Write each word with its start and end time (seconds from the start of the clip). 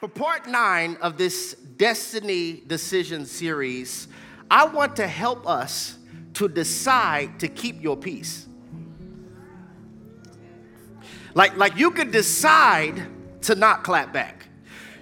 For 0.00 0.08
part 0.08 0.48
nine 0.48 0.96
of 1.00 1.16
this 1.16 1.54
Destiny 1.54 2.62
Decision 2.66 3.26
series, 3.26 4.08
I 4.50 4.66
want 4.66 4.96
to 4.96 5.06
help 5.06 5.48
us 5.48 5.98
to 6.34 6.48
decide 6.48 7.38
to 7.40 7.48
keep 7.48 7.82
your 7.82 7.96
peace. 7.96 8.46
Like, 11.34 11.56
like 11.56 11.76
you 11.76 11.90
could 11.92 12.10
decide 12.10 13.06
to 13.42 13.54
not 13.54 13.84
clap 13.84 14.12
back. 14.12 14.46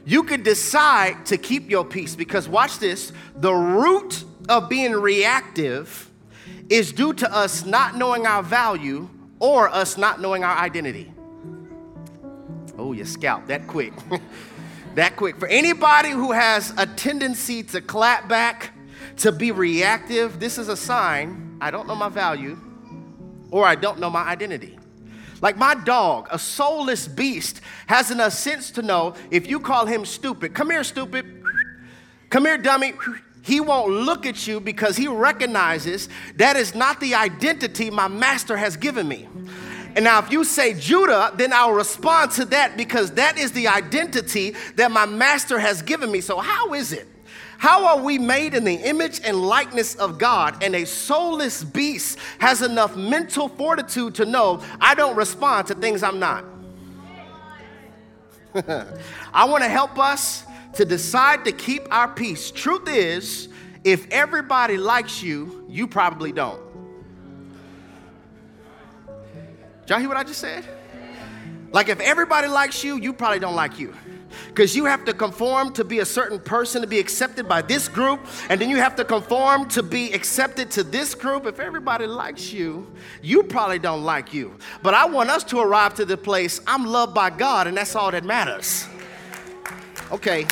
You 0.05 0.25
could 0.25 0.43
decide 0.43 1.27
to 1.27 1.39
keep 1.39 1.71
your 1.71 1.85
peace 1.85 2.15
because, 2.15 2.49
watch 2.49 2.79
this, 2.79 3.13
the 3.37 3.53
root 3.53 4.25
of 4.49 4.69
being 4.69 4.93
reactive 4.93 6.11
is 6.69 6.93
due 6.93 7.13
to 7.15 7.35
us 7.35 7.65
not 7.65 7.97
knowing 7.97 8.27
our 8.27 8.43
value 8.43 9.09
or 9.39 9.69
us 9.69 9.97
not 9.97 10.21
knowing 10.21 10.45
our 10.45 10.57
identity. 10.57 11.13
Oh, 12.79 12.93
you 12.93 13.05
scalp 13.05 13.47
that 13.47 13.67
quick. 13.67 13.93
that 14.95 15.17
quick. 15.17 15.39
For 15.39 15.49
anybody 15.49 16.11
who 16.11 16.33
has 16.33 16.73
a 16.77 16.87
tendency 16.87 17.63
to 17.65 17.81
clap 17.81 18.29
back, 18.29 18.71
to 19.19 19.33
be 19.33 19.53
reactive, 19.53 20.41
this 20.41 20.59
is 20.59 20.69
a 20.69 20.77
sign 20.77 21.59
I 21.61 21.71
don't 21.71 21.87
know 21.87 21.95
my 21.95 22.09
value 22.09 22.59
or 23.51 23.65
I 23.65 23.75
don't 23.75 24.01
know 24.01 24.11
my 24.11 24.23
identity. 24.23 24.79
Like 25.41 25.57
my 25.57 25.75
dog, 25.75 26.29
a 26.31 26.39
soulless 26.39 27.07
beast, 27.07 27.61
has 27.87 28.11
enough 28.11 28.33
sense 28.33 28.71
to 28.73 28.83
know 28.83 29.15
if 29.31 29.47
you 29.47 29.61
call 29.61 29.87
him 29.87 30.05
stupid, 30.05 30.55
come 30.55 30.71
here, 30.71 30.85
stupid, 30.85 31.45
come 32.31 32.45
here, 32.45 32.59
dummy, 32.59 32.95
he 33.43 33.61
won't 33.61 33.91
look 33.93 34.25
at 34.25 34.47
you 34.47 34.61
because 34.61 34.97
he 34.97 35.09
recognizes 35.09 36.09
that 36.37 36.57
is 36.57 36.75
not 36.75 37.01
the 37.01 37.15
identity 37.15 37.91
my 37.91 38.09
master 38.09 38.57
has 38.57 38.77
given 38.77 39.07
me. 39.07 39.29
And 39.95 40.05
now, 40.05 40.19
if 40.21 40.33
you 40.33 40.45
say 40.45 40.75
Judah, 40.75 41.33
then 41.35 41.53
I'll 41.53 41.73
respond 41.73 42.31
to 42.33 42.45
that 42.47 42.77
because 42.77 43.13
that 43.13 43.37
is 43.37 43.53
the 43.53 43.69
identity 43.69 44.55
that 44.77 44.91
my 44.91 45.05
master 45.05 45.59
has 45.59 45.83
given 45.83 46.11
me. 46.11 46.21
So, 46.21 46.39
how 46.39 46.73
is 46.73 46.93
it? 46.93 47.07
How 47.59 47.87
are 47.87 48.03
we 48.03 48.19
made 48.19 48.55
in 48.55 48.65
the 48.65 48.75
image 48.75 49.21
and 49.23 49.41
likeness 49.41 49.95
of 49.95 50.19
God? 50.19 50.65
And 50.65 50.75
a 50.75 50.85
soulless 50.85 51.63
beast 51.63 52.19
has 52.41 52.61
enough 52.61 52.97
mental 52.97 53.49
fortitude 53.49 54.17
to 54.17 54.25
know 54.25 54.63
I 54.81 54.95
don't 54.97 55.15
respond 55.15 55.69
to 55.69 55.75
things 55.75 56.03
I'm 56.03 56.19
not. 56.19 56.45
I 59.33 59.45
want 59.45 59.63
to 59.63 59.69
help 59.69 59.99
us 59.99 60.45
to 60.75 60.85
decide 60.85 61.45
to 61.45 61.53
keep 61.53 61.83
our 61.93 62.09
peace. 62.09 62.51
Truth 62.51 62.89
is, 62.89 63.49
if 63.85 64.11
everybody 64.11 64.77
likes 64.77 65.23
you, 65.23 65.65
you 65.69 65.87
probably 65.87 66.33
don't. 66.33 66.72
Y'all 69.87 69.99
hear 69.99 70.09
what 70.09 70.17
I 70.17 70.25
just 70.25 70.41
said? 70.41 70.65
Like, 71.73 71.89
if 71.89 72.01
everybody 72.01 72.49
likes 72.49 72.85
you, 72.85 72.99
you 72.99 73.13
probably 73.13 73.39
don't 73.39 73.57
like 73.57 73.79
you. 73.79 73.95
Because 74.49 74.77
you 74.77 74.85
have 74.87 75.05
to 75.07 75.13
conform 75.13 75.73
to 75.75 75.85
be 75.85 76.01
a 76.01 76.05
certain 76.05 76.39
person 76.39 76.81
to 76.83 76.87
be 76.87 76.99
accepted 76.99 77.49
by 77.49 77.63
this 77.63 77.89
group, 77.89 78.21
and 78.49 78.61
then 78.61 78.71
you 78.71 78.77
have 78.77 78.97
to 78.97 79.05
conform 79.05 79.69
to 79.71 79.83
be 79.83 80.13
accepted 80.13 80.71
to 80.73 80.83
this 80.83 81.15
group. 81.15 81.47
If 81.47 81.61
everybody 81.61 82.07
likes 82.07 82.53
you, 82.53 82.91
you 83.23 83.43
probably 83.43 83.79
don't 83.79 84.03
like 84.03 84.33
you. 84.33 84.57
But 84.83 84.95
I 84.95 85.07
want 85.07 85.31
us 85.31 85.45
to 85.45 85.61
arrive 85.61 85.95
to 85.95 86.05
the 86.05 86.17
place 86.17 86.61
I'm 86.67 86.87
loved 86.87 87.15
by 87.15 87.31
God, 87.31 87.67
and 87.67 87.77
that's 87.77 87.95
all 87.95 88.11
that 88.11 88.25
matters. 88.25 88.87
Okay, 90.11 90.47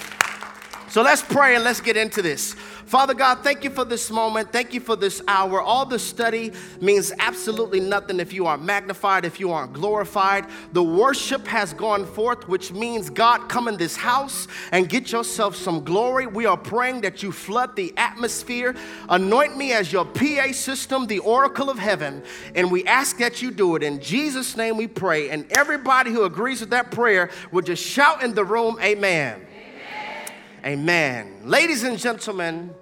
so 0.89 1.03
let's 1.03 1.22
pray 1.22 1.55
and 1.55 1.65
let's 1.65 1.81
get 1.81 1.97
into 1.97 2.22
this. 2.22 2.56
Father 2.91 3.15
God, 3.15 3.45
thank 3.45 3.63
you 3.63 3.71
for 3.71 3.85
this 3.85 4.11
moment. 4.11 4.53
Thank 4.53 4.75
you 4.75 4.81
for 4.81 4.97
this 4.97 5.23
hour. 5.29 5.63
All 5.63 5.87
the 5.87 5.97
study 5.97 6.51
means 6.81 7.13
absolutely 7.21 7.79
nothing 7.79 8.19
if 8.19 8.33
you 8.33 8.47
aren't 8.47 8.65
magnified, 8.65 9.25
if 9.25 9.39
you 9.39 9.53
aren't 9.53 9.73
glorified. 9.73 10.47
The 10.73 10.83
worship 10.83 11.47
has 11.47 11.73
gone 11.73 12.05
forth, 12.05 12.49
which 12.49 12.73
means 12.73 13.09
God, 13.09 13.49
come 13.49 13.69
in 13.69 13.77
this 13.77 13.95
house 13.95 14.49
and 14.73 14.89
get 14.89 15.13
yourself 15.13 15.55
some 15.55 15.85
glory. 15.85 16.27
We 16.27 16.47
are 16.47 16.57
praying 16.57 17.03
that 17.03 17.23
you 17.23 17.31
flood 17.31 17.77
the 17.77 17.95
atmosphere. 17.97 18.75
Anoint 19.09 19.57
me 19.57 19.73
as 19.73 19.93
your 19.93 20.05
PA 20.05 20.51
system, 20.51 21.06
the 21.06 21.21
oracle 21.21 21.71
of 21.71 21.79
heaven. 21.79 22.25
And 22.56 22.73
we 22.73 22.84
ask 22.87 23.19
that 23.19 23.41
you 23.41 23.53
do 23.53 23.77
it. 23.77 23.84
In 23.84 24.00
Jesus' 24.00 24.56
name 24.56 24.77
we 24.77 24.89
pray. 24.89 25.31
And 25.31 25.47
everybody 25.53 26.11
who 26.11 26.25
agrees 26.25 26.59
with 26.59 26.71
that 26.71 26.91
prayer 26.91 27.31
will 27.53 27.62
just 27.62 27.84
shout 27.84 28.25
in 28.25 28.34
the 28.34 28.45
room, 28.45 28.81
Amen. 28.83 29.47
Amen. 30.65 31.41
Ladies 31.45 31.84
and 31.84 31.99
gentlemen, 31.99 32.75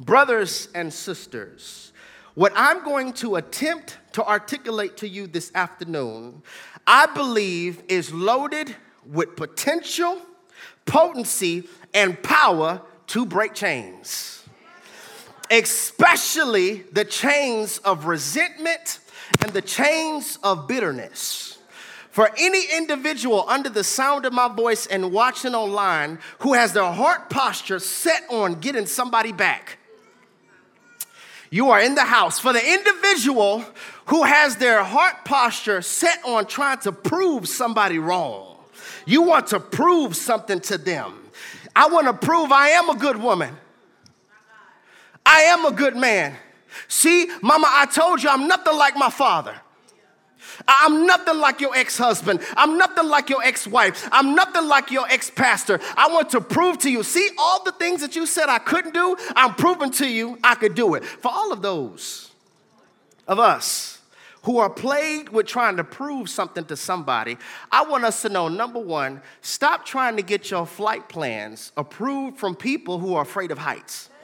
brothers 0.00 0.68
and 0.74 0.92
sisters, 0.92 1.92
what 2.34 2.52
I'm 2.56 2.82
going 2.84 3.12
to 3.14 3.36
attempt 3.36 3.98
to 4.12 4.24
articulate 4.24 4.96
to 4.98 5.08
you 5.08 5.26
this 5.26 5.52
afternoon, 5.54 6.42
I 6.86 7.06
believe 7.06 7.82
is 7.88 8.12
loaded 8.12 8.74
with 9.04 9.36
potential, 9.36 10.18
potency, 10.86 11.64
and 11.92 12.20
power 12.22 12.80
to 13.08 13.26
break 13.26 13.54
chains, 13.54 14.44
especially 15.50 16.84
the 16.92 17.04
chains 17.04 17.78
of 17.78 18.06
resentment 18.06 19.00
and 19.42 19.52
the 19.52 19.62
chains 19.62 20.38
of 20.42 20.66
bitterness. 20.66 21.58
For 22.10 22.30
any 22.36 22.64
individual 22.76 23.46
under 23.48 23.70
the 23.70 23.84
sound 23.84 24.26
of 24.26 24.34
my 24.34 24.48
voice 24.48 24.86
and 24.86 25.12
watching 25.12 25.54
online 25.54 26.18
who 26.40 26.52
has 26.52 26.74
their 26.74 26.92
heart 26.92 27.30
posture 27.30 27.78
set 27.78 28.24
on 28.28 28.60
getting 28.60 28.84
somebody 28.84 29.32
back, 29.32 29.78
you 31.52 31.68
are 31.70 31.80
in 31.80 31.94
the 31.94 32.04
house. 32.04 32.40
For 32.40 32.54
the 32.54 32.66
individual 32.66 33.62
who 34.06 34.24
has 34.24 34.56
their 34.56 34.82
heart 34.82 35.16
posture 35.26 35.82
set 35.82 36.18
on 36.24 36.46
trying 36.46 36.78
to 36.78 36.92
prove 36.92 37.46
somebody 37.46 37.98
wrong, 37.98 38.56
you 39.04 39.20
want 39.20 39.48
to 39.48 39.60
prove 39.60 40.16
something 40.16 40.60
to 40.60 40.78
them. 40.78 41.12
I 41.76 41.88
want 41.88 42.06
to 42.06 42.14
prove 42.14 42.50
I 42.50 42.68
am 42.70 42.88
a 42.88 42.96
good 42.96 43.18
woman. 43.18 43.54
I 45.26 45.42
am 45.42 45.66
a 45.66 45.72
good 45.72 45.94
man. 45.94 46.36
See, 46.88 47.30
mama, 47.42 47.66
I 47.68 47.84
told 47.84 48.22
you 48.22 48.30
I'm 48.30 48.48
nothing 48.48 48.76
like 48.76 48.96
my 48.96 49.10
father. 49.10 49.54
I'm 50.66 51.06
nothing 51.06 51.38
like 51.38 51.60
your 51.60 51.74
ex 51.74 51.96
husband. 51.98 52.40
I'm 52.56 52.78
nothing 52.78 53.08
like 53.08 53.30
your 53.30 53.42
ex 53.42 53.66
wife. 53.66 54.08
I'm 54.12 54.34
nothing 54.34 54.66
like 54.66 54.90
your 54.90 55.06
ex 55.08 55.30
pastor. 55.30 55.80
I 55.96 56.08
want 56.12 56.30
to 56.30 56.40
prove 56.40 56.78
to 56.78 56.90
you 56.90 57.02
see, 57.02 57.30
all 57.38 57.62
the 57.64 57.72
things 57.72 58.00
that 58.00 58.16
you 58.16 58.26
said 58.26 58.48
I 58.48 58.58
couldn't 58.58 58.94
do, 58.94 59.16
I'm 59.36 59.54
proving 59.54 59.90
to 59.92 60.08
you 60.08 60.38
I 60.42 60.54
could 60.54 60.74
do 60.74 60.94
it. 60.94 61.04
For 61.04 61.30
all 61.30 61.52
of 61.52 61.62
those 61.62 62.30
of 63.26 63.38
us 63.38 64.00
who 64.42 64.58
are 64.58 64.68
plagued 64.68 65.28
with 65.28 65.46
trying 65.46 65.76
to 65.76 65.84
prove 65.84 66.28
something 66.28 66.64
to 66.64 66.76
somebody, 66.76 67.38
I 67.70 67.84
want 67.84 68.04
us 68.04 68.22
to 68.22 68.28
know 68.28 68.48
number 68.48 68.80
one, 68.80 69.22
stop 69.40 69.84
trying 69.84 70.16
to 70.16 70.22
get 70.22 70.50
your 70.50 70.66
flight 70.66 71.08
plans 71.08 71.72
approved 71.76 72.38
from 72.38 72.56
people 72.56 72.98
who 72.98 73.14
are 73.14 73.22
afraid 73.22 73.50
of 73.50 73.58
heights. 73.58 74.08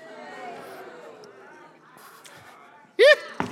Yeah. 2.99 3.47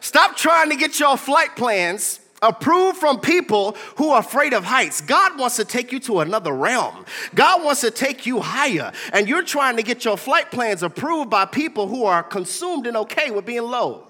Stop 0.00 0.36
trying 0.36 0.70
to 0.70 0.76
get 0.76 0.98
your 0.98 1.16
flight 1.16 1.56
plans 1.56 2.20
approved 2.42 2.98
from 2.98 3.20
people 3.20 3.76
who 3.96 4.10
are 4.10 4.20
afraid 4.20 4.54
of 4.54 4.64
heights. 4.64 5.00
God 5.00 5.38
wants 5.38 5.56
to 5.56 5.64
take 5.64 5.92
you 5.92 6.00
to 6.00 6.20
another 6.20 6.52
realm. 6.52 7.04
God 7.34 7.62
wants 7.62 7.82
to 7.82 7.90
take 7.90 8.26
you 8.26 8.40
higher. 8.40 8.92
And 9.12 9.28
you're 9.28 9.44
trying 9.44 9.76
to 9.76 9.82
get 9.82 10.04
your 10.04 10.16
flight 10.16 10.50
plans 10.50 10.82
approved 10.82 11.30
by 11.30 11.44
people 11.44 11.86
who 11.86 12.04
are 12.04 12.22
consumed 12.22 12.86
and 12.86 12.96
okay 12.96 13.30
with 13.30 13.44
being 13.44 13.62
low. 13.62 14.06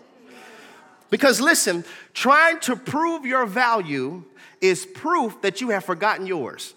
Because 1.11 1.41
listen, 1.41 1.85
trying 2.15 2.61
to 2.61 2.77
prove 2.77 3.27
your 3.27 3.45
value 3.47 4.23
is 4.61 4.87
proof 4.87 5.43
that 5.43 5.61
you 5.61 5.71
have 5.71 5.85
forgotten 5.85 6.27
yours. 6.27 6.75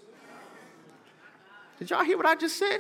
Did 1.78 1.91
y'all 1.91 2.03
hear 2.03 2.18
what 2.18 2.25
I 2.25 2.35
just 2.35 2.57
said? 2.57 2.79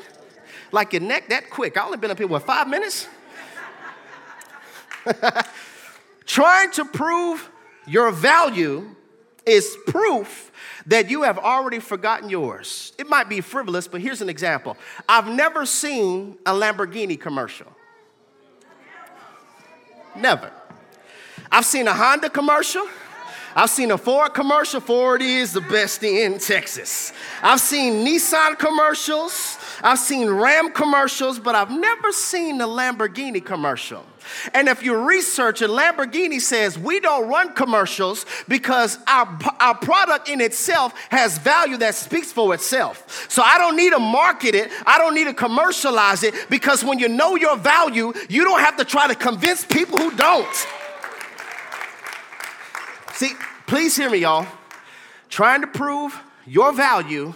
Like 0.71 0.93
your 0.93 1.01
neck 1.03 1.29
that 1.29 1.49
quick. 1.51 1.77
I 1.77 1.85
only 1.85 1.97
been 1.97 2.09
up 2.09 2.17
here, 2.17 2.27
what, 2.27 2.43
five 2.43 2.67
minutes? 2.67 3.07
Trying 6.25 6.71
to 6.71 6.85
prove 6.85 7.49
your 7.85 8.11
value 8.11 8.95
is 9.45 9.75
proof 9.87 10.51
that 10.85 11.09
you 11.09 11.23
have 11.23 11.37
already 11.37 11.79
forgotten 11.79 12.29
yours. 12.29 12.93
It 12.97 13.07
might 13.07 13.29
be 13.29 13.41
frivolous, 13.41 13.87
but 13.87 14.01
here's 14.01 14.21
an 14.21 14.29
example. 14.29 14.77
I've 15.07 15.27
never 15.27 15.65
seen 15.65 16.37
a 16.45 16.51
Lamborghini 16.51 17.19
commercial. 17.19 17.67
Never. 20.15 20.51
I've 21.51 21.65
seen 21.65 21.87
a 21.87 21.93
Honda 21.93 22.29
commercial. 22.29 22.87
I've 23.55 23.69
seen 23.69 23.91
a 23.91 23.97
Ford 23.97 24.33
commercial. 24.33 24.79
Ford 24.79 25.21
is 25.21 25.53
the 25.53 25.61
best 25.61 26.03
in 26.03 26.39
Texas. 26.39 27.13
I've 27.41 27.59
seen 27.59 28.05
Nissan 28.05 28.57
commercials. 28.57 29.57
I've 29.83 29.99
seen 29.99 30.27
Ram 30.27 30.71
commercials, 30.71 31.39
but 31.39 31.53
I've 31.53 31.69
never 31.69 32.11
seen 32.11 32.59
a 32.61 32.67
Lamborghini 32.67 33.43
commercial. 33.43 34.03
And 34.53 34.67
if 34.67 34.83
you 34.83 34.95
research 34.95 35.61
it, 35.61 35.69
Lamborghini 35.69 36.39
says 36.39 36.77
we 36.77 36.99
don't 36.99 37.27
run 37.27 37.53
commercials 37.53 38.25
because 38.47 38.97
our, 39.07 39.37
our 39.59 39.75
product 39.75 40.29
in 40.29 40.41
itself 40.41 40.93
has 41.09 41.37
value 41.37 41.77
that 41.77 41.95
speaks 41.95 42.31
for 42.31 42.53
itself. 42.53 43.29
So 43.29 43.41
I 43.41 43.57
don't 43.57 43.75
need 43.75 43.91
to 43.91 43.99
market 43.99 44.55
it, 44.55 44.71
I 44.85 44.97
don't 44.97 45.15
need 45.15 45.25
to 45.25 45.33
commercialize 45.33 46.23
it 46.23 46.33
because 46.49 46.83
when 46.83 46.99
you 46.99 47.07
know 47.07 47.35
your 47.35 47.57
value, 47.57 48.13
you 48.29 48.43
don't 48.43 48.59
have 48.59 48.77
to 48.77 48.85
try 48.85 49.07
to 49.07 49.15
convince 49.15 49.65
people 49.65 49.97
who 49.97 50.11
don't. 50.15 50.67
See, 53.13 53.31
please 53.67 53.95
hear 53.95 54.09
me, 54.09 54.19
y'all. 54.19 54.47
Trying 55.29 55.61
to 55.61 55.67
prove 55.67 56.19
your 56.45 56.73
value 56.73 57.33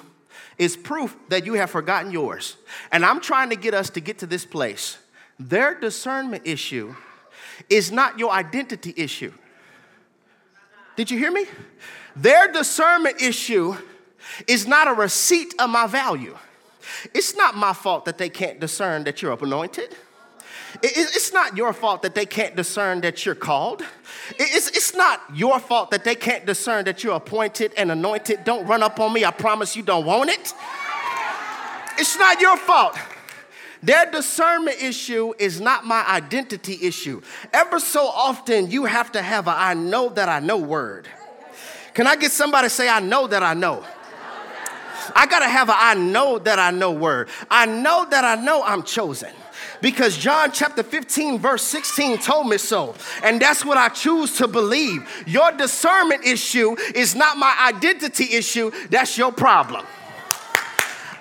is 0.57 0.75
proof 0.75 1.15
that 1.29 1.45
you 1.45 1.53
have 1.53 1.69
forgotten 1.69 2.11
yours. 2.11 2.57
And 2.91 3.05
I'm 3.05 3.21
trying 3.21 3.49
to 3.49 3.55
get 3.55 3.73
us 3.73 3.89
to 3.91 3.99
get 3.99 4.19
to 4.19 4.25
this 4.25 4.45
place. 4.45 4.97
Their 5.39 5.79
discernment 5.79 6.43
issue 6.45 6.95
is 7.69 7.91
not 7.91 8.17
your 8.17 8.31
identity 8.31 8.93
issue. 8.97 9.33
Did 10.95 11.11
you 11.11 11.17
hear 11.19 11.31
me? 11.31 11.45
Their 12.15 12.51
discernment 12.51 13.21
issue 13.21 13.75
is 14.47 14.67
not 14.67 14.87
a 14.87 14.93
receipt 14.93 15.53
of 15.59 15.69
my 15.69 15.85
value. 15.85 16.35
It's 17.13 17.35
not 17.35 17.55
my 17.55 17.73
fault 17.73 18.05
that 18.05 18.17
they 18.17 18.29
can't 18.29 18.59
discern 18.59 19.03
that 19.03 19.21
you're 19.21 19.33
anointed. 19.33 19.95
It's 20.81 21.33
not 21.33 21.55
your 21.55 21.73
fault 21.73 22.01
that 22.01 22.15
they 22.15 22.25
can't 22.25 22.55
discern 22.55 23.01
that 23.01 23.25
you're 23.25 23.35
called. 23.35 23.83
It's, 24.37 24.67
it's 24.69 24.95
not 24.95 25.21
your 25.33 25.59
fault 25.59 25.91
that 25.91 26.03
they 26.03 26.15
can't 26.15 26.45
discern 26.45 26.85
that 26.85 27.03
you're 27.03 27.15
appointed 27.15 27.73
and 27.77 27.91
anointed. 27.91 28.43
Don't 28.43 28.65
run 28.67 28.83
up 28.83 28.99
on 28.99 29.13
me. 29.13 29.23
I 29.23 29.31
promise 29.31 29.75
you 29.75 29.83
don't 29.83 30.05
want 30.05 30.29
it. 30.29 30.53
It's 31.97 32.17
not 32.17 32.41
your 32.41 32.57
fault. 32.57 32.97
Their 33.83 34.09
discernment 34.11 34.81
issue 34.81 35.33
is 35.37 35.61
not 35.61 35.85
my 35.85 36.05
identity 36.07 36.79
issue. 36.81 37.21
Ever 37.53 37.79
so 37.79 38.07
often, 38.07 38.71
you 38.71 38.85
have 38.85 39.11
to 39.13 39.21
have 39.21 39.47
a 39.47 39.51
I 39.51 39.73
know 39.73 40.09
that 40.09 40.29
I 40.29 40.39
know 40.39 40.57
word. 40.57 41.07
Can 41.93 42.07
I 42.07 42.15
get 42.15 42.31
somebody 42.31 42.67
to 42.67 42.69
say, 42.69 42.89
I 42.89 42.99
know 42.99 43.27
that 43.27 43.43
I 43.43 43.53
know? 43.53 43.83
I 45.15 45.25
gotta 45.25 45.47
have 45.47 45.69
a 45.69 45.75
I 45.75 45.93
know 45.93 46.37
that 46.39 46.59
I 46.59 46.71
know 46.71 46.91
word. 46.91 47.29
I 47.49 47.65
know 47.65 48.05
that 48.09 48.23
I 48.23 48.35
know 48.35 48.63
I'm 48.63 48.83
chosen 48.83 49.31
because 49.81 50.17
John 50.17 50.51
chapter 50.51 50.83
15, 50.83 51.39
verse 51.39 51.63
16 51.63 52.19
told 52.19 52.47
me 52.47 52.57
so. 52.57 52.95
And 53.23 53.41
that's 53.41 53.63
what 53.63 53.77
I 53.77 53.89
choose 53.89 54.37
to 54.37 54.47
believe. 54.47 55.07
Your 55.25 55.51
discernment 55.51 56.25
issue 56.25 56.75
is 56.95 57.15
not 57.15 57.37
my 57.37 57.55
identity 57.67 58.35
issue, 58.35 58.71
that's 58.89 59.17
your 59.17 59.31
problem. 59.31 59.85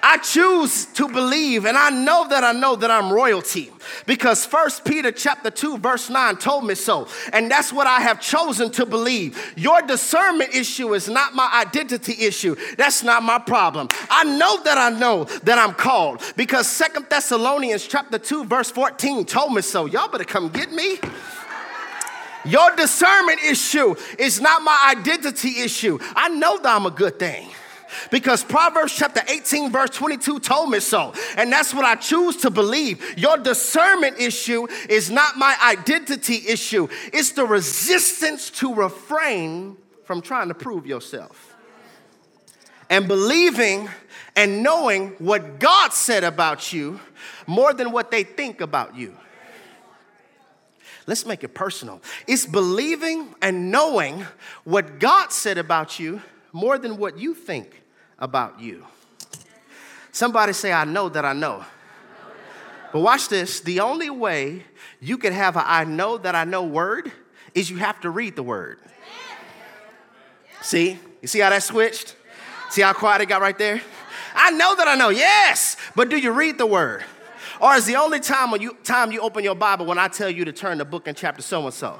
I 0.08 0.18
choose 0.18 0.86
to 0.94 1.08
believe, 1.08 1.64
and 1.64 1.76
I 1.76 1.90
know 1.90 2.28
that 2.28 2.44
I 2.44 2.52
know 2.52 2.76
that 2.76 2.92
I'm 2.92 3.12
royalty 3.12 3.72
because 4.06 4.46
First 4.46 4.84
Peter 4.84 5.10
chapter 5.10 5.50
2 5.50 5.78
verse 5.78 6.08
9 6.08 6.36
told 6.36 6.64
me 6.64 6.76
so. 6.76 7.08
And 7.32 7.50
that's 7.50 7.72
what 7.72 7.88
I 7.88 7.98
have 7.98 8.20
chosen 8.20 8.70
to 8.72 8.86
believe. 8.86 9.52
Your 9.56 9.82
discernment 9.82 10.54
issue 10.54 10.94
is 10.94 11.08
not 11.08 11.34
my 11.34 11.50
identity 11.66 12.24
issue. 12.24 12.54
That's 12.78 13.02
not 13.02 13.24
my 13.24 13.40
problem. 13.40 13.88
I 14.08 14.22
know 14.22 14.62
that 14.62 14.78
I 14.78 14.90
know 14.90 15.24
that 15.24 15.58
I'm 15.58 15.74
called 15.74 16.22
because 16.36 16.68
Second 16.68 17.06
Thessalonians 17.10 17.84
chapter 17.88 18.16
2 18.16 18.44
verse 18.44 18.70
14 18.70 19.24
told 19.24 19.54
me 19.54 19.60
so. 19.60 19.86
Y'all 19.86 20.08
better 20.08 20.22
come 20.22 20.50
get 20.50 20.70
me. 20.70 21.00
Your 22.44 22.76
discernment 22.76 23.40
issue 23.42 23.96
is 24.20 24.40
not 24.40 24.62
my 24.62 24.94
identity 24.96 25.62
issue. 25.62 25.98
I 26.14 26.28
know 26.28 26.58
that 26.58 26.76
I'm 26.76 26.86
a 26.86 26.92
good 26.92 27.18
thing 27.18 27.48
because 28.10 28.42
Proverbs 28.44 28.94
chapter 28.94 29.22
18, 29.28 29.70
verse 29.70 29.90
22 29.90 30.40
told 30.40 30.70
me 30.70 30.80
so. 30.80 31.12
And 31.36 31.52
that's 31.52 31.74
what 31.74 31.84
I 31.84 31.94
choose 31.94 32.36
to 32.38 32.50
believe. 32.50 33.18
Your 33.18 33.36
discernment 33.36 34.18
issue 34.18 34.66
is 34.88 35.10
not 35.10 35.36
my 35.36 35.56
identity 35.64 36.42
issue, 36.48 36.88
it's 37.12 37.32
the 37.32 37.44
resistance 37.44 38.50
to 38.50 38.74
refrain 38.74 39.76
from 40.04 40.22
trying 40.22 40.48
to 40.48 40.54
prove 40.54 40.86
yourself. 40.86 41.54
And 42.88 43.08
believing 43.08 43.88
and 44.36 44.62
knowing 44.62 45.10
what 45.18 45.58
God 45.58 45.92
said 45.92 46.22
about 46.22 46.72
you 46.72 47.00
more 47.46 47.72
than 47.74 47.90
what 47.90 48.10
they 48.10 48.22
think 48.22 48.60
about 48.60 48.94
you. 48.94 49.16
Let's 51.06 51.24
make 51.24 51.44
it 51.44 51.54
personal. 51.54 52.02
It's 52.26 52.46
believing 52.46 53.34
and 53.40 53.70
knowing 53.70 54.26
what 54.64 54.98
God 54.98 55.32
said 55.32 55.56
about 55.56 55.98
you 55.98 56.20
more 56.52 56.78
than 56.78 56.96
what 56.96 57.18
you 57.18 57.34
think 57.34 57.82
about 58.18 58.60
you. 58.60 58.84
Somebody 60.12 60.52
say, 60.52 60.72
I 60.72 60.84
know 60.84 61.08
that 61.08 61.24
I 61.24 61.32
know. 61.32 61.64
But 62.92 63.00
watch 63.00 63.28
this 63.28 63.60
the 63.60 63.80
only 63.80 64.08
way 64.08 64.62
you 65.00 65.18
can 65.18 65.32
have 65.32 65.56
a 65.56 65.68
I 65.68 65.84
know 65.84 66.16
that 66.18 66.34
I 66.34 66.44
know 66.44 66.64
word 66.64 67.12
is 67.54 67.68
you 67.70 67.76
have 67.78 68.00
to 68.00 68.10
read 68.10 68.36
the 68.36 68.42
word. 68.42 68.78
See? 70.62 70.98
You 71.20 71.28
see 71.28 71.40
how 71.40 71.50
that 71.50 71.62
switched? 71.62 72.16
See 72.70 72.82
how 72.82 72.92
quiet 72.92 73.22
it 73.22 73.26
got 73.26 73.40
right 73.40 73.56
there? 73.58 73.80
I 74.34 74.50
know 74.50 74.76
that 74.76 74.88
I 74.88 74.94
know, 74.94 75.08
yes, 75.08 75.76
but 75.94 76.10
do 76.10 76.16
you 76.16 76.30
read 76.32 76.58
the 76.58 76.66
word? 76.66 77.04
Or 77.60 77.74
is 77.74 77.86
the 77.86 77.96
only 77.96 78.20
time 78.20 78.50
when 78.50 78.60
you 78.60 78.76
time 78.84 79.12
you 79.12 79.20
open 79.20 79.42
your 79.42 79.54
Bible 79.54 79.86
when 79.86 79.98
I 79.98 80.08
tell 80.08 80.28
you 80.28 80.44
to 80.44 80.52
turn 80.52 80.78
the 80.78 80.84
book 80.84 81.08
and 81.08 81.16
chapter 81.16 81.42
so 81.42 81.64
and 81.64 81.74
so? 81.74 81.98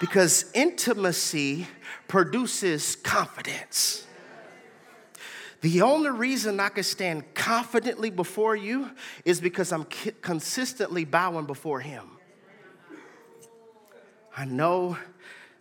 Because 0.00 0.50
intimacy 0.54 1.66
produces 2.08 2.96
confidence. 2.96 4.06
The 5.62 5.82
only 5.82 6.10
reason 6.10 6.60
I 6.60 6.68
can 6.68 6.84
stand 6.84 7.34
confidently 7.34 8.10
before 8.10 8.54
you 8.54 8.90
is 9.24 9.40
because 9.40 9.72
I'm 9.72 9.84
consistently 10.20 11.04
bowing 11.04 11.46
before 11.46 11.80
Him. 11.80 12.04
I 14.36 14.44
know 14.44 14.98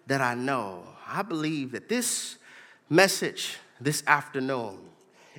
that 0.07 0.21
I 0.21 0.35
know. 0.35 0.83
I 1.07 1.21
believe 1.21 1.71
that 1.71 1.87
this 1.87 2.37
message 2.89 3.57
this 3.79 4.03
afternoon 4.05 4.77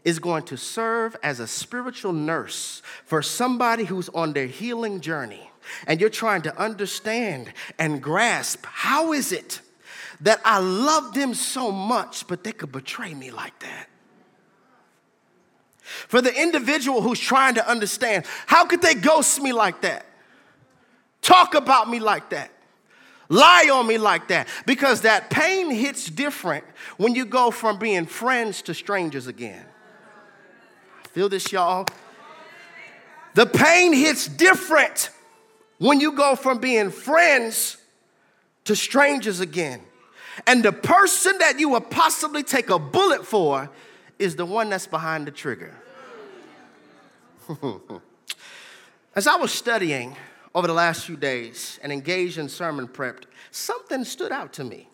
is 0.04 0.18
going 0.18 0.44
to 0.44 0.56
serve 0.56 1.16
as 1.22 1.40
a 1.40 1.46
spiritual 1.46 2.12
nurse 2.12 2.80
for 3.04 3.20
somebody 3.22 3.84
who's 3.84 4.08
on 4.10 4.32
their 4.32 4.46
healing 4.46 5.00
journey 5.00 5.50
and 5.86 6.00
you're 6.00 6.10
trying 6.10 6.42
to 6.42 6.56
understand 6.58 7.52
and 7.78 8.02
grasp 8.02 8.64
how 8.66 9.12
is 9.12 9.32
it 9.32 9.60
that 10.20 10.40
I 10.44 10.58
love 10.58 11.14
them 11.14 11.34
so 11.34 11.70
much, 11.70 12.26
but 12.26 12.44
they 12.44 12.52
could 12.52 12.72
betray 12.72 13.14
me 13.14 13.30
like 13.30 13.58
that? 13.60 13.88
For 16.08 16.20
the 16.20 16.34
individual 16.34 17.00
who's 17.00 17.20
trying 17.20 17.54
to 17.54 17.68
understand, 17.68 18.24
how 18.46 18.64
could 18.64 18.82
they 18.82 18.94
ghost 18.94 19.40
me 19.40 19.52
like 19.52 19.82
that? 19.82 20.06
Talk 21.22 21.54
about 21.54 21.88
me 21.88 22.00
like 22.00 22.30
that? 22.30 22.50
Lie 23.28 23.70
on 23.72 23.86
me 23.86 23.98
like 23.98 24.28
that? 24.28 24.48
Because 24.66 25.02
that 25.02 25.30
pain 25.30 25.70
hits 25.70 26.06
different 26.08 26.64
when 26.96 27.14
you 27.14 27.24
go 27.24 27.50
from 27.50 27.78
being 27.78 28.06
friends 28.06 28.62
to 28.62 28.74
strangers 28.74 29.26
again. 29.26 29.64
Feel 31.12 31.28
this, 31.28 31.50
y'all? 31.50 31.86
The 33.34 33.46
pain 33.46 33.92
hits 33.92 34.28
different 34.28 35.10
when 35.78 36.00
you 36.00 36.12
go 36.12 36.36
from 36.36 36.58
being 36.58 36.90
friends 36.90 37.76
to 38.64 38.74
strangers 38.76 39.40
again. 39.40 39.80
And 40.46 40.62
the 40.62 40.72
person 40.72 41.38
that 41.38 41.58
you 41.58 41.70
would 41.70 41.90
possibly 41.90 42.42
take 42.42 42.68
a 42.68 42.78
bullet 42.78 43.26
for 43.26 43.70
is 44.18 44.36
the 44.36 44.44
one 44.44 44.68
that's 44.70 44.86
behind 44.86 45.26
the 45.26 45.30
trigger. 45.30 45.74
As 49.14 49.26
I 49.26 49.36
was 49.36 49.52
studying 49.52 50.16
over 50.54 50.66
the 50.66 50.74
last 50.74 51.06
few 51.06 51.16
days 51.16 51.78
and 51.82 51.92
engaged 51.92 52.38
in 52.38 52.48
sermon 52.48 52.88
prep, 52.88 53.24
something 53.50 54.04
stood 54.04 54.32
out 54.32 54.52
to 54.54 54.64
me. 54.64 54.88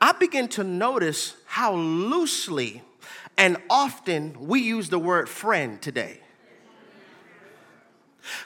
I 0.00 0.12
began 0.12 0.48
to 0.48 0.64
notice 0.64 1.36
how 1.46 1.74
loosely 1.74 2.82
and 3.36 3.56
often 3.70 4.36
we 4.40 4.60
use 4.60 4.88
the 4.88 4.98
word 4.98 5.28
friend 5.28 5.80
today 5.80 6.20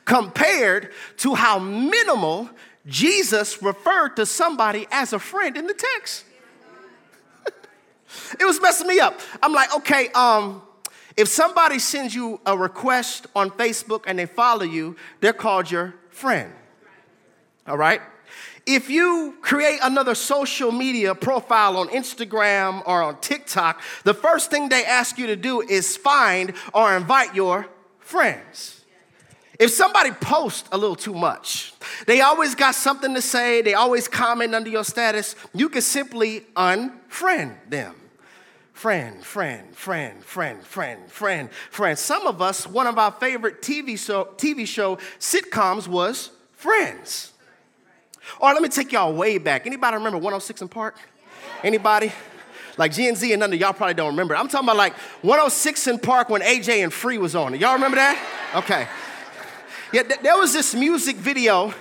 compared 0.04 0.90
to 1.18 1.34
how 1.34 1.58
minimal 1.58 2.50
Jesus 2.86 3.62
referred 3.62 4.16
to 4.16 4.26
somebody 4.26 4.86
as 4.90 5.12
a 5.12 5.18
friend 5.18 5.56
in 5.56 5.66
the 5.66 5.74
text. 5.74 6.24
it 8.40 8.44
was 8.44 8.60
messing 8.60 8.86
me 8.86 8.98
up. 8.98 9.20
I'm 9.42 9.52
like, 9.52 9.74
okay, 9.76 10.08
um, 10.08 10.62
if 11.16 11.28
somebody 11.28 11.78
sends 11.78 12.14
you 12.14 12.40
a 12.46 12.56
request 12.56 13.26
on 13.36 13.50
Facebook 13.50 14.04
and 14.06 14.18
they 14.18 14.26
follow 14.26 14.64
you, 14.64 14.96
they're 15.20 15.32
called 15.32 15.70
your 15.70 15.94
friend. 16.10 16.52
All 17.66 17.76
right? 17.76 18.00
If 18.64 18.88
you 18.88 19.36
create 19.40 19.80
another 19.82 20.14
social 20.14 20.70
media 20.70 21.14
profile 21.14 21.76
on 21.76 21.88
Instagram 21.88 22.82
or 22.86 23.02
on 23.02 23.20
TikTok, 23.20 23.82
the 24.04 24.14
first 24.14 24.50
thing 24.50 24.68
they 24.68 24.84
ask 24.84 25.18
you 25.18 25.26
to 25.26 25.36
do 25.36 25.60
is 25.60 25.96
find 25.96 26.54
or 26.72 26.96
invite 26.96 27.34
your 27.34 27.66
friends. 27.98 28.81
If 29.62 29.70
somebody 29.70 30.10
posts 30.10 30.68
a 30.72 30.76
little 30.76 30.96
too 30.96 31.14
much, 31.14 31.72
they 32.08 32.20
always 32.20 32.56
got 32.56 32.74
something 32.74 33.14
to 33.14 33.22
say, 33.22 33.62
they 33.62 33.74
always 33.74 34.08
comment 34.08 34.56
under 34.56 34.68
your 34.68 34.82
status, 34.82 35.36
you 35.54 35.68
can 35.68 35.82
simply 35.82 36.40
unfriend 36.56 37.54
them. 37.68 37.94
Friend, 38.72 39.24
friend, 39.24 39.72
friend, 39.72 40.24
friend, 40.24 40.64
friend, 40.64 41.08
friend, 41.08 41.48
friend. 41.70 41.96
Some 41.96 42.26
of 42.26 42.42
us, 42.42 42.66
one 42.66 42.88
of 42.88 42.98
our 42.98 43.12
favorite 43.12 43.62
TV 43.62 43.96
show, 43.96 44.24
TV 44.36 44.66
show 44.66 44.96
sitcoms 45.20 45.86
was 45.86 46.30
Friends. 46.54 47.32
Or 48.40 48.52
let 48.52 48.62
me 48.62 48.68
take 48.68 48.90
y'all 48.90 49.12
way 49.12 49.38
back. 49.38 49.64
Anybody 49.64 49.96
remember 49.96 50.18
106 50.18 50.64
& 50.66 50.70
Park? 50.70 50.96
Anybody? 51.62 52.10
Like 52.78 52.90
Gen 52.92 53.14
Z 53.14 53.32
and 53.32 53.38
none 53.38 53.52
of 53.52 53.60
y'all 53.60 53.72
probably 53.72 53.94
don't 53.94 54.10
remember. 54.10 54.34
I'm 54.34 54.48
talking 54.48 54.66
about 54.66 54.76
like 54.76 54.94
106 55.22 55.88
& 56.00 56.02
Park 56.02 56.30
when 56.30 56.40
AJ 56.42 56.82
and 56.82 56.92
Free 56.92 57.18
was 57.18 57.36
on 57.36 57.54
it. 57.54 57.60
Y'all 57.60 57.74
remember 57.74 57.96
that? 57.96 58.18
Okay. 58.56 58.88
Yeah, 59.92 60.04
th- 60.04 60.20
there 60.20 60.38
was 60.38 60.54
this 60.54 60.74
music 60.74 61.16
video 61.16 61.74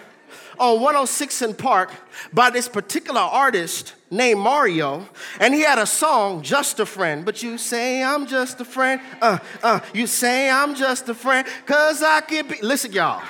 on 0.60 0.82
106 0.82 1.44
& 1.54 1.58
Park 1.58 1.92
by 2.34 2.50
this 2.50 2.68
particular 2.68 3.22
artist 3.22 3.94
named 4.10 4.42
Mario, 4.42 5.08
and 5.40 5.54
he 5.54 5.62
had 5.62 5.80
a 5.80 5.86
song, 5.86 6.42
Just 6.42 6.82
a 6.82 6.86
Friend. 6.86 7.24
But 7.24 7.42
you 7.42 7.58
say 7.58 8.04
I'm 8.04 8.28
just 8.28 8.60
a 8.60 8.66
friend, 8.66 9.00
uh, 9.22 9.40
uh, 9.64 9.80
you 9.94 10.08
say 10.08 10.50
I'm 10.50 10.76
just 10.76 11.08
a 11.08 11.14
friend, 11.14 11.48
cause 11.66 12.04
I 12.04 12.20
can 12.20 12.50
be. 12.50 12.62
Listen, 12.62 12.92
y'all. 12.92 13.24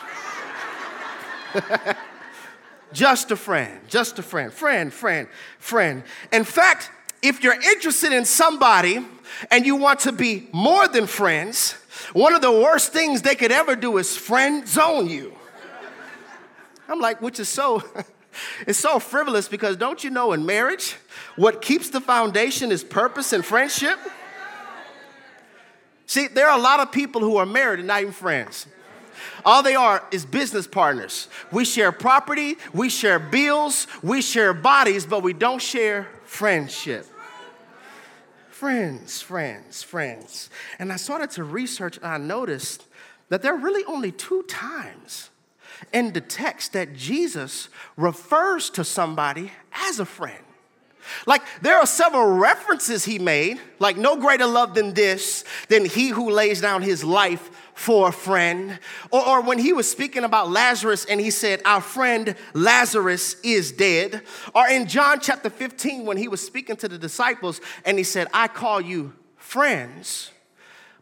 just 2.91 3.29
a 3.29 3.35
friend, 3.35 3.79
just 3.87 4.17
a 4.17 4.23
friend, 4.23 4.51
friend, 4.51 4.91
friend, 4.91 5.27
friend. 5.59 6.03
In 6.33 6.43
fact, 6.43 6.89
if 7.21 7.43
you're 7.43 7.53
interested 7.53 8.13
in 8.13 8.25
somebody 8.25 9.05
and 9.51 9.63
you 9.63 9.75
want 9.75 9.99
to 10.01 10.11
be 10.11 10.49
more 10.51 10.87
than 10.87 11.05
friends, 11.05 11.75
one 12.13 12.33
of 12.33 12.41
the 12.41 12.51
worst 12.51 12.91
things 12.91 13.21
they 13.21 13.35
could 13.35 13.51
ever 13.51 13.75
do 13.75 13.97
is 13.97 14.15
friend 14.17 14.67
zone 14.67 15.07
you. 15.07 15.33
I'm 16.87 16.99
like, 16.99 17.21
which 17.21 17.39
is 17.39 17.47
so, 17.47 17.83
it's 18.67 18.79
so 18.79 18.99
frivolous 18.99 19.47
because 19.47 19.77
don't 19.77 20.03
you 20.03 20.09
know 20.09 20.33
in 20.33 20.45
marriage, 20.45 20.95
what 21.35 21.61
keeps 21.61 21.89
the 21.89 22.01
foundation 22.01 22.71
is 22.71 22.83
purpose 22.83 23.31
and 23.33 23.45
friendship? 23.45 23.97
See, 26.05 26.27
there 26.27 26.49
are 26.49 26.57
a 26.57 26.61
lot 26.61 26.81
of 26.81 26.91
people 26.91 27.21
who 27.21 27.37
are 27.37 27.45
married 27.45 27.79
and 27.79 27.87
not 27.87 28.01
even 28.01 28.13
friends. 28.13 28.67
All 29.45 29.63
they 29.63 29.75
are 29.75 30.03
is 30.11 30.25
business 30.25 30.67
partners. 30.67 31.29
We 31.51 31.63
share 31.63 31.91
property, 31.91 32.57
we 32.73 32.89
share 32.89 33.19
bills, 33.19 33.87
we 34.03 34.21
share 34.21 34.53
bodies, 34.53 35.05
but 35.05 35.23
we 35.23 35.33
don't 35.33 35.61
share 35.61 36.09
friendship. 36.25 37.07
Friends, 38.61 39.23
friends, 39.23 39.81
friends. 39.81 40.51
And 40.77 40.93
I 40.93 40.97
started 40.97 41.31
to 41.31 41.43
research 41.43 41.97
and 41.97 42.05
I 42.05 42.19
noticed 42.19 42.85
that 43.29 43.41
there 43.41 43.55
are 43.55 43.57
really 43.57 43.83
only 43.85 44.11
two 44.11 44.43
times 44.43 45.31
in 45.91 46.13
the 46.13 46.21
text 46.21 46.73
that 46.73 46.95
Jesus 46.95 47.69
refers 47.97 48.69
to 48.69 48.83
somebody 48.83 49.51
as 49.73 49.99
a 49.99 50.05
friend. 50.05 50.43
Like 51.25 51.41
there 51.63 51.77
are 51.77 51.87
several 51.87 52.27
references 52.37 53.03
he 53.03 53.17
made, 53.17 53.59
like 53.79 53.97
no 53.97 54.15
greater 54.15 54.45
love 54.45 54.75
than 54.75 54.93
this, 54.93 55.43
than 55.67 55.83
he 55.83 56.09
who 56.09 56.29
lays 56.29 56.61
down 56.61 56.83
his 56.83 57.03
life 57.03 57.49
for 57.81 58.09
a 58.09 58.11
friend. 58.11 58.77
Or, 59.09 59.27
or, 59.27 59.41
when 59.41 59.57
he 59.57 59.73
was 59.73 59.89
speaking 59.89 60.23
about 60.23 60.51
Lazarus 60.51 61.03
and 61.05 61.19
he 61.19 61.31
said, 61.31 61.63
Our 61.65 61.81
friend 61.81 62.35
Lazarus 62.53 63.37
is 63.41 63.71
dead. 63.71 64.21
Or 64.53 64.67
in 64.67 64.87
John 64.87 65.19
chapter 65.19 65.49
15, 65.49 66.05
when 66.05 66.15
he 66.15 66.27
was 66.27 66.45
speaking 66.45 66.75
to 66.77 66.87
the 66.87 66.99
disciples 66.99 67.59
and 67.83 67.97
he 67.97 68.03
said, 68.03 68.27
I 68.33 68.47
call 68.47 68.81
you 68.81 69.13
friends. 69.35 70.29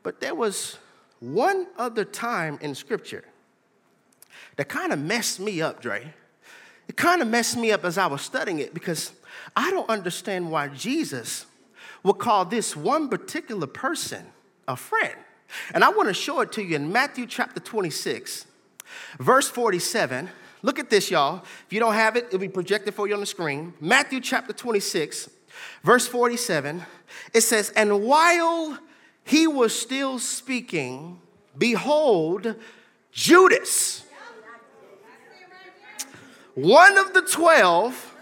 But 0.04 0.22
there 0.22 0.34
was 0.34 0.78
one 1.20 1.68
other 1.78 2.06
time 2.06 2.58
in 2.62 2.74
scripture 2.74 3.26
that 4.56 4.70
kind 4.70 4.94
of 4.94 5.00
messed 5.00 5.42
me 5.42 5.62
up, 5.62 5.82
Dre. 5.82 6.14
It 6.88 6.96
kind 6.96 7.22
of 7.22 7.28
messed 7.28 7.58
me 7.58 7.74
up 7.74 7.84
as 7.84 7.98
I 7.98 8.08
was 8.08 8.22
studying 8.22 8.60
it 8.60 8.74
because 8.74 9.12
I 9.54 9.70
don't 9.70 9.90
understand 9.90 10.50
why 10.50 10.70
Jesus 10.70 11.46
would 12.04 12.20
call 12.20 12.46
this 12.46 12.74
one 12.74 13.10
particular 13.10 13.68
person 13.68 14.26
a 14.66 14.78
friend. 14.78 15.18
And 15.74 15.84
I 15.84 15.90
want 15.90 16.08
to 16.08 16.14
show 16.14 16.42
it 16.42 16.52
to 16.54 16.64
you 16.64 16.76
in 16.76 16.92
Matthew 16.92 17.26
chapter 17.26 17.60
26, 17.60 18.46
verse 19.20 19.50
47. 19.50 20.30
Look 20.62 20.80
at 20.80 20.90
this, 20.90 21.10
y'all. 21.10 21.44
If 21.66 21.74
you 21.74 21.80
don't 21.80 21.94
have 21.94 22.16
it, 22.16 22.26
it'll 22.26 22.40
be 22.40 22.50
projected 22.50 22.94
for 22.94 23.08
you 23.08 23.14
on 23.14 23.20
the 23.20 23.26
screen. 23.26 23.74
Matthew 23.80 24.20
chapter 24.20 24.54
26, 24.54 25.30
verse 25.84 26.08
47. 26.08 26.84
It 27.34 27.42
says, 27.42 27.72
And 27.76 28.04
while 28.04 28.78
he 29.24 29.48
was 29.48 29.78
still 29.78 30.20
speaking, 30.20 31.22
behold, 31.58 32.56
Judas, 33.12 34.04
one 36.56 36.98
of 36.98 37.14
the 37.14 37.22
twelve, 37.22 38.16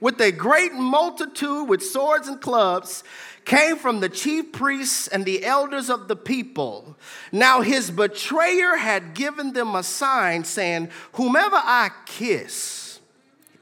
with 0.00 0.20
a 0.20 0.32
great 0.32 0.72
multitude 0.72 1.68
with 1.68 1.82
swords 1.82 2.28
and 2.28 2.40
clubs, 2.40 3.04
came 3.44 3.76
from 3.76 4.00
the 4.00 4.08
chief 4.08 4.52
priests 4.52 5.08
and 5.08 5.24
the 5.24 5.44
elders 5.44 5.90
of 5.90 6.08
the 6.08 6.16
people. 6.16 6.96
Now 7.32 7.62
his 7.62 7.90
betrayer 7.90 8.76
had 8.76 9.14
given 9.14 9.52
them 9.52 9.74
a 9.74 9.82
sign 9.82 10.44
saying, 10.44 10.90
Whomever 11.12 11.56
I 11.56 11.90
kiss, 12.06 13.00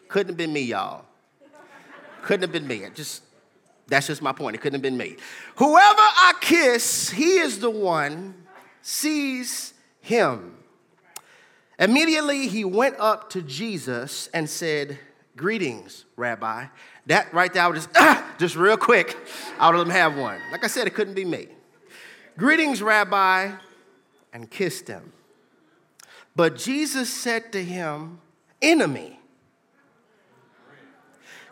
couldn't 0.09 0.31
have 0.31 0.37
been 0.37 0.53
me, 0.53 0.63
y'all. 0.63 1.05
Couldn't 2.23 2.43
have 2.43 2.53
been 2.53 2.67
me. 2.67 2.85
It 2.85 2.95
just 2.95 3.23
that's 3.89 4.07
just 4.07 4.21
my 4.21 4.33
point. 4.33 4.55
It 4.55 4.59
couldn't 4.59 4.75
have 4.75 4.83
been 4.83 4.99
me. 4.99 5.17
Whoever 5.57 5.77
I 5.99 6.35
kiss, 6.41 7.09
he 7.11 7.39
is 7.39 7.59
the 7.59 7.71
one, 7.71 8.35
sees 8.83 9.73
him. 10.01 10.55
Immediately 11.79 12.49
he 12.49 12.65
went 12.65 12.97
up 12.99 13.31
to 13.31 13.43
Jesus 13.43 14.29
and 14.35 14.49
said, 14.49 14.99
Greetings, 15.37 16.05
Rabbi. 16.17 16.67
That 17.09 17.33
right 17.33 17.53
there, 17.53 17.65
I 17.65 17.67
would 17.67 17.77
just, 17.77 17.89
ah, 17.97 18.35
just 18.39 18.55
real 18.55 18.77
quick, 18.77 19.17
I 19.59 19.69
would 19.69 19.77
let 19.79 19.87
him 19.87 19.93
have 19.93 20.17
one. 20.17 20.39
Like 20.53 20.63
I 20.63 20.69
said, 20.69 20.87
it 20.87 20.95
couldn't 20.95 21.15
be 21.15 21.25
me. 21.25 21.49
Greetings, 22.37 22.83
Rabbi, 22.83 23.51
and 24.33 24.51
kissed 24.51 24.89
him. 24.89 25.13
But 26.37 26.57
Jesus 26.57 27.13
said 27.13 27.51
to 27.53 27.65
him, 27.65 28.21
Enemy. 28.61 29.19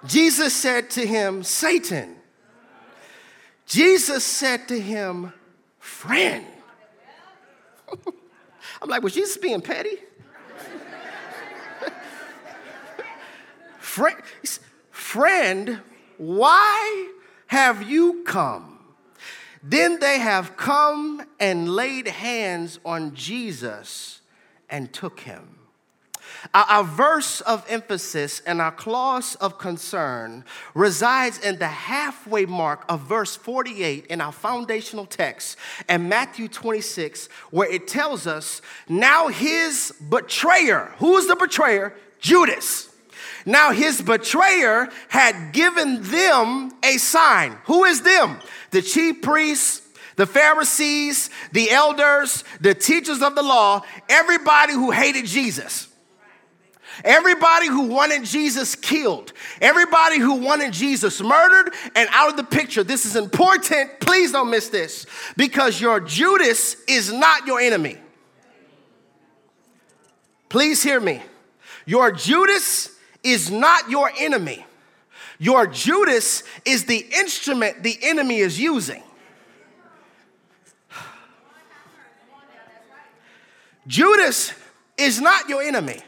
Jesus 0.06 0.54
said 0.54 0.90
to 0.90 1.06
him, 1.06 1.42
Satan. 1.42 2.16
Jesus 3.64 4.22
said 4.22 4.68
to 4.68 4.78
him, 4.78 5.32
Friend. 5.78 6.46
I'm 8.82 8.88
like, 8.88 9.02
was 9.02 9.14
Jesus 9.14 9.38
being 9.38 9.60
petty? 9.62 9.96
Friend, 13.78 14.20
friend, 15.16 15.80
why 16.18 17.08
have 17.46 17.88
you 17.88 18.22
come? 18.26 18.78
Then 19.62 19.98
they 19.98 20.18
have 20.18 20.58
come 20.58 21.22
and 21.40 21.70
laid 21.70 22.06
hands 22.06 22.78
on 22.84 23.14
Jesus 23.14 24.20
and 24.68 24.92
took 24.92 25.20
him. 25.20 25.58
Our, 26.52 26.84
verse 26.84 27.40
of 27.40 27.64
emphasis 27.66 28.40
and 28.40 28.60
our 28.60 28.70
clause 28.70 29.36
of 29.36 29.56
concern 29.56 30.44
resides 30.74 31.38
in 31.38 31.58
the 31.58 31.66
halfway 31.66 32.44
mark 32.44 32.84
of 32.86 33.00
verse 33.00 33.36
48 33.36 34.06
in 34.06 34.20
our 34.20 34.32
foundational 34.32 35.06
text 35.06 35.56
and 35.88 36.10
Matthew 36.10 36.46
26, 36.46 37.30
where 37.50 37.72
it 37.72 37.88
tells 37.88 38.26
us, 38.26 38.60
Now 38.86 39.28
his 39.28 39.94
betrayer, 40.10 40.92
who 40.98 41.16
is 41.16 41.26
the 41.26 41.36
betrayer? 41.36 41.94
Judas 42.20 42.90
now 43.46 43.70
his 43.70 44.02
betrayer 44.02 44.88
had 45.08 45.52
given 45.52 46.02
them 46.02 46.72
a 46.82 46.98
sign. 46.98 47.56
Who 47.64 47.84
is 47.84 48.02
them? 48.02 48.40
The 48.72 48.82
chief 48.82 49.22
priests, 49.22 49.82
the 50.16 50.26
Pharisees, 50.26 51.30
the 51.52 51.70
elders, 51.70 52.42
the 52.60 52.74
teachers 52.74 53.22
of 53.22 53.36
the 53.36 53.42
law, 53.42 53.82
everybody 54.08 54.72
who 54.72 54.90
hated 54.90 55.26
Jesus. 55.26 55.88
Everybody 57.04 57.68
who 57.68 57.88
wanted 57.88 58.24
Jesus 58.24 58.74
killed, 58.74 59.34
everybody 59.60 60.18
who 60.18 60.36
wanted 60.36 60.72
Jesus 60.72 61.20
murdered 61.20 61.74
and 61.94 62.08
out 62.10 62.30
of 62.30 62.38
the 62.38 62.44
picture. 62.44 62.82
This 62.82 63.04
is 63.04 63.16
important. 63.16 64.00
Please 64.00 64.32
don't 64.32 64.50
miss 64.50 64.70
this 64.70 65.04
because 65.36 65.78
your 65.78 66.00
Judas 66.00 66.74
is 66.88 67.12
not 67.12 67.46
your 67.46 67.60
enemy. 67.60 67.98
Please 70.48 70.82
hear 70.82 70.98
me. 70.98 71.22
Your 71.84 72.12
Judas 72.12 72.95
is 73.26 73.50
not 73.50 73.90
your 73.90 74.10
enemy. 74.18 74.64
Your 75.38 75.66
Judas 75.66 76.44
is 76.64 76.84
the 76.84 77.04
instrument 77.18 77.82
the 77.82 77.98
enemy 78.02 78.38
is 78.38 78.58
using. 78.58 79.02
Judas 83.86 84.52
is 84.96 85.20
not 85.20 85.48
your 85.48 85.62
enemy. 85.62 86.00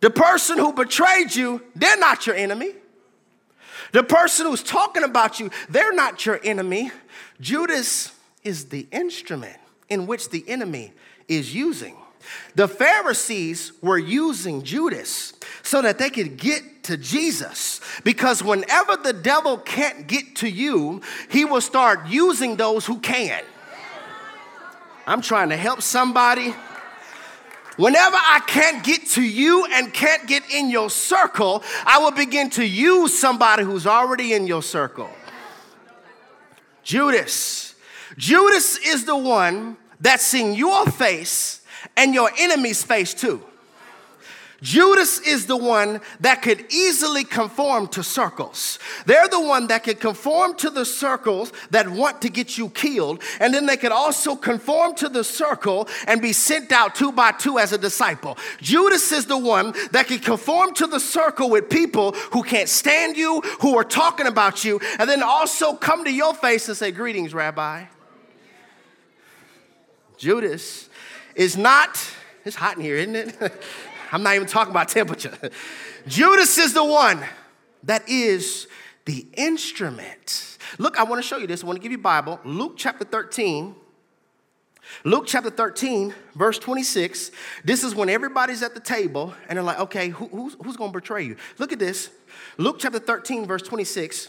The 0.00 0.10
person 0.10 0.58
who 0.58 0.72
betrayed 0.72 1.34
you, 1.34 1.62
they're 1.76 1.98
not 1.98 2.26
your 2.26 2.34
enemy. 2.34 2.72
The 3.92 4.02
person 4.02 4.46
who's 4.46 4.62
talking 4.62 5.04
about 5.04 5.38
you, 5.38 5.50
they're 5.68 5.92
not 5.92 6.24
your 6.24 6.40
enemy. 6.42 6.90
Judas 7.40 8.10
is 8.42 8.66
the 8.66 8.86
instrument 8.90 9.56
in 9.88 10.06
which 10.06 10.30
the 10.30 10.44
enemy 10.48 10.92
is 11.28 11.54
using. 11.54 11.96
The 12.54 12.68
Pharisees 12.68 13.72
were 13.82 13.98
using 13.98 14.62
Judas 14.62 15.31
so 15.62 15.82
that 15.82 15.98
they 15.98 16.10
could 16.10 16.36
get 16.36 16.84
to 16.84 16.96
Jesus. 16.96 17.80
Because 18.04 18.42
whenever 18.42 18.96
the 18.96 19.12
devil 19.12 19.58
can't 19.58 20.06
get 20.06 20.36
to 20.36 20.48
you, 20.48 21.00
he 21.30 21.44
will 21.44 21.60
start 21.60 22.06
using 22.08 22.56
those 22.56 22.86
who 22.86 22.98
can. 22.98 23.42
I'm 25.06 25.20
trying 25.20 25.48
to 25.48 25.56
help 25.56 25.82
somebody. 25.82 26.54
Whenever 27.76 28.16
I 28.16 28.40
can't 28.46 28.84
get 28.84 29.06
to 29.10 29.22
you 29.22 29.66
and 29.72 29.92
can't 29.92 30.26
get 30.26 30.42
in 30.52 30.70
your 30.70 30.90
circle, 30.90 31.62
I 31.86 31.98
will 31.98 32.10
begin 32.10 32.50
to 32.50 32.66
use 32.66 33.18
somebody 33.18 33.64
who's 33.64 33.86
already 33.86 34.34
in 34.34 34.46
your 34.46 34.62
circle. 34.62 35.10
Judas. 36.82 37.74
Judas 38.18 38.76
is 38.78 39.04
the 39.04 39.16
one 39.16 39.76
that's 40.00 40.34
in 40.34 40.54
your 40.54 40.84
face 40.86 41.62
and 41.96 42.12
your 42.14 42.30
enemy's 42.38 42.82
face 42.82 43.14
too. 43.14 43.42
Judas 44.62 45.18
is 45.18 45.46
the 45.46 45.56
one 45.56 46.00
that 46.20 46.40
could 46.40 46.64
easily 46.72 47.24
conform 47.24 47.88
to 47.88 48.04
circles. 48.04 48.78
They're 49.06 49.26
the 49.26 49.40
one 49.40 49.66
that 49.66 49.82
could 49.82 49.98
conform 49.98 50.54
to 50.58 50.70
the 50.70 50.84
circles 50.84 51.52
that 51.70 51.88
want 51.88 52.22
to 52.22 52.28
get 52.28 52.56
you 52.56 52.70
killed, 52.70 53.20
and 53.40 53.52
then 53.52 53.66
they 53.66 53.76
could 53.76 53.90
also 53.90 54.36
conform 54.36 54.94
to 54.96 55.08
the 55.08 55.24
circle 55.24 55.88
and 56.06 56.22
be 56.22 56.32
sent 56.32 56.70
out 56.70 56.94
two 56.94 57.10
by 57.10 57.32
two 57.32 57.58
as 57.58 57.72
a 57.72 57.78
disciple. 57.78 58.38
Judas 58.60 59.10
is 59.10 59.26
the 59.26 59.36
one 59.36 59.74
that 59.90 60.06
can 60.06 60.20
conform 60.20 60.74
to 60.74 60.86
the 60.86 61.00
circle 61.00 61.50
with 61.50 61.68
people 61.68 62.12
who 62.30 62.44
can't 62.44 62.68
stand 62.68 63.16
you, 63.16 63.40
who 63.60 63.76
are 63.76 63.84
talking 63.84 64.28
about 64.28 64.64
you, 64.64 64.80
and 65.00 65.10
then 65.10 65.24
also 65.24 65.74
come 65.74 66.04
to 66.04 66.12
your 66.12 66.34
face 66.34 66.68
and 66.68 66.76
say, 66.76 66.92
Greetings, 66.92 67.34
Rabbi. 67.34 67.86
Judas 70.18 70.88
is 71.34 71.56
not, 71.56 71.98
it's 72.44 72.54
hot 72.54 72.76
in 72.76 72.82
here, 72.82 72.96
isn't 72.96 73.16
it? 73.16 73.52
I'm 74.12 74.22
not 74.22 74.34
even 74.34 74.46
talking 74.46 74.70
about 74.70 74.90
temperature. 74.90 75.36
Judas 76.06 76.58
is 76.58 76.74
the 76.74 76.84
one 76.84 77.24
that 77.84 78.08
is 78.08 78.68
the 79.06 79.26
instrument. 79.34 80.58
Look, 80.78 80.98
I 80.98 81.04
want 81.04 81.20
to 81.22 81.26
show 81.26 81.38
you 81.38 81.46
this. 81.46 81.64
I 81.64 81.66
want 81.66 81.78
to 81.78 81.82
give 81.82 81.92
you 81.92 81.98
Bible. 81.98 82.38
Luke 82.44 82.74
chapter 82.76 83.04
13. 83.04 83.74
Luke 85.04 85.24
chapter 85.26 85.50
13, 85.50 86.12
verse 86.34 86.58
26. 86.58 87.30
This 87.64 87.82
is 87.82 87.94
when 87.94 88.08
everybody's 88.08 88.62
at 88.62 88.74
the 88.74 88.80
table 88.80 89.34
and 89.48 89.56
they're 89.56 89.62
like, 89.62 89.80
okay, 89.80 90.10
who, 90.10 90.26
who's, 90.28 90.56
who's 90.62 90.76
going 90.76 90.92
to 90.92 90.98
betray 90.98 91.22
you? 91.22 91.36
Look 91.58 91.72
at 91.72 91.78
this. 91.78 92.10
Luke 92.58 92.76
chapter 92.78 92.98
13, 92.98 93.46
verse 93.46 93.62
26. 93.62 94.28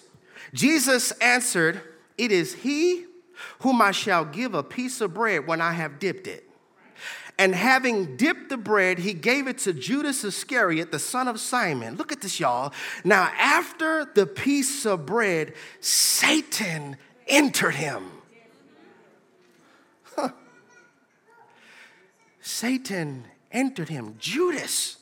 Jesus 0.54 1.12
answered, 1.14 1.82
It 2.18 2.32
is 2.32 2.54
he 2.54 3.06
whom 3.60 3.82
I 3.82 3.92
shall 3.92 4.24
give 4.24 4.54
a 4.54 4.64
piece 4.64 5.02
of 5.02 5.14
bread 5.14 5.48
when 5.48 5.60
I 5.60 5.74
have 5.74 6.00
dipped 6.00 6.28
it. 6.28 6.48
And 7.44 7.54
having 7.54 8.16
dipped 8.16 8.48
the 8.48 8.56
bread, 8.56 9.00
he 9.00 9.12
gave 9.12 9.50
it 9.50 9.58
to 9.60 9.74
Judas 9.74 10.24
Iscariot, 10.24 10.94
the 10.94 10.98
son 10.98 11.28
of 11.28 11.42
Simon. 11.42 11.98
Look 11.98 12.14
at 12.14 12.22
this, 12.22 12.40
y'all. 12.40 12.72
Now, 13.04 13.30
after 13.38 14.06
the 14.06 14.26
piece 14.26 14.86
of 14.86 15.06
bread, 15.06 15.54
Satan 15.82 16.96
entered 17.28 17.76
him. 17.76 18.06
Satan 22.40 23.26
entered 23.52 23.90
him. 23.90 24.16
Judas 24.20 24.96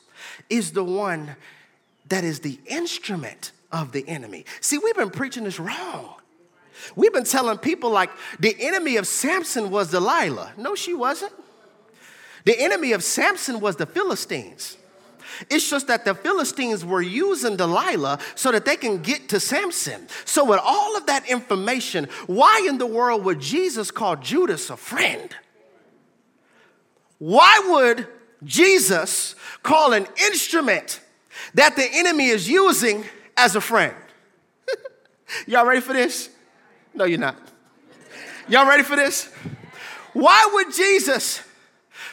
is 0.50 0.72
the 0.72 0.82
one 0.82 1.36
that 2.08 2.24
is 2.24 2.40
the 2.40 2.58
instrument 2.66 3.52
of 3.70 3.92
the 3.92 4.08
enemy. 4.08 4.46
See, 4.60 4.78
we've 4.78 4.96
been 4.96 5.10
preaching 5.10 5.44
this 5.44 5.60
wrong. 5.60 6.16
We've 6.96 7.12
been 7.12 7.22
telling 7.22 7.58
people 7.58 7.90
like 7.90 8.10
the 8.40 8.56
enemy 8.58 8.96
of 8.96 9.06
Samson 9.06 9.70
was 9.70 9.92
Delilah. 9.92 10.54
No, 10.56 10.74
she 10.74 10.92
wasn't. 10.92 11.32
The 12.44 12.58
enemy 12.58 12.92
of 12.92 13.02
Samson 13.02 13.60
was 13.60 13.76
the 13.76 13.86
Philistines. 13.86 14.76
It's 15.48 15.68
just 15.68 15.86
that 15.86 16.04
the 16.04 16.14
Philistines 16.14 16.84
were 16.84 17.02
using 17.02 17.56
Delilah 17.56 18.18
so 18.34 18.52
that 18.52 18.64
they 18.64 18.76
can 18.76 19.02
get 19.02 19.28
to 19.30 19.40
Samson. 19.40 20.06
So, 20.24 20.44
with 20.44 20.60
all 20.62 20.96
of 20.96 21.06
that 21.06 21.28
information, 21.28 22.08
why 22.26 22.66
in 22.68 22.78
the 22.78 22.86
world 22.86 23.24
would 23.24 23.40
Jesus 23.40 23.90
call 23.90 24.16
Judas 24.16 24.70
a 24.70 24.76
friend? 24.76 25.34
Why 27.18 27.62
would 27.68 28.08
Jesus 28.44 29.36
call 29.62 29.92
an 29.92 30.06
instrument 30.26 31.00
that 31.54 31.76
the 31.76 31.88
enemy 31.92 32.26
is 32.26 32.48
using 32.48 33.04
as 33.36 33.56
a 33.56 33.60
friend? 33.60 33.94
Y'all 35.46 35.66
ready 35.66 35.80
for 35.80 35.92
this? 35.92 36.30
No, 36.94 37.04
you're 37.04 37.18
not. 37.18 37.36
Y'all 38.48 38.66
ready 38.66 38.82
for 38.82 38.96
this? 38.96 39.32
Why 40.12 40.50
would 40.52 40.74
Jesus 40.74 41.42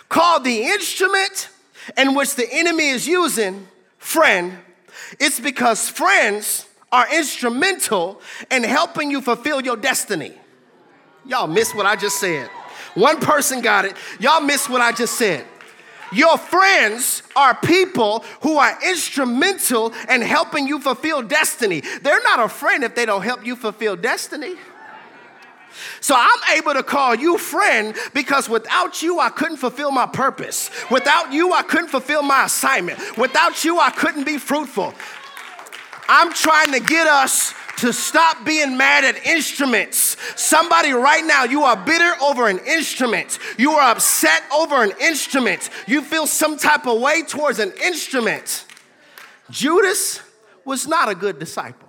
call 0.10 0.39
the 0.39 0.63
instrument 0.63 1.50
in 1.98 2.16
which 2.16 2.36
the 2.36 2.48
enemy 2.51 2.89
is 2.89 3.08
using 3.08 3.68
friend? 3.98 4.58
It's 5.20 5.39
because 5.39 5.89
friends 5.89 6.68
are 6.92 7.08
instrumental 7.13 8.22
in 8.51 8.63
helping 8.63 9.12
you 9.12 9.22
fulfill 9.22 9.62
your 9.62 9.78
destiny. 9.78 10.34
Y'all 11.25 11.48
missed 11.48 11.75
what 11.75 11.86
I 11.86 11.96
just 11.96 12.20
said. 12.20 12.50
One 12.96 13.20
person 13.20 13.62
got 13.62 13.86
it. 13.86 13.96
Y'all 14.20 14.42
missed 14.42 14.70
what 14.70 14.81
I 14.81 14.92
just 14.92 15.16
said. 15.16 15.46
Your 16.12 16.38
friends 16.38 17.22
are 17.36 17.53
people 17.55 18.24
who 18.42 18.57
are 18.57 18.77
instrumental 18.88 19.94
in 20.10 20.22
helping 20.22 20.68
you 20.68 20.79
fulfill 20.79 21.22
destiny. 21.22 21.81
They're 22.01 22.24
not 22.24 22.40
a 22.40 22.50
friend 22.50 22.83
if 22.83 22.96
they 22.96 23.05
don't 23.05 23.22
help 23.22 23.46
you 23.46 23.55
fulfill 23.55 23.96
destiny. 23.96 24.55
So 26.01 26.15
I'm 26.18 26.57
able 26.57 26.74
to 26.74 26.83
call 26.83 27.15
you 27.15 27.37
friend 27.37 27.96
because 28.13 28.50
without 28.50 29.01
you, 29.01 29.20
I 29.20 29.29
couldn't 29.29 29.57
fulfill 29.57 29.92
my 29.92 30.05
purpose. 30.05 30.70
Without 30.89 31.31
you, 31.33 31.53
I 31.53 31.63
couldn't 31.63 31.89
fulfill 31.89 32.24
my 32.24 32.46
assignment. 32.46 33.18
Without 33.18 33.63
you, 33.63 33.79
I 33.79 33.92
couldn't 33.92 34.25
be 34.25 34.37
fruitful. 34.37 34.94
I'm 36.07 36.33
trying 36.33 36.72
to 36.74 36.79
get 36.79 37.07
us 37.07 37.53
to 37.77 37.94
stop 37.94 38.44
being 38.44 38.75
mad 38.75 39.05
at 39.05 39.25
instruments. 39.25 40.18
Somebody 40.35 40.92
right 40.92 41.24
now, 41.24 41.46
you 41.46 41.63
are 41.63 41.77
bitter 41.77 42.13
over 42.22 42.48
an 42.48 42.59
instrument. 42.68 43.39
You 43.57 43.72
are 43.74 43.92
upset 43.92 44.44
over 44.53 44.83
an 44.83 44.92
instrument. 45.00 45.70
You 45.87 46.01
feel 46.01 46.27
some 46.27 46.57
type 46.57 46.87
of 46.87 47.00
way 47.00 47.24
towards 47.24 47.59
an 47.59 47.72
instrument. 47.83 48.65
Judas 49.50 50.22
was 50.65 50.87
not 50.87 51.09
a 51.09 51.15
good 51.15 51.39
disciple. 51.39 51.89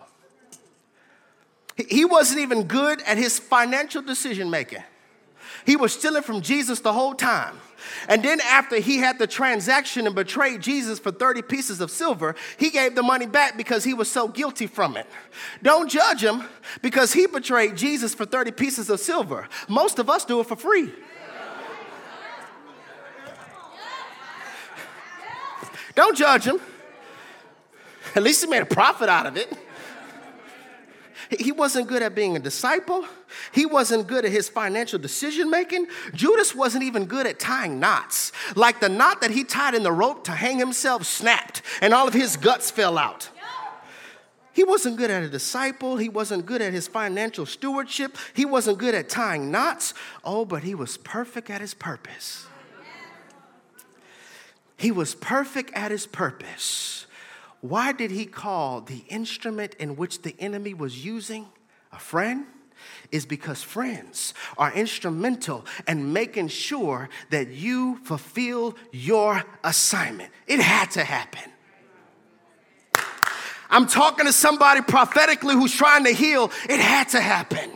He 1.89 2.05
wasn't 2.05 2.41
even 2.41 2.65
good 2.65 3.03
at 3.03 3.19
his 3.19 3.39
financial 3.39 4.03
decision 4.03 4.51
making. 4.51 4.83
He 5.67 5.77
was 5.77 5.93
stealing 5.93 6.23
from 6.23 6.41
Jesus 6.41 6.81
the 6.81 6.93
whole 6.93 7.15
time. 7.15 7.57
And 8.09 8.23
then 8.23 8.41
after 8.41 8.77
he 8.77 8.99
had 8.99 9.19
the 9.19 9.27
transaction 9.27 10.07
and 10.07 10.15
betrayed 10.15 10.61
Jesus 10.61 10.99
for 10.99 11.11
30 11.11 11.43
pieces 11.43 11.81
of 11.81 11.91
silver, 11.91 12.35
he 12.59 12.71
gave 12.71 12.95
the 12.95 13.03
money 13.03 13.27
back 13.27 13.57
because 13.57 13.85
he 13.85 13.95
was 13.95 14.11
so 14.11 14.29
guilty 14.29 14.67
from 14.67 14.97
it. 14.97 15.07
Don't 15.63 15.91
judge 15.91 16.23
him 16.23 16.45
because 16.83 17.13
he 17.13 17.27
betrayed 17.27 17.77
Jesus 17.77 18.15
for 18.15 18.25
30 18.25 18.53
pieces 18.53 18.91
of 18.91 19.01
silver. 19.01 19.49
Most 19.69 19.99
of 19.99 20.11
us 20.11 20.25
do 20.25 20.41
it 20.41 20.47
for 20.47 20.57
free. 20.57 20.93
Don't 25.95 26.17
judge 26.17 26.45
him. 26.45 26.61
At 28.15 28.23
least 28.23 28.43
he 28.45 28.51
made 28.51 28.63
a 28.63 28.67
profit 28.67 29.09
out 29.09 29.27
of 29.27 29.37
it. 29.37 29.53
He 31.39 31.53
wasn't 31.53 31.87
good 31.87 32.03
at 32.03 32.15
being 32.15 32.35
a 32.35 32.41
disciple. 32.41 33.05
He 33.53 33.65
wasn't 33.65 34.09
good 34.09 34.25
at 34.25 34.33
his 34.33 34.49
financial 34.49 34.99
decision 34.99 35.49
making. 35.49 35.87
Judas 36.13 36.55
wasn't 36.55 36.83
even 36.83 37.07
good 37.07 37.25
at 37.27 37.39
tying 37.39 37.79
knots. 37.79 38.33
Like 38.57 38.81
the 38.81 38.89
knot 38.89 39.21
that 39.21 39.31
he 39.31 39.45
tied 39.45 39.75
in 39.75 39.85
the 39.85 39.93
rope 39.93 40.25
to 40.25 40.33
hang 40.33 40.59
himself 40.59 41.07
snapped 41.07 41.63
and 41.81 41.95
all 41.95 42.09
of 42.09 42.15
his 42.15 42.37
guts 42.37 42.71
fell 42.73 42.99
out. 42.99 43.31
He 44.53 44.65
wasn't 44.65 44.97
good 44.97 45.11
at 45.11 45.23
a 45.23 45.29
disciple. 45.29 45.97
He 45.97 46.09
wasn't 46.09 46.47
good 46.47 46.61
at 46.61 46.73
his 46.73 46.89
financial 46.89 47.47
stewardship. 47.47 48.17
He 48.35 48.45
wasn't 48.45 48.79
good 48.79 48.97
at 48.97 49.09
tying 49.09 49.53
knots. 49.53 49.95
Oh, 50.25 50.45
but 50.45 50.65
he 50.65 50.75
was 50.75 50.97
perfect 50.97 51.49
at 51.49 51.61
his 51.61 51.75
purpose. 51.75 52.47
He 54.77 54.91
was 54.91 55.15
perfect 55.15 55.73
at 55.75 55.93
his 55.93 56.07
purpose. 56.07 57.00
Why 57.61 57.93
did 57.93 58.11
he 58.11 58.27
call 58.27 58.81
the 58.81 59.05
instrument 59.09 59.75
in 59.79 59.97
which 59.97 60.23
the 60.23 60.35
enemy 60.39 60.75
was 60.75 61.05
using 61.05 61.47
a 61.93 61.99
friend? 61.99 62.47
Is 63.13 63.27
because 63.27 63.63
friends 63.63 64.33
are 64.57 64.73
instrumental 64.73 65.67
in 65.87 66.15
making 66.15 66.49
sure 66.49 67.11
that 67.29 67.49
you 67.49 67.99
fulfill 68.05 68.75
your 68.91 69.45
assignment. 69.63 70.33
It 70.47 70.61
had 70.61 70.91
to 70.93 71.05
happen. 71.05 71.51
I'm 73.69 73.87
talking 73.87 74.25
to 74.27 74.33
somebody 74.33 74.81
prophetically 74.81 75.55
who's 75.55 75.75
trying 75.75 76.05
to 76.05 76.13
heal. 76.13 76.51
It 76.69 76.81
had 76.81 77.11
to 77.11 77.21
happen. 77.21 77.71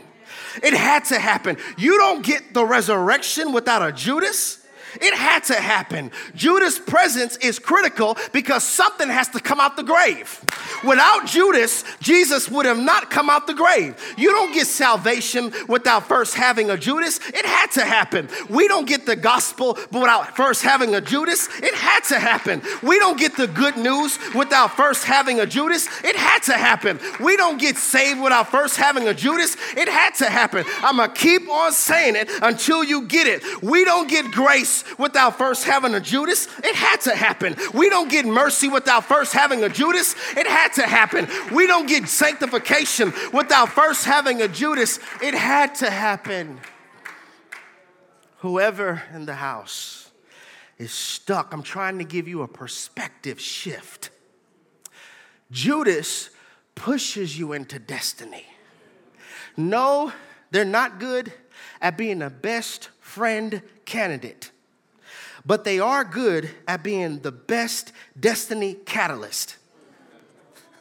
It 0.63 0.73
had 0.73 1.05
to 1.05 1.19
happen. 1.19 1.57
You 1.77 1.97
don't 1.97 2.25
get 2.25 2.53
the 2.53 2.65
resurrection 2.65 3.53
without 3.53 3.87
a 3.87 3.91
Judas. 3.91 4.64
It 5.01 5.13
had 5.13 5.43
to 5.45 5.55
happen. 5.55 6.11
Judas' 6.35 6.79
presence 6.79 7.37
is 7.37 7.59
critical 7.59 8.17
because 8.31 8.63
something 8.63 9.09
has 9.09 9.27
to 9.29 9.39
come 9.39 9.59
out 9.59 9.75
the 9.75 9.83
grave. 9.83 10.43
Without 10.83 11.25
Judas, 11.25 11.83
Jesus 11.99 12.49
would 12.49 12.65
have 12.65 12.79
not 12.79 13.09
come 13.09 13.29
out 13.29 13.47
the 13.47 13.53
grave. 13.53 13.95
You 14.17 14.31
don't 14.31 14.53
get 14.53 14.67
salvation 14.67 15.53
without 15.67 16.07
first 16.07 16.35
having 16.35 16.69
a 16.69 16.77
Judas. 16.77 17.19
It 17.27 17.45
had 17.45 17.71
to 17.71 17.85
happen. 17.85 18.29
We 18.49 18.67
don't 18.67 18.87
get 18.87 19.05
the 19.05 19.15
gospel 19.15 19.77
without 19.91 20.35
first 20.35 20.61
having 20.61 20.95
a 20.95 21.01
Judas. 21.01 21.47
It 21.61 21.73
had 21.73 22.03
to 22.05 22.19
happen. 22.19 22.61
We 22.83 22.99
don't 22.99 23.17
get 23.17 23.37
the 23.37 23.47
good 23.47 23.77
news 23.77 24.17
without 24.33 24.75
first 24.75 25.05
having 25.05 25.39
a 25.39 25.45
Judas. 25.45 25.87
It 26.03 26.15
had 26.15 26.43
to 26.43 26.53
happen. 26.53 26.99
We 27.19 27.37
don't 27.37 27.59
get 27.59 27.77
saved 27.77 28.21
without 28.21 28.49
first 28.49 28.77
having 28.77 29.07
a 29.07 29.13
Judas. 29.13 29.55
It 29.75 29.89
had 29.89 30.15
to 30.15 30.29
happen. 30.29 30.65
I'm 30.81 30.97
going 30.97 31.09
to 31.09 31.15
keep 31.15 31.49
on 31.49 31.71
saying 31.71 32.15
it 32.15 32.29
until 32.41 32.83
you 32.83 33.03
get 33.03 33.27
it. 33.27 33.63
We 33.63 33.85
don't 33.85 34.09
get 34.09 34.31
grace 34.31 34.83
without 34.97 35.37
first 35.37 35.63
having 35.63 35.93
a 35.93 35.99
Judas. 35.99 36.47
It 36.63 36.75
had 36.75 37.01
to 37.01 37.15
happen. 37.15 37.55
We 37.73 37.89
don't 37.89 38.09
get 38.09 38.25
mercy 38.25 38.67
without 38.67 39.05
first 39.05 39.33
having 39.33 39.63
a 39.63 39.69
Judas. 39.69 40.15
It 40.35 40.47
had 40.47 40.73
to 40.73 40.83
happen. 40.83 41.27
We 41.53 41.67
don't 41.67 41.87
get 41.87 42.07
sanctification 42.07 43.13
without 43.33 43.69
first 43.69 44.05
having 44.05 44.41
a 44.41 44.47
Judas. 44.47 44.99
It 45.21 45.33
had 45.33 45.75
to 45.75 45.89
happen. 45.89 46.59
Whoever 48.37 49.03
in 49.13 49.25
the 49.25 49.35
house 49.35 50.11
is 50.77 50.91
stuck. 50.91 51.53
I'm 51.53 51.63
trying 51.63 51.97
to 51.99 52.03
give 52.03 52.27
you 52.27 52.41
a 52.41 52.47
perspective 52.47 53.39
shift. 53.39 54.09
Judas 55.51 56.29
pushes 56.75 57.39
you 57.39 57.53
into 57.53 57.79
destiny. 57.79 58.45
No, 59.57 60.11
they're 60.51 60.65
not 60.65 60.99
good 60.99 61.31
at 61.81 61.97
being 61.97 62.19
the 62.19 62.29
best 62.29 62.89
friend 62.99 63.61
candidate, 63.85 64.51
but 65.45 65.63
they 65.63 65.79
are 65.79 66.03
good 66.03 66.49
at 66.67 66.83
being 66.83 67.19
the 67.19 67.31
best 67.31 67.91
destiny 68.19 68.73
catalyst. 68.73 69.57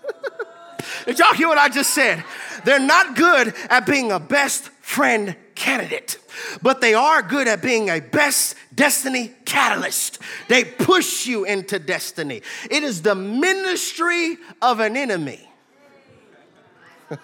Did 1.07 1.19
y'all 1.19 1.35
hear 1.35 1.49
what 1.49 1.59
I 1.59 1.69
just 1.69 1.91
said? 1.91 2.25
They're 2.65 2.81
not 2.81 3.17
good 3.17 3.55
at 3.69 3.87
being 3.87 4.11
a 4.11 4.19
best 4.19 4.71
friend 4.81 5.37
candidate, 5.55 6.19
but 6.63 6.81
they 6.81 6.95
are 6.95 7.23
good 7.23 7.47
at 7.47 7.63
being 7.63 7.91
a 7.91 8.01
best 8.01 8.57
destiny 8.75 9.33
catalyst. 9.45 10.19
They 10.49 10.65
push 10.65 11.27
you 11.27 11.45
into 11.45 11.79
destiny. 11.79 12.43
It 12.71 12.83
is 12.83 13.03
the 13.03 13.15
ministry 13.15 14.39
of 14.61 14.81
an 14.81 14.97
enemy. 14.97 15.41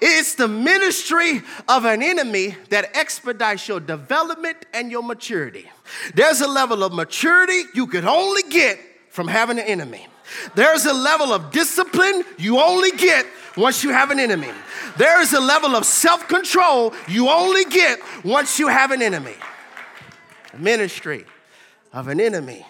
it's 0.00 0.34
the 0.34 0.48
ministry 0.48 1.42
of 1.68 1.84
an 1.84 2.02
enemy 2.02 2.56
that 2.70 2.96
expedites 2.96 3.68
your 3.68 3.80
development 3.80 4.58
and 4.72 4.90
your 4.90 5.02
maturity. 5.02 5.70
There's 6.14 6.40
a 6.40 6.48
level 6.48 6.82
of 6.82 6.92
maturity 6.92 7.62
you 7.74 7.86
could 7.86 8.04
only 8.04 8.42
get 8.50 8.78
from 9.10 9.28
having 9.28 9.58
an 9.58 9.66
enemy. 9.66 10.06
There's 10.54 10.86
a 10.86 10.92
level 10.92 11.32
of 11.32 11.50
discipline 11.50 12.24
you 12.38 12.58
only 12.58 12.90
get 12.92 13.26
once 13.56 13.84
you 13.84 13.90
have 13.90 14.10
an 14.10 14.18
enemy. 14.18 14.50
There 14.96 15.20
is 15.20 15.32
a 15.32 15.40
level 15.40 15.76
of 15.76 15.84
self 15.84 16.28
control 16.28 16.94
you 17.08 17.28
only 17.28 17.64
get 17.64 18.00
once 18.24 18.58
you 18.58 18.68
have 18.68 18.90
an 18.90 19.02
enemy. 19.02 19.34
The 20.52 20.58
ministry 20.58 21.24
of 21.92 22.08
an 22.08 22.20
enemy 22.20 22.66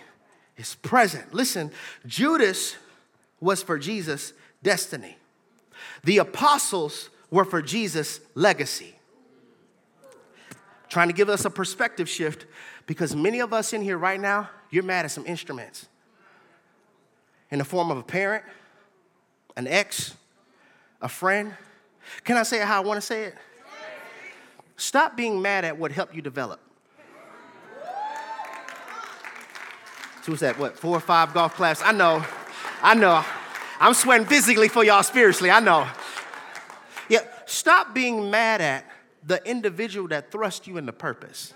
is 0.56 0.74
present. 0.76 1.32
Listen, 1.32 1.70
Judas 2.06 2.76
was 3.40 3.62
for 3.62 3.78
Jesus' 3.78 4.32
destiny, 4.62 5.16
the 6.02 6.18
apostles 6.18 7.10
were 7.30 7.44
for 7.44 7.62
Jesus' 7.62 8.20
legacy. 8.34 8.94
Trying 10.88 11.08
to 11.08 11.14
give 11.14 11.28
us 11.28 11.44
a 11.44 11.50
perspective 11.50 12.08
shift 12.08 12.46
because 12.86 13.16
many 13.16 13.40
of 13.40 13.52
us 13.52 13.72
in 13.72 13.82
here 13.82 13.98
right 13.98 14.20
now, 14.20 14.50
you're 14.70 14.84
mad 14.84 15.04
at 15.04 15.10
some 15.10 15.26
instruments 15.26 15.86
in 17.50 17.58
the 17.58 17.64
form 17.64 17.90
of 17.90 17.98
a 17.98 18.02
parent, 18.02 18.44
an 19.56 19.66
ex, 19.66 20.14
a 21.00 21.08
friend. 21.08 21.54
Can 22.24 22.36
I 22.36 22.42
say 22.42 22.60
it 22.60 22.66
how 22.66 22.82
I 22.82 22.84
want 22.84 22.98
to 22.98 23.06
say 23.06 23.24
it? 23.24 23.34
Stop 24.76 25.16
being 25.16 25.40
mad 25.40 25.64
at 25.64 25.78
what 25.78 25.92
helped 25.92 26.14
you 26.14 26.22
develop. 26.22 26.60
So 30.22 30.32
what's 30.32 30.40
that? 30.40 30.58
What, 30.58 30.78
four 30.78 30.96
or 30.96 31.00
five 31.00 31.34
golf 31.34 31.54
claps? 31.54 31.82
I 31.82 31.92
know, 31.92 32.24
I 32.82 32.94
know. 32.94 33.22
I'm 33.78 33.94
sweating 33.94 34.26
physically 34.26 34.68
for 34.68 34.82
y'all 34.82 35.02
spiritually, 35.02 35.50
I 35.50 35.60
know. 35.60 35.86
Stop 37.54 37.94
being 37.94 38.32
mad 38.32 38.60
at 38.60 38.84
the 39.24 39.40
individual 39.48 40.08
that 40.08 40.32
thrust 40.32 40.66
you 40.66 40.76
into 40.76 40.92
purpose. 40.92 41.54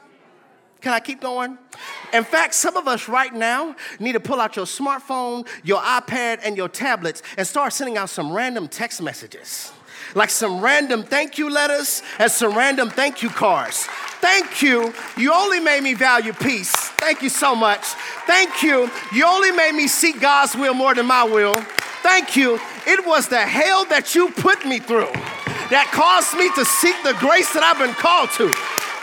Can 0.81 0.93
I 0.93 1.01
keep 1.01 1.21
going? 1.21 1.59
In 2.13 2.23
fact, 2.23 2.55
some 2.55 2.77
of 2.77 2.87
us 2.87 3.09
right 3.09 3.35
now 3.35 3.75
need 3.99 4.13
to 4.13 4.21
pull 4.21 4.41
out 4.41 4.55
your 4.55 4.65
smartphone, 4.65 5.45
your 5.65 5.81
iPad, 5.81 6.39
and 6.45 6.57
your 6.57 6.69
tablets 6.69 7.25
and 7.37 7.45
start 7.45 7.73
sending 7.73 7.99
out 7.99 8.11
some 8.11 8.33
random 8.33 8.69
text 8.69 9.03
messages. 9.03 9.73
Like 10.15 10.31
some 10.31 10.61
random 10.61 11.03
thank 11.03 11.37
you 11.37 11.51
letters 11.51 12.05
and 12.21 12.31
some 12.31 12.57
random 12.57 12.91
thank 12.91 13.21
you 13.21 13.29
cards. 13.29 13.85
Thank 14.21 14.63
you. 14.63 14.95
You 15.17 15.33
only 15.33 15.59
made 15.59 15.83
me 15.83 15.95
value 15.95 16.33
peace. 16.33 16.71
Thank 16.71 17.23
you 17.23 17.29
so 17.29 17.57
much. 17.57 17.83
Thank 18.25 18.63
you. 18.63 18.89
You 19.13 19.27
only 19.27 19.51
made 19.51 19.75
me 19.75 19.89
seek 19.89 20.21
God's 20.21 20.55
will 20.55 20.75
more 20.75 20.95
than 20.95 21.07
my 21.07 21.25
will. 21.25 21.61
Thank 22.03 22.37
you. 22.37 22.61
It 22.87 23.05
was 23.05 23.27
the 23.27 23.41
hell 23.41 23.85
that 23.87 24.15
you 24.15 24.31
put 24.31 24.65
me 24.65 24.79
through 24.79 25.13
that 25.71 25.91
caused 25.93 26.37
me 26.37 26.51
to 26.55 26.65
seek 26.65 26.97
the 27.05 27.15
grace 27.21 27.53
that 27.53 27.63
I've 27.63 27.79
been 27.79 27.95
called 27.95 28.31
to. 28.39 28.49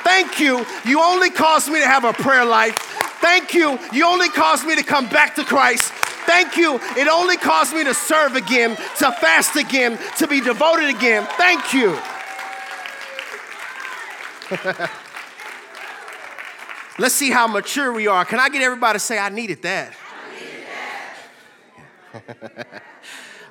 Thank 0.04 0.40
you. 0.40 0.66
You 0.86 1.02
only 1.02 1.30
caused 1.30 1.72
me 1.72 1.80
to 1.80 1.88
have 1.88 2.06
a 2.06 2.14
prayer 2.14 2.46
life. 2.46 2.76
Thank 3.22 3.54
you. 3.54 3.80
You 3.92 4.06
only 4.06 4.30
caused 4.30 4.66
me 4.66 4.76
to 4.76 4.84
come 4.84 5.10
back 5.10 5.36
to 5.36 5.44
Christ. 5.44 5.92
Thank 6.26 6.58
you. 6.58 6.80
It 6.98 7.08
only 7.08 7.38
caused 7.38 7.74
me 7.74 7.84
to 7.84 7.94
serve 7.94 8.36
again, 8.36 8.76
to 8.76 9.12
fast 9.12 9.56
again, 9.56 9.98
to 10.18 10.28
be 10.28 10.42
devoted 10.42 10.90
again. 10.90 11.28
Thank 11.38 11.74
you. 11.74 11.98
Let's 16.98 17.16
see 17.16 17.32
how 17.32 17.48
mature 17.48 17.92
we 17.92 18.08
are. 18.08 18.26
Can 18.26 18.40
I 18.40 18.50
get 18.50 18.62
everybody 18.62 18.96
to 18.96 19.00
say, 19.00 19.20
I 19.20 19.30
needed 19.30 19.62
that? 19.64 19.94
I 19.98 20.40
needed 20.40 20.64
that. 22.24 22.84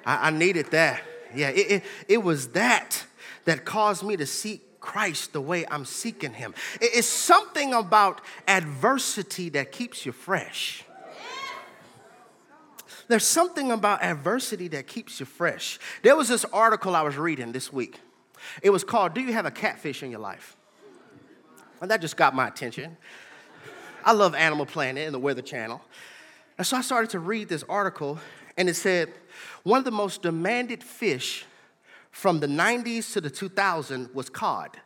I, 0.07 0.29
I, 0.29 0.31
needed 0.31 0.71
that. 0.71 1.03
Yeah, 1.35 1.51
it, 1.51 1.71
it, 1.71 1.85
it 2.09 2.23
was 2.23 2.49
that 2.49 3.05
that 3.45 3.65
caused 3.65 4.03
me 4.03 4.17
to 4.17 4.27
seek 4.27 4.81
Christ 4.81 5.33
the 5.33 5.41
way 5.41 5.65
I'm 5.71 5.85
seeking 5.85 6.33
Him. 6.33 6.55
It's 6.81 7.07
something 7.07 7.73
about 7.73 8.21
adversity 8.47 9.49
that 9.51 9.73
keeps 9.73 10.05
you 10.05 10.13
fresh. 10.13 10.85
There's 13.09 13.27
something 13.27 13.71
about 13.71 14.03
adversity 14.03 14.69
that 14.69 14.87
keeps 14.87 15.21
you 15.21 15.27
fresh. 15.27 15.79
There 16.03 16.17
was 16.17 16.29
this 16.29 16.45
article 16.47 16.97
I 16.97 17.03
was 17.03 17.17
reading 17.17 17.53
this 17.53 17.73
week. 17.73 18.01
It 18.63 18.71
was 18.71 18.85
called 18.85 19.15
Do 19.15 19.21
You 19.21 19.33
Have 19.33 19.47
a 19.47 19.51
Catfish 19.51 20.03
in 20.03 20.11
Your 20.11 20.21
Life? 20.21 20.57
And 21.81 21.91
that 21.91 22.01
just 22.01 22.17
got 22.17 22.35
my 22.35 22.49
attention. 22.49 22.97
I 24.05 24.13
love 24.13 24.35
Animal 24.35 24.67
Planet 24.67 25.05
and 25.05 25.15
the 25.15 25.19
Weather 25.19 25.43
Channel. 25.43 25.83
And 26.57 26.67
so 26.67 26.77
I 26.77 26.83
started 26.83 27.11
to 27.11 27.19
read 27.19 27.49
this 27.49 27.65
article, 27.69 28.19
and 28.57 28.69
it 28.69 28.75
said 28.75 29.13
one 29.63 29.79
of 29.79 29.85
the 29.85 29.91
most 29.91 30.23
demanded 30.23 30.83
fish 30.83 31.45
from 32.11 32.41
the 32.41 32.47
90s 32.47 33.13
to 33.13 33.21
the 33.21 33.31
2000s 33.31 34.15
was 34.15 34.31
cod. 34.31 34.77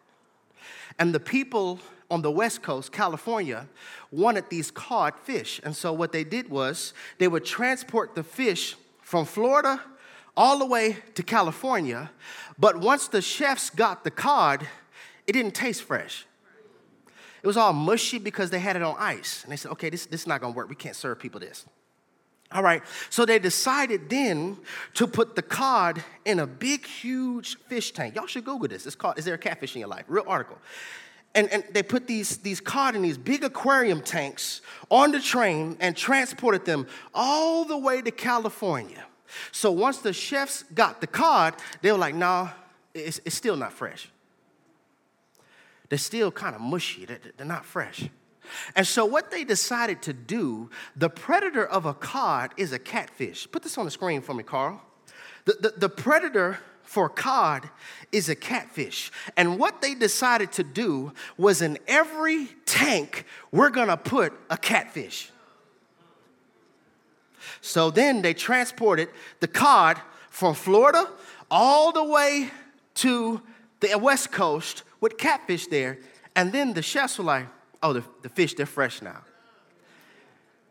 And 0.99 1.15
the 1.15 1.21
people 1.21 1.79
on 2.11 2.23
the 2.23 2.31
West 2.31 2.63
Coast, 2.63 2.91
California, 2.91 3.69
wanted 4.11 4.49
these 4.49 4.71
cod 4.71 5.15
fish. 5.23 5.61
And 5.63 5.77
so 5.77 5.93
what 5.93 6.13
they 6.13 6.25
did 6.25 6.49
was 6.49 6.95
they 7.19 7.29
would 7.29 7.45
transport 7.45 8.15
the 8.15 8.23
fish 8.23 8.77
from 9.03 9.27
Florida 9.27 9.81
all 10.37 10.59
the 10.59 10.67
way 10.67 10.97
to 11.15 11.23
California. 11.23 12.11
But 12.59 12.79
once 12.79 13.09
the 13.09 13.21
chefs 13.21 13.71
got 13.71 14.05
the 14.05 14.11
cod, 14.11 14.67
it 15.27 15.33
didn't 15.33 15.55
taste 15.55 15.83
fresh. 15.83 16.27
It 17.43 17.47
was 17.47 17.57
all 17.57 17.73
mushy 17.73 18.19
because 18.19 18.51
they 18.51 18.59
had 18.59 18.75
it 18.75 18.83
on 18.83 18.97
ice. 18.99 19.43
And 19.43 19.53
they 19.53 19.57
said, 19.57 19.71
okay, 19.73 19.91
this, 19.91 20.07
this 20.07 20.23
is 20.23 20.27
not 20.27 20.41
gonna 20.41 20.55
work. 20.55 20.69
We 20.69 20.75
can't 20.75 20.97
serve 20.97 21.19
people 21.19 21.41
this. 21.41 21.67
All 22.51 22.63
right, 22.63 22.83
so 23.11 23.27
they 23.27 23.39
decided 23.39 24.09
then 24.09 24.57
to 24.95 25.07
put 25.07 25.37
the 25.37 25.43
cod 25.43 26.03
in 26.25 26.41
a 26.41 26.47
big, 26.47 26.87
huge 26.87 27.59
fish 27.59 27.93
tank. 27.93 28.15
Y'all 28.15 28.27
should 28.27 28.47
Google 28.47 28.69
this. 28.69 28.87
It's 28.87 28.97
called, 28.97 29.19
Is 29.19 29.27
There 29.27 29.35
a 29.35 29.39
Catfish 29.39 29.75
in 29.75 29.81
Your 29.81 29.89
Life? 29.89 30.05
Real 30.09 30.25
article. 30.27 30.57
And, 31.35 31.53
and 31.53 31.63
they 31.73 31.83
put 31.83 32.07
these, 32.07 32.39
these 32.39 32.59
cod 32.59 32.97
in 32.97 33.03
these 33.03 33.19
big 33.19 33.45
aquarium 33.45 34.01
tanks 34.01 34.63
on 34.91 35.13
the 35.13 35.21
train 35.21 35.77
and 35.79 35.95
transported 35.95 36.65
them 36.65 36.87
all 37.15 37.67
the 37.67 37.77
way 37.77 38.01
to 38.01 38.11
California. 38.11 39.05
So 39.53 39.71
once 39.71 39.99
the 39.99 40.15
chefs 40.15 40.63
got 40.75 41.03
the 41.03 41.07
cod, 41.07 41.55
they 41.83 41.93
were 41.93 41.99
like, 41.99 42.15
nah, 42.15 42.49
it's, 42.95 43.21
it's 43.27 43.37
still 43.37 43.57
not 43.57 43.75
fresh. 43.75 44.11
They're 45.91 45.99
still 45.99 46.33
kind 46.33 46.55
of 46.55 46.63
mushy, 46.63 47.05
they're, 47.05 47.21
they're 47.37 47.47
not 47.47 47.67
fresh. 47.67 48.09
And 48.77 48.87
so, 48.87 49.05
what 49.05 49.31
they 49.31 49.45
decided 49.45 50.03
to 50.03 50.13
do, 50.13 50.71
the 50.97 51.09
predator 51.09 51.65
of 51.65 51.87
a 51.87 51.95
cod 51.95 52.53
is 52.57 52.73
a 52.73 52.79
catfish. 52.79 53.51
Put 53.51 53.63
this 53.63 53.79
on 53.79 53.85
the 53.85 53.91
screen 53.91 54.21
for 54.21 54.35
me, 54.35 54.43
Carl. 54.43 54.81
The, 55.45 55.53
the, 55.61 55.75
the 55.77 55.89
predator 55.89 56.59
for 56.83 57.09
cod 57.09 57.69
is 58.13 58.29
a 58.29 58.35
catfish. 58.35 59.13
And 59.37 59.59
what 59.59 59.83
they 59.83 59.95
decided 59.95 60.53
to 60.53 60.65
do 60.65 61.13
was 61.37 61.61
in 61.61 61.79
every 61.87 62.49
tank, 62.65 63.27
we're 63.53 63.71
gonna 63.71 63.97
put 63.97 64.33
a 64.49 64.57
catfish. 64.57 65.31
So 67.61 67.91
then 67.91 68.23
they 68.23 68.35
transported 68.35 69.11
the 69.41 69.49
cod 69.49 70.01
from 70.31 70.55
Florida 70.55 71.09
all 71.51 71.93
the 71.93 72.05
way 72.05 72.51
to 72.95 73.43
the 73.81 73.99
West 73.99 74.33
Coast 74.33 74.83
with 75.01 75.19
catfish 75.19 75.67
there. 75.67 75.99
And 76.35 76.53
then 76.53 76.73
the 76.73 76.83
chefs 76.83 77.19
were 77.19 77.25
like, 77.25 77.47
oh, 77.83 77.93
the, 77.93 78.05
the 78.23 78.29
fish, 78.29 78.55
they're 78.55 78.67
fresh 78.67 79.03
now. 79.03 79.23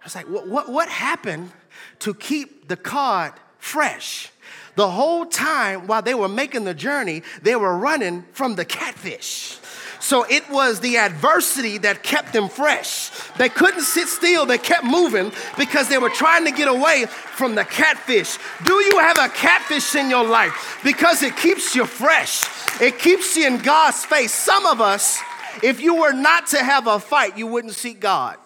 I 0.01 0.03
was 0.03 0.15
like, 0.15 0.27
what, 0.27 0.47
what, 0.47 0.69
what 0.69 0.89
happened 0.89 1.51
to 1.99 2.13
keep 2.13 2.67
the 2.67 2.77
cod 2.77 3.33
fresh? 3.57 4.31
The 4.75 4.89
whole 4.89 5.25
time 5.25 5.87
while 5.87 6.01
they 6.01 6.13
were 6.13 6.27
making 6.27 6.63
the 6.63 6.73
journey, 6.73 7.23
they 7.41 7.55
were 7.55 7.77
running 7.77 8.23
from 8.31 8.55
the 8.55 8.65
catfish. 8.65 9.57
So 9.99 10.23
it 10.29 10.49
was 10.49 10.79
the 10.79 10.97
adversity 10.97 11.79
that 11.79 12.03
kept 12.03 12.31
them 12.31 12.47
fresh. 12.47 13.09
They 13.37 13.49
couldn't 13.49 13.81
sit 13.81 14.07
still, 14.07 14.45
they 14.45 14.57
kept 14.57 14.85
moving 14.85 15.31
because 15.57 15.89
they 15.89 15.97
were 15.97 16.09
trying 16.09 16.45
to 16.45 16.51
get 16.51 16.67
away 16.67 17.07
from 17.07 17.55
the 17.55 17.65
catfish. 17.65 18.37
Do 18.63 18.73
you 18.73 18.99
have 18.99 19.17
a 19.17 19.29
catfish 19.29 19.95
in 19.95 20.09
your 20.09 20.25
life? 20.25 20.79
Because 20.83 21.23
it 21.23 21.35
keeps 21.35 21.75
you 21.75 21.85
fresh, 21.85 22.45
it 22.79 22.99
keeps 22.99 23.35
you 23.35 23.47
in 23.47 23.57
God's 23.57 24.05
face. 24.05 24.33
Some 24.33 24.65
of 24.65 24.79
us 24.79 25.19
if 25.63 25.81
you 25.81 25.95
were 25.95 26.13
not 26.13 26.47
to 26.47 26.63
have 26.63 26.87
a 26.87 26.99
fight, 26.99 27.37
you 27.37 27.47
wouldn't 27.47 27.73
seek 27.73 27.99
God. 27.99 28.37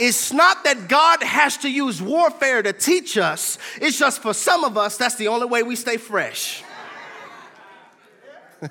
It's 0.00 0.32
not 0.32 0.62
that 0.64 0.88
God 0.88 1.22
has 1.22 1.56
to 1.58 1.70
use 1.70 2.00
warfare 2.00 2.62
to 2.62 2.72
teach 2.72 3.18
us, 3.18 3.58
it's 3.80 3.98
just 3.98 4.22
for 4.22 4.32
some 4.32 4.64
of 4.64 4.76
us, 4.76 4.96
that's 4.96 5.16
the 5.16 5.28
only 5.28 5.46
way 5.46 5.62
we 5.62 5.74
stay 5.74 5.96
fresh. 5.96 6.62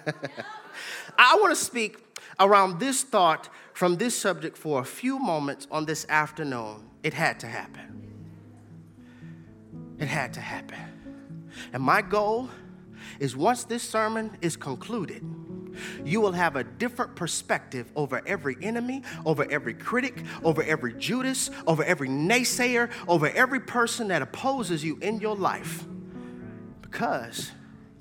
I 1.18 1.36
want 1.36 1.56
to 1.56 1.62
speak 1.64 1.98
around 2.40 2.80
this 2.80 3.04
thought 3.04 3.50
from 3.74 3.98
this 3.98 4.18
subject 4.18 4.58
for 4.58 4.82
a 4.82 4.86
few 4.86 5.20
moments 5.20 5.68
on 5.70 5.86
this 5.86 6.06
afternoon. 6.10 6.90
It 7.04 7.14
had 7.14 7.40
to 7.42 7.48
happen. 7.48 8.04
It 10.00 10.08
had 10.08 10.34
to 10.34 10.42
happen. 10.42 10.78
And 11.74 11.84
my 11.84 12.02
goal 12.02 12.50
is 13.20 13.36
once 13.36 13.64
this 13.64 13.84
sermon 13.84 14.38
is 14.42 14.56
concluded, 14.56 15.24
you 16.04 16.22
will 16.22 16.32
have 16.32 16.56
a 16.56 16.64
different 16.64 17.16
perspective 17.16 17.92
over 17.96 18.22
every 18.26 18.58
enemy, 18.62 19.04
over 19.26 19.50
every 19.50 19.74
critic, 19.74 20.24
over 20.44 20.64
every 20.64 20.94
Judas, 20.94 21.50
over 21.66 21.84
every 21.84 22.10
naysayer, 22.10 22.90
over 23.08 23.30
every 23.30 23.60
person 23.60 24.08
that 24.10 24.22
opposes 24.22 24.84
you 24.84 24.98
in 25.02 25.20
your 25.20 25.36
life 25.36 25.86
because 26.82 27.52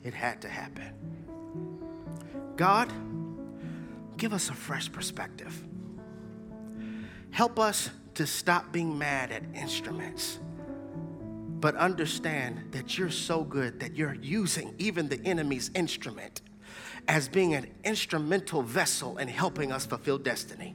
it 0.03 0.15
had 0.15 0.41
to 0.43 0.49
happen. 0.49 0.93
God, 2.57 2.93
give 4.17 4.33
us 4.33 4.49
a 4.49 4.55
fresh 4.55 4.91
perspective. 4.91 5.63
Help 7.31 7.59
us 7.59 7.91
to 8.15 8.27
stop 8.27 8.73
being 8.73 8.97
mad 8.97 9.31
at 9.31 9.43
instruments 9.55 10.39
but 11.61 11.75
understand 11.77 12.63
that 12.73 12.99
you're 12.99 13.11
so 13.11 13.43
good 13.43 13.81
that 13.81 13.97
you're 13.97 14.15
using 14.15 14.75
even 14.79 15.09
the 15.09 15.21
enemy's 15.25 15.71
instrument 15.75 16.43
as 17.09 17.29
being 17.29 17.55
an 17.55 17.67
instrumental 17.85 18.63
vessel 18.63 19.19
in 19.19 19.29
helping 19.29 19.73
us 19.73 19.87
fulfill 19.87 20.19
destiny. 20.19 20.75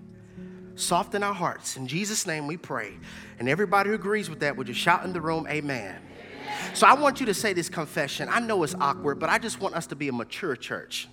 Soften 0.75 1.23
our 1.23 1.33
hearts. 1.33 1.77
In 1.77 1.87
Jesus' 1.87 2.25
name 2.25 2.47
we 2.47 2.57
pray. 2.57 2.93
And 3.39 3.49
everybody 3.49 3.89
who 3.89 3.95
agrees 3.95 4.29
with 4.29 4.39
that, 4.39 4.55
would 4.55 4.67
you 4.67 4.73
shout 4.73 5.03
in 5.03 5.13
the 5.13 5.21
room, 5.21 5.45
Amen. 5.49 5.99
So 6.73 6.87
I 6.87 6.93
want 6.93 7.19
you 7.19 7.25
to 7.27 7.33
say 7.33 7.53
this 7.53 7.69
confession. 7.69 8.29
I 8.29 8.39
know 8.39 8.63
it's 8.63 8.75
awkward, 8.75 9.19
but 9.19 9.29
I 9.29 9.37
just 9.37 9.59
want 9.59 9.75
us 9.75 9.87
to 9.87 9.95
be 9.95 10.07
a 10.07 10.13
mature 10.13 10.55
church. 10.55 11.07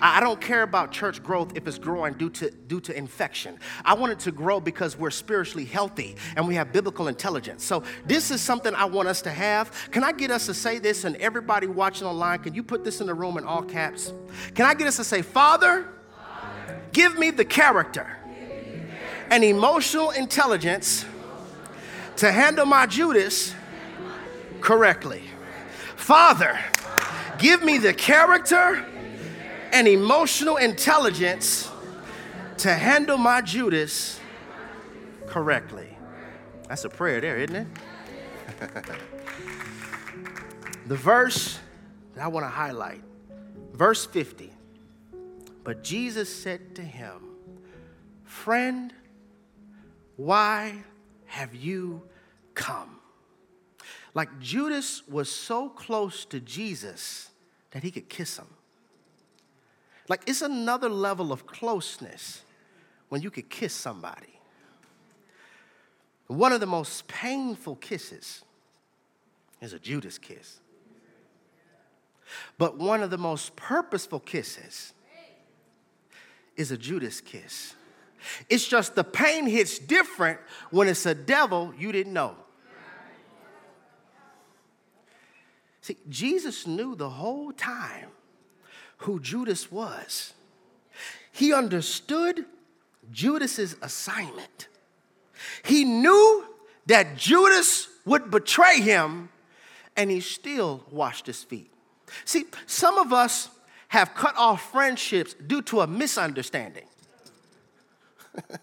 I 0.00 0.20
don't 0.20 0.40
care 0.40 0.62
about 0.62 0.92
church 0.92 1.22
growth 1.22 1.52
if 1.54 1.66
it's 1.66 1.78
growing 1.78 2.14
due 2.14 2.30
to, 2.30 2.50
due 2.50 2.80
to 2.80 2.96
infection. 2.96 3.58
I 3.84 3.94
want 3.94 4.12
it 4.12 4.18
to 4.20 4.32
grow 4.32 4.60
because 4.60 4.96
we're 4.96 5.10
spiritually 5.10 5.64
healthy 5.64 6.16
and 6.36 6.46
we 6.46 6.54
have 6.56 6.72
biblical 6.72 7.08
intelligence. 7.08 7.64
So, 7.64 7.82
this 8.04 8.30
is 8.30 8.40
something 8.40 8.74
I 8.74 8.84
want 8.84 9.08
us 9.08 9.22
to 9.22 9.30
have. 9.30 9.72
Can 9.90 10.04
I 10.04 10.12
get 10.12 10.30
us 10.30 10.46
to 10.46 10.54
say 10.54 10.78
this? 10.78 11.04
And 11.04 11.16
everybody 11.16 11.66
watching 11.66 12.06
online, 12.06 12.40
can 12.40 12.54
you 12.54 12.62
put 12.62 12.84
this 12.84 13.00
in 13.00 13.06
the 13.06 13.14
room 13.14 13.38
in 13.38 13.44
all 13.44 13.62
caps? 13.62 14.12
Can 14.54 14.66
I 14.66 14.74
get 14.74 14.86
us 14.86 14.96
to 14.96 15.04
say, 15.04 15.22
Father, 15.22 15.88
give 16.92 17.18
me 17.18 17.30
the 17.30 17.44
character 17.44 18.18
and 19.30 19.44
emotional 19.44 20.10
intelligence 20.10 21.04
to 22.16 22.30
handle 22.30 22.66
my 22.66 22.86
Judas 22.86 23.54
correctly? 24.60 25.22
Father, 25.96 26.58
give 27.38 27.62
me 27.62 27.78
the 27.78 27.94
character 27.94 28.84
and 29.72 29.88
emotional 29.88 30.58
intelligence 30.58 31.70
to 32.58 32.72
handle 32.72 33.16
my 33.16 33.40
Judas 33.40 34.20
correctly. 35.26 35.88
That's 36.68 36.84
a 36.84 36.90
prayer 36.90 37.20
there, 37.20 37.38
isn't 37.38 37.56
it? 37.56 37.66
the 40.86 40.96
verse 40.96 41.58
that 42.14 42.24
I 42.24 42.28
want 42.28 42.44
to 42.44 42.50
highlight, 42.50 43.02
verse 43.72 44.04
50. 44.06 44.52
But 45.64 45.82
Jesus 45.82 46.34
said 46.34 46.74
to 46.76 46.82
him, 46.82 47.20
Friend, 48.24 48.92
why 50.16 50.74
have 51.26 51.54
you 51.54 52.02
come? 52.54 52.98
Like 54.14 54.38
Judas 54.40 55.06
was 55.08 55.30
so 55.30 55.68
close 55.68 56.24
to 56.26 56.40
Jesus 56.40 57.30
that 57.70 57.82
he 57.82 57.90
could 57.90 58.08
kiss 58.08 58.36
him. 58.36 58.46
Like 60.12 60.24
it's 60.26 60.42
another 60.42 60.90
level 60.90 61.32
of 61.32 61.46
closeness 61.46 62.42
when 63.08 63.22
you 63.22 63.30
could 63.30 63.48
kiss 63.48 63.72
somebody. 63.72 64.38
One 66.26 66.52
of 66.52 66.60
the 66.60 66.66
most 66.66 67.08
painful 67.08 67.76
kisses 67.76 68.42
is 69.62 69.72
a 69.72 69.78
Judas 69.78 70.18
kiss. 70.18 70.60
But 72.58 72.76
one 72.76 73.02
of 73.02 73.08
the 73.08 73.16
most 73.16 73.56
purposeful 73.56 74.20
kisses 74.20 74.92
is 76.58 76.70
a 76.70 76.76
Judas 76.76 77.22
kiss. 77.22 77.74
It's 78.50 78.68
just 78.68 78.94
the 78.94 79.04
pain 79.04 79.46
hits 79.46 79.78
different 79.78 80.40
when 80.70 80.88
it's 80.88 81.06
a 81.06 81.14
devil 81.14 81.72
you 81.78 81.90
didn't 81.90 82.12
know. 82.12 82.36
See, 85.80 85.96
Jesus 86.10 86.66
knew 86.66 86.96
the 86.96 87.08
whole 87.08 87.50
time 87.52 88.10
who 89.02 89.20
Judas 89.20 89.70
was. 89.70 90.32
He 91.32 91.52
understood 91.52 92.44
Judas's 93.10 93.76
assignment. 93.82 94.68
He 95.64 95.84
knew 95.84 96.44
that 96.86 97.16
Judas 97.16 97.88
would 98.04 98.30
betray 98.30 98.80
him, 98.80 99.28
and 99.96 100.10
he 100.10 100.20
still 100.20 100.84
washed 100.90 101.26
his 101.26 101.42
feet. 101.42 101.72
See, 102.24 102.44
some 102.66 102.98
of 102.98 103.12
us 103.12 103.48
have 103.88 104.14
cut 104.14 104.36
off 104.36 104.70
friendships 104.70 105.34
due 105.34 105.62
to 105.62 105.80
a 105.80 105.86
misunderstanding. 105.86 106.84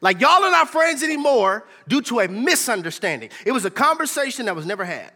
like 0.00 0.20
y'all 0.20 0.42
are 0.42 0.50
not 0.50 0.68
friends 0.68 1.02
anymore 1.02 1.66
due 1.88 2.02
to 2.02 2.20
a 2.20 2.28
misunderstanding. 2.28 3.30
It 3.46 3.52
was 3.52 3.64
a 3.64 3.70
conversation 3.70 4.46
that 4.46 4.56
was 4.56 4.66
never 4.66 4.84
had. 4.84 5.12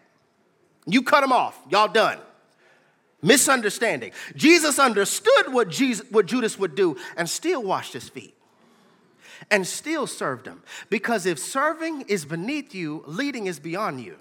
You 0.87 1.03
cut 1.03 1.23
them 1.23 1.33
off, 1.33 1.59
y'all 1.71 1.89
done 1.89 2.19
misunderstanding. 3.25 4.13
Jesus 4.37 4.79
understood 4.79 5.53
what, 5.53 5.69
Jesus, 5.69 6.07
what 6.11 6.27
Judas 6.27 6.59
would 6.59 6.75
do 6.75 6.97
and 7.17 7.29
still 7.29 7.63
washed 7.63 7.93
his 7.93 8.09
feet 8.09 8.35
and 9.51 9.67
still 9.67 10.07
served 10.07 10.47
him. 10.47 10.63
Because 10.91 11.27
if 11.27 11.39
serving 11.39 12.03
is 12.03 12.25
beneath 12.25 12.75
you, 12.75 13.03
leading 13.07 13.47
is 13.47 13.59
beyond 13.59 14.01
you. 14.01 14.17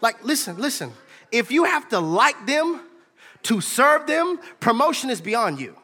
Like, 0.00 0.24
listen, 0.24 0.56
listen. 0.58 0.92
If 1.30 1.50
you 1.50 1.64
have 1.64 1.88
to 1.90 2.00
like 2.00 2.46
them 2.46 2.80
to 3.44 3.60
serve 3.60 4.06
them, 4.06 4.38
promotion 4.60 5.10
is 5.10 5.20
beyond 5.20 5.60
you. 5.60 5.76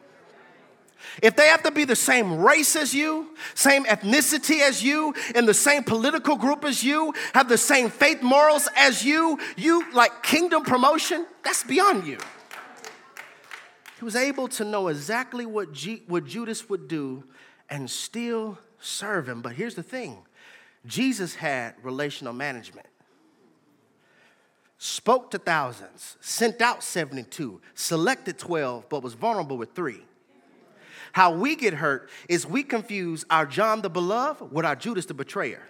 If 1.22 1.36
they 1.36 1.48
have 1.48 1.62
to 1.64 1.70
be 1.70 1.84
the 1.84 1.96
same 1.96 2.38
race 2.38 2.76
as 2.76 2.94
you, 2.94 3.34
same 3.54 3.84
ethnicity 3.84 4.60
as 4.60 4.82
you, 4.82 5.14
in 5.34 5.46
the 5.46 5.54
same 5.54 5.82
political 5.82 6.36
group 6.36 6.64
as 6.64 6.82
you, 6.82 7.12
have 7.34 7.48
the 7.48 7.58
same 7.58 7.90
faith 7.90 8.22
morals 8.22 8.68
as 8.76 9.04
you, 9.04 9.38
you 9.56 9.90
like 9.92 10.22
kingdom 10.22 10.62
promotion, 10.62 11.26
that's 11.42 11.64
beyond 11.64 12.06
you. 12.06 12.18
He 13.98 14.04
was 14.04 14.14
able 14.14 14.48
to 14.48 14.64
know 14.64 14.88
exactly 14.88 15.44
what, 15.44 15.72
G- 15.72 16.02
what 16.06 16.24
Judas 16.24 16.68
would 16.68 16.86
do 16.86 17.24
and 17.68 17.90
still 17.90 18.58
serve 18.78 19.28
him. 19.28 19.42
But 19.42 19.52
here's 19.52 19.74
the 19.74 19.82
thing 19.82 20.18
Jesus 20.86 21.34
had 21.34 21.74
relational 21.82 22.32
management 22.32 22.86
spoke 24.78 25.32
to 25.32 25.38
thousands, 25.38 26.16
sent 26.20 26.62
out 26.62 26.84
72, 26.84 27.60
selected 27.74 28.38
12, 28.38 28.88
but 28.88 29.02
was 29.02 29.14
vulnerable 29.14 29.58
with 29.58 29.74
three. 29.74 30.04
How 31.18 31.32
we 31.32 31.56
get 31.56 31.74
hurt 31.74 32.10
is 32.28 32.46
we 32.46 32.62
confuse 32.62 33.24
our 33.28 33.44
John 33.44 33.82
the 33.82 33.90
Beloved 33.90 34.52
with 34.52 34.64
our 34.64 34.76
Judas 34.76 35.06
the 35.06 35.14
Betrayer. 35.14 35.60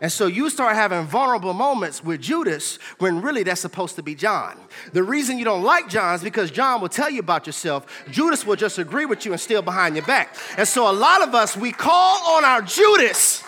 And 0.00 0.10
so 0.10 0.26
you 0.26 0.48
start 0.48 0.76
having 0.76 1.04
vulnerable 1.04 1.52
moments 1.52 2.02
with 2.02 2.22
Judas 2.22 2.78
when 2.96 3.20
really 3.20 3.42
that's 3.42 3.60
supposed 3.60 3.96
to 3.96 4.02
be 4.02 4.14
John. 4.14 4.58
The 4.94 5.02
reason 5.02 5.36
you 5.36 5.44
don't 5.44 5.62
like 5.62 5.90
John 5.90 6.14
is 6.14 6.22
because 6.22 6.50
John 6.50 6.80
will 6.80 6.88
tell 6.88 7.10
you 7.10 7.20
about 7.20 7.46
yourself. 7.46 7.84
Judas 8.10 8.46
will 8.46 8.56
just 8.56 8.78
agree 8.78 9.04
with 9.04 9.26
you 9.26 9.32
and 9.32 9.40
steal 9.42 9.60
behind 9.60 9.94
your 9.94 10.06
back. 10.06 10.36
And 10.56 10.66
so 10.66 10.90
a 10.90 10.96
lot 10.96 11.20
of 11.20 11.34
us, 11.34 11.54
we 11.54 11.70
call 11.70 12.34
on 12.38 12.42
our 12.42 12.62
Judas. 12.62 13.44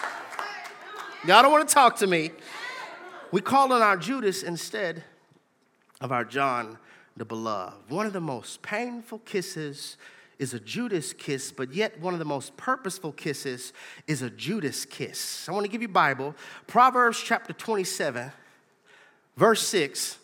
Y'all 1.26 1.40
don't 1.40 1.52
want 1.52 1.66
to 1.66 1.74
talk 1.74 1.96
to 2.00 2.06
me. 2.06 2.32
We 3.32 3.40
call 3.40 3.72
on 3.72 3.80
our 3.80 3.96
Judas 3.96 4.42
instead 4.42 5.02
of 6.02 6.12
our 6.12 6.26
John 6.26 6.76
the 7.16 7.24
Beloved. 7.24 7.90
One 7.90 8.04
of 8.04 8.12
the 8.12 8.20
most 8.20 8.60
painful 8.60 9.20
kisses 9.20 9.96
is 10.38 10.55
a 10.55 10.61
Judas 10.61 11.12
kiss, 11.12 11.53
but 11.53 11.73
yet 11.73 12.01
one 12.01 12.12
of 12.12 12.18
the 12.18 12.25
most 12.25 12.57
purposeful 12.57 13.12
kisses 13.12 13.73
is 14.07 14.23
a 14.23 14.31
Judas 14.31 14.85
kiss. 14.85 15.49
I 15.49 15.53
want 15.53 15.64
to 15.64 15.70
give 15.70 15.83
you 15.83 15.88
Bible. 15.88 16.35
Proverbs 16.66 17.20
chapter 17.23 17.53
27, 17.53 18.33
verse 19.37 19.66
6. 19.66 20.18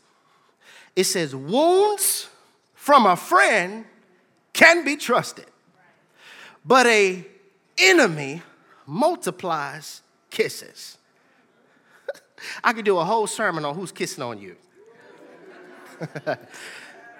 It 0.97 1.05
says, 1.05 1.35
Wounds 1.35 2.29
from 2.75 3.07
a 3.07 3.17
friend 3.17 3.85
can 4.53 4.85
be 4.85 4.97
trusted, 4.97 5.47
but 6.65 6.87
a 6.87 7.25
enemy 7.79 8.43
multiplies 8.87 10.03
kisses. 10.31 10.99
I 12.65 12.73
could 12.73 12.85
do 12.85 12.99
a 12.99 13.05
whole 13.05 13.27
sermon 13.27 13.65
on 13.65 13.75
who's 13.75 13.93
kissing 13.93 14.23
on 14.23 14.41
you. 14.41 14.57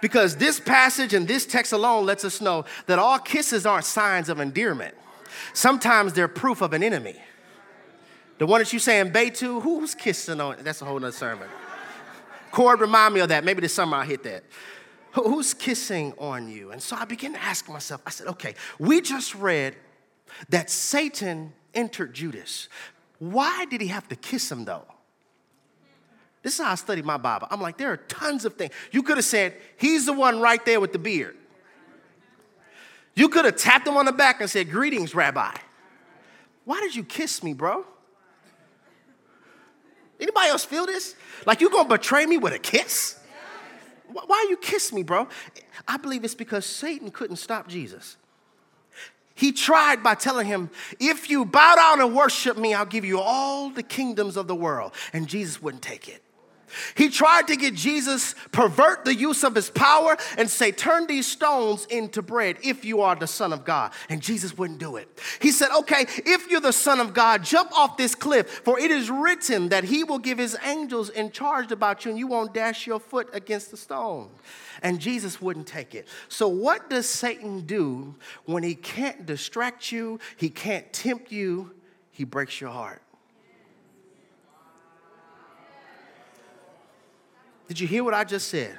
Because 0.01 0.37
this 0.37 0.59
passage 0.59 1.13
and 1.13 1.29
this 1.29 1.45
text 1.47 1.73
alone 1.73 2.07
lets 2.07 2.25
us 2.25 2.41
know 2.41 2.65
that 2.87 2.99
all 2.99 3.19
kisses 3.19 3.67
aren't 3.67 3.85
signs 3.85 4.29
of 4.29 4.41
endearment. 4.41 4.95
Sometimes 5.53 6.13
they're 6.13 6.29
proof 6.29 6.63
of 6.63 6.73
an 6.73 6.83
enemy. 6.83 7.17
The 8.39 8.47
one 8.47 8.61
that 8.61 8.73
you 8.73 8.79
saying 8.79 9.13
bay 9.13 9.29
to, 9.31 9.61
who's 9.61 9.95
kissing 9.95 10.41
on? 10.41 10.57
That's 10.63 10.81
a 10.81 10.87
whole 10.87 10.99
nother 10.99 11.13
sermon. 11.13 11.49
Cord, 12.51 12.81
remind 12.81 13.15
me 13.15 13.21
of 13.21 13.29
that. 13.29 13.45
Maybe 13.45 13.61
this 13.61 13.75
summer 13.75 13.99
I'll 13.99 14.07
hit 14.07 14.23
that. 14.25 14.45
Who's 15.13 15.55
kissing 15.55 16.15
on 16.19 16.49
you? 16.49 16.71
And 16.71 16.81
so 16.81 16.97
I 16.97 17.05
began 17.05 17.35
to 17.35 17.43
ask 17.43 17.69
myself, 17.69 18.01
I 18.07 18.11
said, 18.11 18.29
okay, 18.29 18.55
we 18.79 19.01
just 19.01 19.35
read 19.35 19.77
that 20.49 20.71
Satan 20.71 21.53
entered 21.75 22.15
Judas. 22.15 22.69
Why 23.19 23.67
did 23.67 23.81
he 23.81 23.89
have 23.89 24.09
to 24.09 24.17
kiss 24.17 24.51
him 24.51 24.65
though? 24.65 24.87
This 26.43 26.55
is 26.55 26.65
how 26.65 26.73
I 26.73 26.75
study 26.75 27.03
my 27.03 27.17
Bible. 27.17 27.49
I'm 27.51 27.61
like, 27.61 27.77
there 27.77 27.93
are 27.93 27.99
tons 27.99 28.45
of 28.45 28.55
things. 28.55 28.73
You 28.93 29.03
could 29.03 29.19
have 29.19 29.25
said, 29.25 29.55
he's 29.77 30.07
the 30.07 30.13
one 30.13 30.41
right 30.41 30.65
there 30.65 30.81
with 30.81 30.93
the 30.93 30.99
beard. 30.99 31.37
You 33.15 33.29
could 33.29 33.45
have 33.45 33.57
tapped 33.57 33.87
him 33.87 33.97
on 33.97 34.07
the 34.07 34.13
back 34.13 34.41
and 34.41 34.49
said, 34.49 34.71
Greetings, 34.71 35.15
Rabbi. 35.15 35.53
Why 36.65 36.81
did 36.81 36.95
you 36.95 37.05
kiss 37.05 37.43
me, 37.43 37.53
bro? 37.53 37.85
Anybody 40.21 40.49
else 40.49 40.65
feel 40.65 40.87
this? 40.87 41.17
Like 41.47 41.61
you 41.61 41.71
gonna 41.71 41.89
betray 41.89 42.27
me 42.27 42.39
with 42.39 42.53
a 42.53 42.59
kiss? 42.59 43.19
Why 44.13 44.47
you 44.49 44.57
kiss 44.57 44.93
me, 44.93 45.03
bro? 45.03 45.29
I 45.87 45.97
believe 45.97 46.25
it's 46.25 46.35
because 46.35 46.67
Satan 46.67 47.11
couldn't 47.11 47.37
stop 47.37 47.69
Jesus. 47.69 48.17
He 49.35 49.53
tried 49.53 50.03
by 50.03 50.15
telling 50.15 50.47
him, 50.47 50.71
If 50.99 51.31
you 51.31 51.45
bow 51.45 51.75
down 51.77 52.01
and 52.01 52.15
worship 52.15 52.59
me, 52.59 52.75
I'll 52.75 52.85
give 52.87 53.05
you 53.05 53.21
all 53.21 53.71
the 53.71 53.83
kingdoms 53.83 54.37
of 54.37 54.47
the 54.47 54.55
world. 54.55 54.93
And 55.13 55.27
Jesus 55.27 55.63
wouldn't 55.63 55.83
take 55.83 56.09
it. 56.09 56.23
He 56.95 57.09
tried 57.09 57.47
to 57.49 57.57
get 57.57 57.75
Jesus 57.75 58.35
pervert 58.53 59.05
the 59.05 59.15
use 59.15 59.45
of 59.45 59.55
his 59.55 59.71
power 59.71 60.17
and 60.37 60.51
say, 60.51 60.73
"Turn 60.73 61.07
these 61.07 61.27
stones 61.27 61.87
into 61.87 62.23
bread 62.23 62.59
if 62.63 62.85
you 62.85 63.01
are 63.01 63.17
the 63.17 63.27
son 63.27 63.53
of 63.53 63.65
God." 63.65 63.93
And 64.09 64.21
Jesus 64.21 64.57
wouldn't 64.57 64.79
do 64.79 64.97
it. 64.97 65.21
He 65.41 65.51
said, 65.51 65.71
"Okay, 65.71 66.07
if 66.25 66.49
you're 66.49 66.61
the 66.61 66.73
son 66.73 67.01
of 67.01 67.15
God, 67.15 67.45
jump 67.45 67.77
off 67.77 67.97
this 67.97 68.15
cliff, 68.15 68.63
for 68.65 68.79
it 68.79 68.91
is 68.91 69.11
written 69.11 69.69
that 69.71 69.85
he 69.85 70.05
will 70.05 70.19
give 70.19 70.39
his 70.39 70.57
angels 70.65 71.09
in 71.09 71.31
charge 71.31 71.73
about 71.73 72.05
you 72.05 72.11
and 72.11 72.19
you 72.19 72.27
won't 72.27 72.55
dash 72.55 72.87
your 72.87 73.01
foot 73.01 73.29
against 73.33 73.71
the 73.71 73.77
stone." 73.77 74.31
And 74.83 74.99
Jesus 74.99 75.41
wouldn't 75.43 75.67
take 75.67 75.95
it. 75.95 76.09
So 76.29 76.49
what 76.49 76.89
does 76.89 77.07
Satan 77.07 77.67
do 77.67 78.15
when 78.45 78.63
he 78.63 78.75
can't 78.75 79.27
distract 79.27 79.93
you, 79.93 80.19
he 80.37 80.49
can't 80.49 80.91
tempt 80.93 81.31
you, 81.31 81.73
he 82.11 82.25
breaks 82.25 82.61
your 82.61 82.71
heart? 82.71 83.03
Did 87.71 87.79
you 87.79 87.87
hear 87.87 88.03
what 88.03 88.15
I 88.15 88.25
just 88.25 88.49
said? 88.49 88.77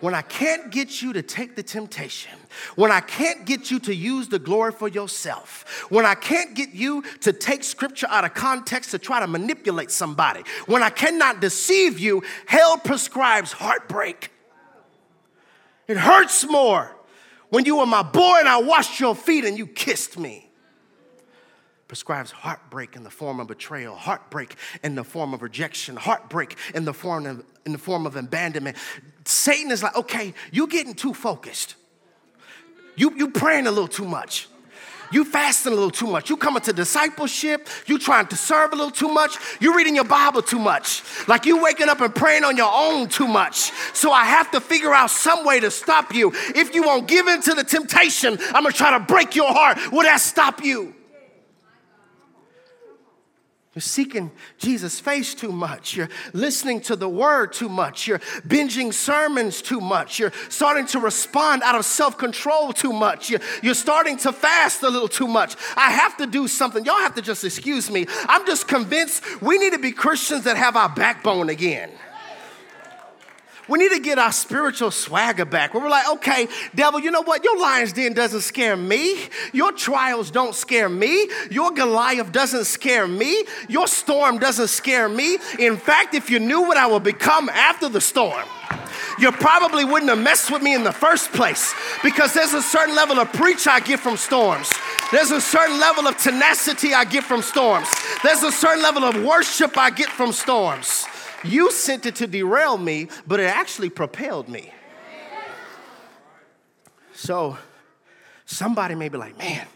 When 0.00 0.14
I 0.14 0.22
can't 0.22 0.70
get 0.70 1.02
you 1.02 1.12
to 1.14 1.20
take 1.20 1.56
the 1.56 1.64
temptation, 1.64 2.30
when 2.76 2.92
I 2.92 3.00
can't 3.00 3.44
get 3.44 3.72
you 3.72 3.80
to 3.80 3.92
use 3.92 4.28
the 4.28 4.38
glory 4.38 4.70
for 4.70 4.86
yourself, 4.86 5.88
when 5.90 6.06
I 6.06 6.14
can't 6.14 6.54
get 6.54 6.72
you 6.72 7.02
to 7.22 7.32
take 7.32 7.64
scripture 7.64 8.06
out 8.08 8.24
of 8.24 8.32
context 8.32 8.92
to 8.92 9.00
try 9.00 9.18
to 9.18 9.26
manipulate 9.26 9.90
somebody, 9.90 10.44
when 10.66 10.80
I 10.80 10.90
cannot 10.90 11.40
deceive 11.40 11.98
you, 11.98 12.22
hell 12.46 12.78
prescribes 12.78 13.50
heartbreak. 13.50 14.30
It 15.88 15.96
hurts 15.96 16.48
more 16.48 16.96
when 17.48 17.64
you 17.64 17.78
were 17.78 17.86
my 17.86 18.04
boy 18.04 18.36
and 18.38 18.48
I 18.48 18.58
washed 18.58 19.00
your 19.00 19.16
feet 19.16 19.44
and 19.44 19.58
you 19.58 19.66
kissed 19.66 20.16
me 20.16 20.49
prescribes 21.90 22.30
heartbreak 22.30 22.94
in 22.94 23.02
the 23.02 23.10
form 23.10 23.40
of 23.40 23.48
betrayal, 23.48 23.96
heartbreak 23.96 24.54
in 24.84 24.94
the 24.94 25.02
form 25.02 25.34
of 25.34 25.42
rejection, 25.42 25.96
heartbreak 25.96 26.56
in 26.72 26.84
the 26.84 26.94
form 26.94 27.26
of, 27.26 27.44
in 27.66 27.72
the 27.72 27.78
form 27.78 28.06
of 28.06 28.14
abandonment. 28.14 28.76
Satan 29.24 29.72
is 29.72 29.82
like, 29.82 29.96
okay, 29.96 30.32
you're 30.52 30.68
getting 30.68 30.94
too 30.94 31.12
focused. 31.12 31.74
You, 32.94 33.12
you 33.16 33.30
praying 33.30 33.66
a 33.66 33.72
little 33.72 33.88
too 33.88 34.04
much. 34.04 34.46
You 35.10 35.24
fasting 35.24 35.72
a 35.72 35.74
little 35.74 35.90
too 35.90 36.06
much. 36.06 36.30
You 36.30 36.36
coming 36.36 36.62
to 36.62 36.72
discipleship. 36.72 37.66
You 37.86 37.98
trying 37.98 38.28
to 38.28 38.36
serve 38.36 38.72
a 38.72 38.76
little 38.76 38.92
too 38.92 39.08
much. 39.08 39.36
You 39.60 39.76
reading 39.76 39.96
your 39.96 40.04
Bible 40.04 40.42
too 40.42 40.60
much. 40.60 41.02
Like 41.26 41.44
you 41.44 41.60
waking 41.60 41.88
up 41.88 42.00
and 42.00 42.14
praying 42.14 42.44
on 42.44 42.56
your 42.56 42.70
own 42.72 43.08
too 43.08 43.26
much. 43.26 43.72
So 43.94 44.12
I 44.12 44.26
have 44.26 44.48
to 44.52 44.60
figure 44.60 44.94
out 44.94 45.10
some 45.10 45.44
way 45.44 45.58
to 45.58 45.72
stop 45.72 46.14
you. 46.14 46.30
If 46.54 46.72
you 46.72 46.84
won't 46.84 47.08
give 47.08 47.26
in 47.26 47.42
to 47.42 47.54
the 47.54 47.64
temptation, 47.64 48.38
I'm 48.54 48.62
gonna 48.62 48.70
try 48.70 48.96
to 48.96 49.04
break 49.04 49.34
your 49.34 49.52
heart. 49.52 49.78
Will 49.90 50.04
that 50.04 50.20
stop 50.20 50.62
you? 50.62 50.94
You're 53.80 53.86
seeking 53.86 54.30
Jesus' 54.58 55.00
face 55.00 55.34
too 55.34 55.52
much. 55.52 55.96
You're 55.96 56.10
listening 56.34 56.82
to 56.82 56.96
the 56.96 57.08
word 57.08 57.54
too 57.54 57.70
much. 57.70 58.06
You're 58.06 58.18
binging 58.46 58.92
sermons 58.92 59.62
too 59.62 59.80
much. 59.80 60.18
You're 60.18 60.34
starting 60.50 60.84
to 60.88 61.00
respond 61.00 61.62
out 61.62 61.76
of 61.76 61.86
self 61.86 62.18
control 62.18 62.74
too 62.74 62.92
much. 62.92 63.30
You're, 63.30 63.40
you're 63.62 63.72
starting 63.72 64.18
to 64.18 64.34
fast 64.34 64.82
a 64.82 64.90
little 64.90 65.08
too 65.08 65.26
much. 65.26 65.56
I 65.76 65.92
have 65.92 66.14
to 66.18 66.26
do 66.26 66.46
something. 66.46 66.84
Y'all 66.84 66.98
have 66.98 67.14
to 67.14 67.22
just 67.22 67.42
excuse 67.42 67.90
me. 67.90 68.04
I'm 68.28 68.44
just 68.44 68.68
convinced 68.68 69.24
we 69.40 69.56
need 69.56 69.72
to 69.72 69.78
be 69.78 69.92
Christians 69.92 70.44
that 70.44 70.58
have 70.58 70.76
our 70.76 70.90
backbone 70.90 71.48
again. 71.48 71.90
We 73.70 73.78
need 73.78 73.92
to 73.92 74.00
get 74.00 74.18
our 74.18 74.32
spiritual 74.32 74.90
swagger 74.90 75.44
back. 75.44 75.72
Where 75.72 75.82
we're 75.82 75.90
like, 75.90 76.08
okay, 76.10 76.48
devil, 76.74 76.98
you 76.98 77.12
know 77.12 77.22
what? 77.22 77.44
Your 77.44 77.56
lion's 77.56 77.92
den 77.92 78.14
doesn't 78.14 78.40
scare 78.40 78.76
me. 78.76 79.28
Your 79.52 79.70
trials 79.70 80.32
don't 80.32 80.56
scare 80.56 80.88
me. 80.88 81.28
Your 81.52 81.70
Goliath 81.70 82.32
doesn't 82.32 82.64
scare 82.64 83.06
me. 83.06 83.44
Your 83.68 83.86
storm 83.86 84.38
doesn't 84.38 84.68
scare 84.68 85.08
me. 85.08 85.38
In 85.60 85.76
fact, 85.76 86.14
if 86.14 86.30
you 86.30 86.40
knew 86.40 86.62
what 86.62 86.76
I 86.76 86.88
would 86.88 87.04
become 87.04 87.48
after 87.48 87.88
the 87.88 88.00
storm, 88.00 88.44
you 89.20 89.30
probably 89.30 89.84
wouldn't 89.84 90.08
have 90.08 90.18
messed 90.18 90.50
with 90.50 90.62
me 90.62 90.74
in 90.74 90.82
the 90.82 90.92
first 90.92 91.30
place 91.32 91.72
because 92.02 92.34
there's 92.34 92.54
a 92.54 92.62
certain 92.62 92.96
level 92.96 93.20
of 93.20 93.32
preach 93.32 93.68
I 93.68 93.78
get 93.78 94.00
from 94.00 94.16
storms. 94.16 94.72
There's 95.12 95.30
a 95.30 95.40
certain 95.40 95.78
level 95.78 96.08
of 96.08 96.16
tenacity 96.16 96.92
I 96.92 97.04
get 97.04 97.22
from 97.22 97.42
storms. 97.42 97.88
There's 98.24 98.42
a 98.42 98.50
certain 98.50 98.82
level 98.82 99.04
of 99.04 99.22
worship 99.22 99.78
I 99.78 99.90
get 99.90 100.08
from 100.08 100.32
storms. 100.32 101.06
You 101.44 101.70
sent 101.70 102.06
it 102.06 102.16
to 102.16 102.26
derail 102.26 102.76
me, 102.76 103.08
but 103.26 103.40
it 103.40 103.44
actually 103.44 103.90
propelled 103.90 104.48
me. 104.48 104.72
So 107.14 107.58
somebody 108.46 108.94
may 108.94 109.08
be 109.08 109.18
like, 109.18 109.38
man, 109.38 109.66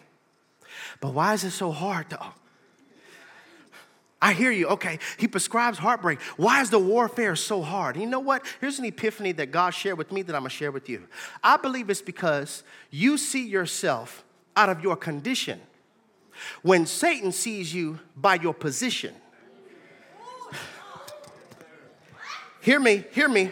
but 1.00 1.12
why 1.12 1.34
is 1.34 1.44
it 1.44 1.50
so 1.50 1.70
hard 1.70 2.08
though? 2.10 2.32
I 4.22 4.32
hear 4.32 4.50
you. 4.50 4.68
Okay, 4.68 4.98
he 5.18 5.28
prescribes 5.28 5.76
heartbreak. 5.76 6.18
Why 6.38 6.62
is 6.62 6.70
the 6.70 6.78
warfare 6.78 7.36
so 7.36 7.60
hard? 7.60 7.98
You 7.98 8.06
know 8.06 8.20
what? 8.20 8.42
Here's 8.58 8.78
an 8.78 8.86
epiphany 8.86 9.32
that 9.32 9.50
God 9.50 9.70
shared 9.74 9.98
with 9.98 10.10
me 10.10 10.22
that 10.22 10.34
I'm 10.34 10.40
gonna 10.40 10.48
share 10.48 10.72
with 10.72 10.88
you. 10.88 11.06
I 11.42 11.58
believe 11.58 11.90
it's 11.90 12.00
because 12.00 12.62
you 12.90 13.18
see 13.18 13.46
yourself 13.46 14.24
out 14.56 14.70
of 14.70 14.82
your 14.82 14.96
condition 14.96 15.60
when 16.62 16.86
Satan 16.86 17.32
sees 17.32 17.74
you 17.74 17.98
by 18.16 18.36
your 18.36 18.54
position. 18.54 19.14
Hear 22.64 22.80
me, 22.80 23.04
hear 23.12 23.28
me. 23.28 23.50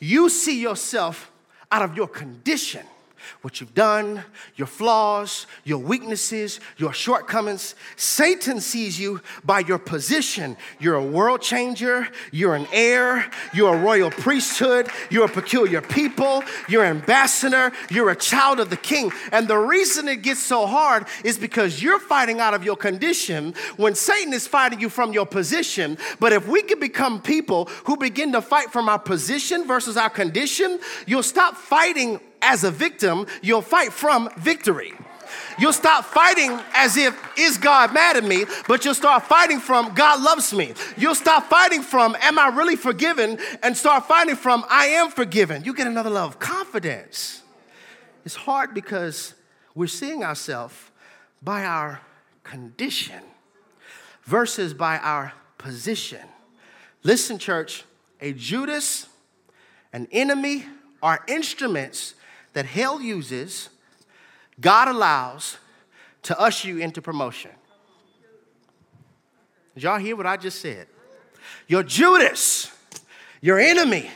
You 0.00 0.28
see 0.28 0.60
yourself 0.60 1.32
out 1.72 1.80
of 1.80 1.96
your 1.96 2.08
condition 2.08 2.84
what 3.42 3.60
you've 3.60 3.74
done, 3.74 4.24
your 4.56 4.66
flaws, 4.66 5.46
your 5.64 5.78
weaknesses, 5.78 6.60
your 6.76 6.92
shortcomings. 6.92 7.74
Satan 7.96 8.60
sees 8.60 8.98
you 8.98 9.20
by 9.44 9.60
your 9.60 9.78
position. 9.78 10.56
You're 10.78 10.96
a 10.96 11.04
world 11.04 11.42
changer, 11.42 12.08
you're 12.32 12.54
an 12.54 12.66
heir, 12.72 13.30
you're 13.52 13.74
a 13.74 13.78
royal 13.78 14.10
priesthood, 14.10 14.88
you're 15.10 15.26
a 15.26 15.28
peculiar 15.28 15.80
people, 15.80 16.42
you're 16.68 16.84
an 16.84 16.98
ambassador, 16.98 17.72
you're 17.90 18.10
a 18.10 18.16
child 18.16 18.60
of 18.60 18.70
the 18.70 18.76
king. 18.76 19.12
And 19.32 19.48
the 19.48 19.58
reason 19.58 20.08
it 20.08 20.22
gets 20.22 20.42
so 20.42 20.66
hard 20.66 21.06
is 21.24 21.38
because 21.38 21.82
you're 21.82 21.98
fighting 21.98 22.40
out 22.40 22.54
of 22.54 22.64
your 22.64 22.76
condition 22.76 23.54
when 23.76 23.94
Satan 23.94 24.32
is 24.32 24.46
fighting 24.46 24.80
you 24.80 24.88
from 24.88 25.12
your 25.12 25.26
position. 25.26 25.98
But 26.20 26.32
if 26.32 26.48
we 26.48 26.62
can 26.62 26.80
become 26.80 27.20
people 27.20 27.66
who 27.84 27.96
begin 27.96 28.32
to 28.32 28.42
fight 28.42 28.72
from 28.72 28.88
our 28.88 28.98
position 28.98 29.66
versus 29.66 29.96
our 29.96 30.10
condition, 30.10 30.78
you'll 31.06 31.22
stop 31.22 31.56
fighting 31.56 32.20
as 32.42 32.64
a 32.64 32.70
victim, 32.70 33.26
you'll 33.42 33.62
fight 33.62 33.92
from 33.92 34.28
victory. 34.38 34.92
You'll 35.58 35.72
stop 35.72 36.04
fighting 36.04 36.58
as 36.72 36.96
if, 36.96 37.16
is 37.36 37.58
God 37.58 37.92
mad 37.92 38.16
at 38.16 38.24
me? 38.24 38.44
But 38.66 38.84
you'll 38.84 38.94
start 38.94 39.24
fighting 39.24 39.60
from, 39.60 39.94
God 39.94 40.22
loves 40.22 40.52
me. 40.52 40.74
You'll 40.96 41.14
stop 41.14 41.50
fighting 41.50 41.82
from, 41.82 42.16
am 42.20 42.38
I 42.38 42.48
really 42.48 42.76
forgiven? 42.76 43.38
And 43.62 43.76
start 43.76 44.06
fighting 44.06 44.36
from, 44.36 44.64
I 44.70 44.86
am 44.86 45.10
forgiven. 45.10 45.64
You 45.64 45.74
get 45.74 45.86
another 45.86 46.10
level 46.10 46.28
of 46.28 46.38
confidence. 46.38 47.42
It's 48.24 48.36
hard 48.36 48.72
because 48.74 49.34
we're 49.74 49.86
seeing 49.86 50.22
ourselves 50.22 50.74
by 51.42 51.64
our 51.64 52.00
condition 52.44 53.22
versus 54.24 54.74
by 54.74 54.98
our 54.98 55.32
position. 55.56 56.20
Listen, 57.02 57.38
church, 57.38 57.84
a 58.20 58.32
Judas, 58.32 59.06
an 59.92 60.08
enemy, 60.12 60.66
are 61.02 61.24
instruments 61.28 62.14
that 62.58 62.66
hell 62.66 63.00
uses, 63.00 63.68
God 64.60 64.88
allows 64.88 65.58
to 66.24 66.36
usher 66.40 66.66
you 66.66 66.78
into 66.78 67.00
promotion. 67.00 67.52
Did 69.76 69.84
y'all 69.84 70.00
hear 70.00 70.16
what 70.16 70.26
I 70.26 70.36
just 70.36 70.60
said? 70.60 70.88
Your 71.68 71.84
Judas, 71.84 72.72
your 73.40 73.60
enemy, 73.60 74.10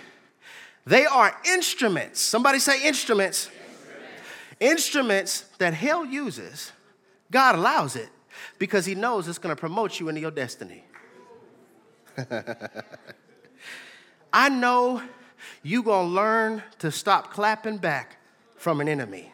they 0.84 1.07
are 1.07 1.36
instruments. 1.45 2.20
Somebody 2.20 2.59
say 2.59 2.84
instruments. 2.84 3.49
Instruments, 4.59 4.59
instruments 4.59 5.45
that 5.59 5.72
hell 5.72 6.05
uses, 6.05 6.72
God 7.30 7.55
allows 7.55 7.95
it 7.95 8.09
Because 8.59 8.86
he 8.86 8.97
knows 8.97 9.28
it's 9.28 9.38
going 9.38 9.55
to 9.55 9.61
promote 9.61 10.01
you 10.01 10.09
into 10.09 10.20
your 10.20 10.32
destiny. 10.32 10.82
I 14.32 14.49
know 14.49 15.01
you're 15.62 15.84
going 15.84 16.09
to 16.09 16.12
learn 16.12 16.64
to 16.80 16.90
stop 16.90 17.30
clapping 17.30 17.76
back 17.76 18.18
from 18.62 18.80
an 18.80 18.88
enemy 18.88 19.32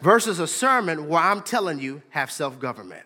versus 0.00 0.38
a 0.38 0.46
sermon 0.46 1.08
where 1.08 1.20
I'm 1.20 1.42
telling 1.42 1.80
you, 1.80 2.00
have 2.10 2.30
self 2.30 2.60
government 2.60 3.04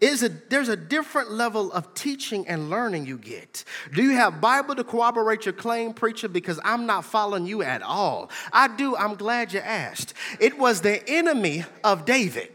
is 0.00 0.22
a, 0.22 0.28
there's 0.28 0.68
a 0.68 0.76
different 0.76 1.30
level 1.30 1.72
of 1.72 1.92
teaching 1.94 2.46
and 2.48 2.70
learning 2.70 3.06
you 3.06 3.18
get. 3.18 3.64
Do 3.94 4.02
you 4.02 4.10
have 4.10 4.40
Bible 4.40 4.74
to 4.74 4.84
corroborate 4.84 5.46
your 5.46 5.54
claim, 5.54 5.94
preacher? 5.94 6.28
Because 6.28 6.60
I'm 6.64 6.86
not 6.86 7.04
following 7.04 7.46
you 7.46 7.62
at 7.62 7.82
all. 7.82 8.30
I 8.52 8.68
do. 8.68 8.96
I'm 8.96 9.14
glad 9.14 9.52
you 9.52 9.60
asked. 9.60 10.14
It 10.40 10.58
was 10.58 10.80
the 10.80 11.06
enemy 11.08 11.64
of 11.82 12.04
David 12.04 12.52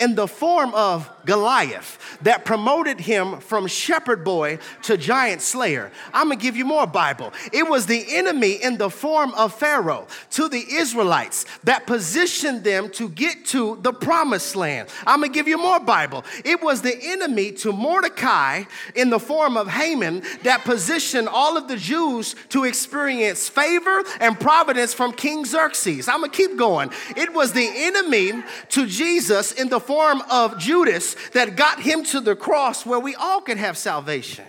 in 0.00 0.14
the 0.14 0.26
form 0.26 0.74
of 0.74 1.10
Goliath 1.24 2.18
that 2.22 2.44
promoted 2.44 3.00
him 3.00 3.40
from 3.40 3.66
shepherd 3.66 4.24
boy 4.24 4.58
to 4.82 4.96
giant 4.96 5.42
slayer. 5.42 5.90
I'm 6.12 6.28
gonna 6.28 6.40
give 6.40 6.56
you 6.56 6.64
more 6.64 6.86
Bible. 6.86 7.32
It 7.52 7.68
was 7.68 7.86
the 7.86 8.04
enemy 8.16 8.52
in 8.52 8.78
the 8.78 8.90
form 8.90 9.32
of 9.34 9.54
Pharaoh 9.54 10.06
to 10.30 10.48
the 10.48 10.64
Israelites 10.72 11.46
that 11.64 11.86
positioned 11.86 12.64
them 12.64 12.90
to 12.90 13.08
get 13.08 13.44
to 13.46 13.78
the 13.82 13.92
promised 13.92 14.56
land. 14.56 14.88
I'm 15.06 15.20
gonna 15.20 15.32
give 15.32 15.48
you 15.48 15.58
more 15.58 15.80
Bible. 15.80 16.24
It 16.44 16.62
was 16.62 16.82
the 16.82 16.96
enemy 17.02 17.52
to 17.52 17.72
Mordecai 17.72 18.64
in 18.94 19.10
the 19.10 19.20
form 19.20 19.56
of 19.56 19.68
Haman 19.68 20.22
that 20.42 20.64
positioned 20.64 21.28
all 21.28 21.56
of 21.56 21.68
the 21.68 21.76
Jews 21.76 22.34
to 22.50 22.64
experience 22.64 23.48
favor 23.48 24.02
and 24.20 24.38
providence 24.38 24.94
from 24.94 25.12
King 25.12 25.44
Xerxes. 25.44 26.08
I'm 26.08 26.20
gonna 26.20 26.32
keep 26.32 26.56
going. 26.56 26.90
It 27.16 27.32
was 27.32 27.52
the 27.52 27.68
enemy 27.74 28.42
to 28.70 28.86
Jesus 28.86 29.52
in 29.52 29.63
the 29.68 29.80
form 29.80 30.22
of 30.30 30.58
Judas 30.58 31.16
that 31.30 31.56
got 31.56 31.80
him 31.80 32.04
to 32.04 32.20
the 32.20 32.36
cross 32.36 32.84
where 32.86 32.98
we 33.00 33.14
all 33.14 33.40
could 33.40 33.58
have 33.58 33.76
salvation. 33.76 34.46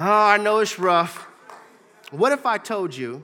Oh, 0.00 0.04
I 0.04 0.36
know 0.36 0.58
it's 0.58 0.78
rough. 0.78 1.28
What 2.10 2.32
if 2.32 2.44
I 2.44 2.58
told 2.58 2.94
you 2.94 3.22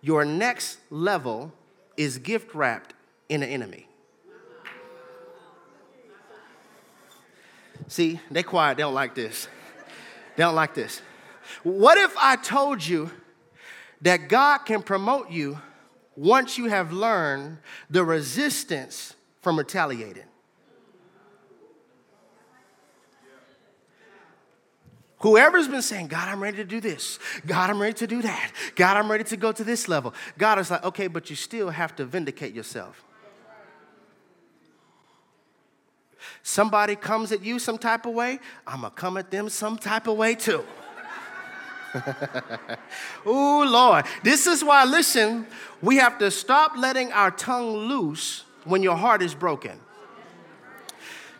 your 0.00 0.24
next 0.24 0.78
level 0.90 1.52
is 1.96 2.18
gift 2.18 2.54
wrapped 2.54 2.94
in 3.28 3.42
an 3.42 3.48
enemy? 3.48 3.86
See, 7.88 8.20
they 8.30 8.42
quiet, 8.42 8.76
they 8.76 8.82
don't 8.82 8.94
like 8.94 9.14
this. 9.14 9.48
They 10.36 10.42
don't 10.42 10.54
like 10.54 10.74
this. 10.74 11.00
What 11.62 11.98
if 11.98 12.16
I 12.18 12.36
told 12.36 12.84
you 12.84 13.10
that 14.02 14.28
God 14.28 14.58
can 14.58 14.82
promote 14.82 15.30
you 15.30 15.60
once 16.18 16.58
you 16.58 16.68
have 16.68 16.92
learned 16.92 17.58
the 17.88 18.04
resistance 18.04 19.14
from 19.40 19.56
retaliating. 19.56 20.24
Whoever's 25.20 25.68
been 25.68 25.82
saying, 25.82 26.08
God, 26.08 26.28
I'm 26.28 26.40
ready 26.42 26.56
to 26.58 26.64
do 26.64 26.80
this. 26.80 27.18
God, 27.46 27.70
I'm 27.70 27.80
ready 27.80 27.94
to 27.94 28.06
do 28.06 28.22
that. 28.22 28.52
God, 28.74 28.96
I'm 28.96 29.10
ready 29.10 29.24
to 29.24 29.36
go 29.36 29.52
to 29.52 29.64
this 29.64 29.88
level. 29.88 30.12
God 30.36 30.58
is 30.58 30.70
like, 30.70 30.84
okay, 30.84 31.06
but 31.06 31.30
you 31.30 31.36
still 31.36 31.70
have 31.70 31.94
to 31.96 32.04
vindicate 32.04 32.54
yourself. 32.54 33.04
Somebody 36.42 36.96
comes 36.96 37.30
at 37.30 37.44
you 37.44 37.58
some 37.58 37.78
type 37.78 38.06
of 38.06 38.14
way, 38.14 38.40
I'm 38.66 38.80
gonna 38.80 38.90
come 38.90 39.16
at 39.16 39.30
them 39.30 39.48
some 39.48 39.76
type 39.76 40.08
of 40.08 40.16
way 40.16 40.34
too. 40.34 40.64
oh, 43.26 43.64
Lord. 43.66 44.04
This 44.22 44.46
is 44.46 44.62
why, 44.62 44.84
listen, 44.84 45.46
we 45.80 45.96
have 45.96 46.18
to 46.18 46.30
stop 46.30 46.72
letting 46.76 47.12
our 47.12 47.30
tongue 47.30 47.76
loose 47.76 48.44
when 48.64 48.82
your 48.82 48.96
heart 48.96 49.22
is 49.22 49.34
broken. 49.34 49.78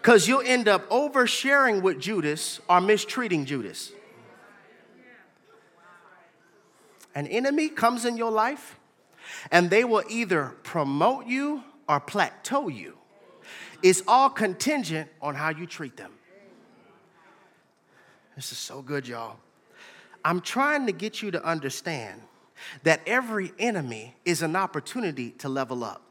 Because 0.01 0.29
you'll 0.29 0.43
end 0.43 0.69
up 0.69 0.89
oversharing 0.91 1.83
with 1.83 2.01
Judas 2.01 2.61
or 2.69 2.81
mistreating 2.81 3.45
Judas. 3.45 3.93
An 7.15 7.27
enemy 7.27 7.69
comes 7.69 8.05
in 8.05 8.17
your 8.17 8.31
life 8.31 8.79
and 9.51 9.71
they 9.71 9.85
will 9.85 10.05
either 10.09 10.55
promote 10.63 11.27
you 11.27 11.65
or 11.89 12.01
plateau 12.01 12.69
you. 12.69 12.97
It's 13.83 14.03
all 14.07 14.31
contingent 14.31 15.11
on 15.21 15.35
how 15.35 15.51
you 15.51 15.67
treat 15.67 15.97
them. 15.97 16.13
This 18.37 18.53
is 18.53 18.59
so 18.59 18.83
good, 18.83 19.09
y'all. 19.09 19.39
I'm 20.25 20.41
trying 20.41 20.87
to 20.87 20.93
get 20.93 21.23
you 21.23 21.31
to 21.31 21.45
understand 21.45 22.23
that 22.83 23.01
every 23.07 23.53
enemy 23.59 24.15
is 24.25 24.43
an 24.43 24.57
opportunity 24.57 25.31
to 25.33 25.49
level 25.49 25.85
up. 25.85 26.03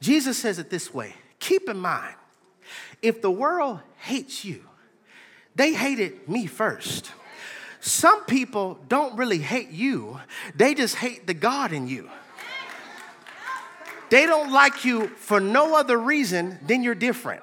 Jesus 0.00 0.36
says 0.36 0.58
it 0.58 0.68
this 0.68 0.92
way 0.92 1.14
keep 1.38 1.68
in 1.68 1.78
mind, 1.78 2.14
if 3.02 3.20
the 3.20 3.30
world 3.30 3.80
hates 3.98 4.44
you, 4.44 4.64
they 5.54 5.74
hated 5.74 6.28
me 6.28 6.46
first. 6.46 7.10
Some 7.80 8.24
people 8.24 8.78
don't 8.88 9.16
really 9.16 9.38
hate 9.38 9.70
you, 9.70 10.20
they 10.54 10.74
just 10.74 10.94
hate 10.96 11.26
the 11.26 11.34
God 11.34 11.72
in 11.72 11.88
you. 11.88 12.08
They 14.08 14.26
don't 14.26 14.52
like 14.52 14.84
you 14.84 15.08
for 15.08 15.40
no 15.40 15.74
other 15.74 15.98
reason 15.98 16.58
than 16.66 16.82
you're 16.82 16.94
different. 16.94 17.42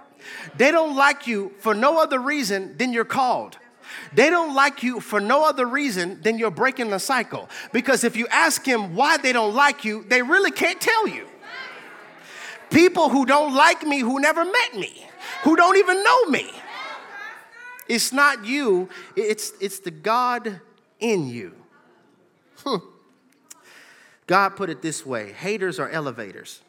They 0.57 0.71
don't 0.71 0.95
like 0.95 1.27
you 1.27 1.53
for 1.59 1.73
no 1.73 2.01
other 2.01 2.19
reason 2.19 2.77
than 2.77 2.93
you're 2.93 3.05
called. 3.05 3.57
They 4.13 4.29
don't 4.29 4.55
like 4.55 4.83
you 4.83 4.99
for 4.99 5.19
no 5.19 5.47
other 5.47 5.65
reason 5.65 6.21
than 6.21 6.37
you're 6.37 6.51
breaking 6.51 6.89
the 6.89 6.99
cycle. 6.99 7.49
Because 7.71 8.03
if 8.03 8.15
you 8.15 8.27
ask 8.27 8.65
him 8.65 8.95
why 8.95 9.17
they 9.17 9.33
don't 9.33 9.55
like 9.55 9.83
you, 9.83 10.05
they 10.07 10.21
really 10.21 10.51
can't 10.51 10.79
tell 10.79 11.07
you. 11.07 11.27
People 12.69 13.09
who 13.09 13.25
don't 13.25 13.55
like 13.55 13.83
me, 13.83 13.99
who 13.99 14.19
never 14.19 14.45
met 14.45 14.75
me, 14.75 15.07
who 15.43 15.55
don't 15.55 15.77
even 15.77 16.03
know 16.03 16.25
me. 16.25 16.51
It's 17.87 18.13
not 18.13 18.45
you, 18.45 18.89
it's, 19.15 19.53
it's 19.59 19.79
the 19.79 19.91
God 19.91 20.61
in 20.99 21.27
you. 21.27 21.53
Hmm. 22.63 22.77
God 24.27 24.49
put 24.49 24.69
it 24.69 24.83
this 24.83 25.03
way 25.05 25.31
haters 25.31 25.79
are 25.79 25.89
elevators. 25.89 26.61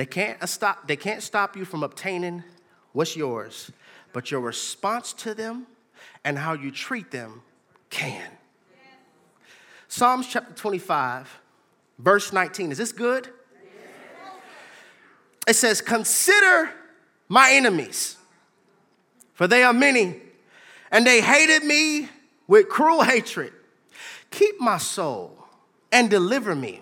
They 0.00 0.06
can't 0.06 0.48
stop, 0.48 0.88
they 0.88 0.96
can't 0.96 1.22
stop 1.22 1.58
you 1.58 1.66
from 1.66 1.82
obtaining 1.82 2.42
what's 2.92 3.16
yours, 3.16 3.70
but 4.14 4.30
your 4.30 4.40
response 4.40 5.12
to 5.12 5.34
them 5.34 5.66
and 6.24 6.38
how 6.38 6.54
you 6.54 6.70
treat 6.70 7.10
them 7.10 7.42
can. 7.90 8.30
Psalms 9.88 10.26
chapter 10.26 10.54
25, 10.54 11.40
verse 11.98 12.32
19. 12.32 12.72
Is 12.72 12.78
this 12.78 12.92
good? 12.92 13.28
It 15.46 15.52
says, 15.52 15.82
Consider 15.82 16.70
my 17.28 17.50
enemies, 17.52 18.16
for 19.34 19.46
they 19.46 19.62
are 19.62 19.74
many, 19.74 20.16
and 20.90 21.06
they 21.06 21.20
hated 21.20 21.62
me 21.62 22.08
with 22.46 22.70
cruel 22.70 23.02
hatred. 23.02 23.52
Keep 24.30 24.62
my 24.62 24.78
soul 24.78 25.44
and 25.92 26.08
deliver 26.08 26.54
me 26.54 26.80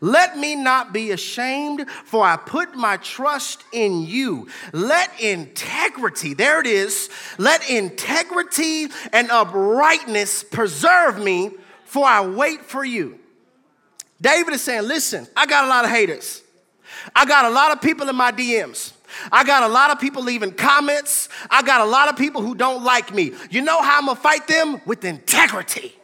let 0.00 0.36
me 0.36 0.54
not 0.54 0.92
be 0.92 1.10
ashamed, 1.10 1.88
for 2.04 2.24
I 2.24 2.36
put 2.36 2.74
my 2.74 2.96
trust 2.98 3.64
in 3.72 4.02
you. 4.02 4.48
Let 4.72 5.20
integrity, 5.20 6.34
there 6.34 6.60
it 6.60 6.66
is, 6.66 7.08
let 7.38 7.68
integrity 7.68 8.88
and 9.12 9.30
uprightness 9.30 10.44
preserve 10.44 11.18
me, 11.18 11.52
for 11.84 12.06
I 12.06 12.26
wait 12.26 12.62
for 12.62 12.84
you. 12.84 13.18
David 14.20 14.54
is 14.54 14.62
saying, 14.62 14.82
Listen, 14.88 15.26
I 15.36 15.46
got 15.46 15.64
a 15.64 15.68
lot 15.68 15.84
of 15.84 15.90
haters. 15.90 16.42
I 17.14 17.24
got 17.24 17.44
a 17.44 17.50
lot 17.50 17.72
of 17.72 17.80
people 17.80 18.08
in 18.08 18.16
my 18.16 18.32
DMs. 18.32 18.92
I 19.30 19.44
got 19.44 19.62
a 19.62 19.68
lot 19.68 19.90
of 19.90 20.00
people 20.00 20.22
leaving 20.22 20.52
comments. 20.52 21.28
I 21.50 21.62
got 21.62 21.80
a 21.80 21.84
lot 21.84 22.08
of 22.08 22.16
people 22.16 22.42
who 22.42 22.54
don't 22.54 22.82
like 22.84 23.14
me. 23.14 23.32
You 23.50 23.62
know 23.62 23.80
how 23.80 23.98
I'm 23.98 24.06
gonna 24.06 24.18
fight 24.18 24.46
them? 24.46 24.80
With 24.84 25.04
integrity. 25.04 25.94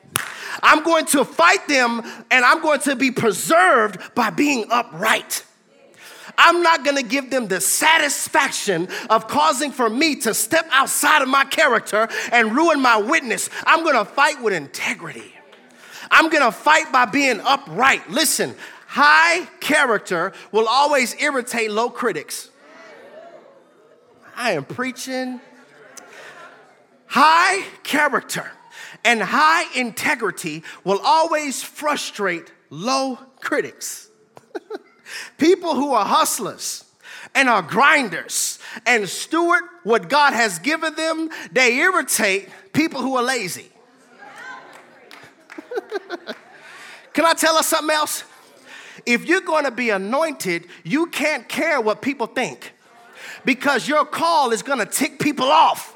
I'm 0.62 0.82
going 0.84 1.06
to 1.06 1.24
fight 1.24 1.66
them 1.68 2.02
and 2.30 2.44
I'm 2.44 2.60
going 2.60 2.80
to 2.80 2.96
be 2.96 3.10
preserved 3.10 4.14
by 4.14 4.30
being 4.30 4.66
upright. 4.70 5.44
I'm 6.38 6.62
not 6.62 6.84
gonna 6.84 7.02
give 7.02 7.30
them 7.30 7.48
the 7.48 7.60
satisfaction 7.60 8.88
of 9.10 9.28
causing 9.28 9.70
for 9.70 9.90
me 9.90 10.16
to 10.16 10.34
step 10.34 10.66
outside 10.70 11.22
of 11.22 11.28
my 11.28 11.44
character 11.44 12.08
and 12.30 12.54
ruin 12.54 12.80
my 12.80 12.96
witness. 12.96 13.50
I'm 13.66 13.84
gonna 13.84 14.04
fight 14.04 14.42
with 14.42 14.54
integrity. 14.54 15.34
I'm 16.10 16.30
gonna 16.30 16.52
fight 16.52 16.92
by 16.92 17.06
being 17.06 17.40
upright. 17.40 18.10
Listen, 18.10 18.54
high 18.86 19.46
character 19.60 20.32
will 20.52 20.68
always 20.68 21.20
irritate 21.20 21.70
low 21.70 21.90
critics. 21.90 22.50
I 24.36 24.52
am 24.52 24.64
preaching 24.64 25.40
high 27.06 27.62
character 27.82 28.50
and 29.05 29.22
high 29.22 29.64
integrity 29.78 30.62
will 30.84 31.00
always 31.03 31.62
frustrate 31.62 32.53
low 32.70 33.18
critics. 33.40 34.09
People 35.38 35.74
who 35.74 35.92
are 35.92 36.05
hustlers 36.05 36.84
and 37.34 37.48
are 37.48 37.62
grinders 37.62 38.59
and 38.86 39.09
steward 39.09 39.62
what 39.84 40.09
God 40.09 40.32
has 40.32 40.59
given 40.59 40.94
them, 40.94 41.30
they 41.50 41.78
irritate 41.78 42.48
people 42.72 43.00
who 43.00 43.16
are 43.16 43.22
lazy. 43.22 43.68
Can 47.12 47.24
I 47.24 47.34
tell 47.34 47.57
us 47.57 47.66
something 47.66 47.94
else? 47.94 48.24
If 49.05 49.26
you're 49.26 49.40
going 49.40 49.64
to 49.64 49.70
be 49.70 49.90
anointed, 49.90 50.66
you 50.84 51.07
can't 51.07 51.48
care 51.48 51.80
what 51.80 52.03
people 52.03 52.26
think 52.26 52.74
because 53.44 53.88
your 53.88 54.05
call 54.05 54.53
is 54.53 54.62
going 54.62 54.78
to 54.78 54.86
tick 54.86 55.18
people 55.18 55.46
off. 55.46 55.91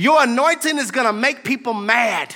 Your 0.00 0.22
anointing 0.22 0.78
is 0.78 0.90
to 0.90 1.12
make 1.12 1.44
people 1.44 1.74
mad. 1.74 2.34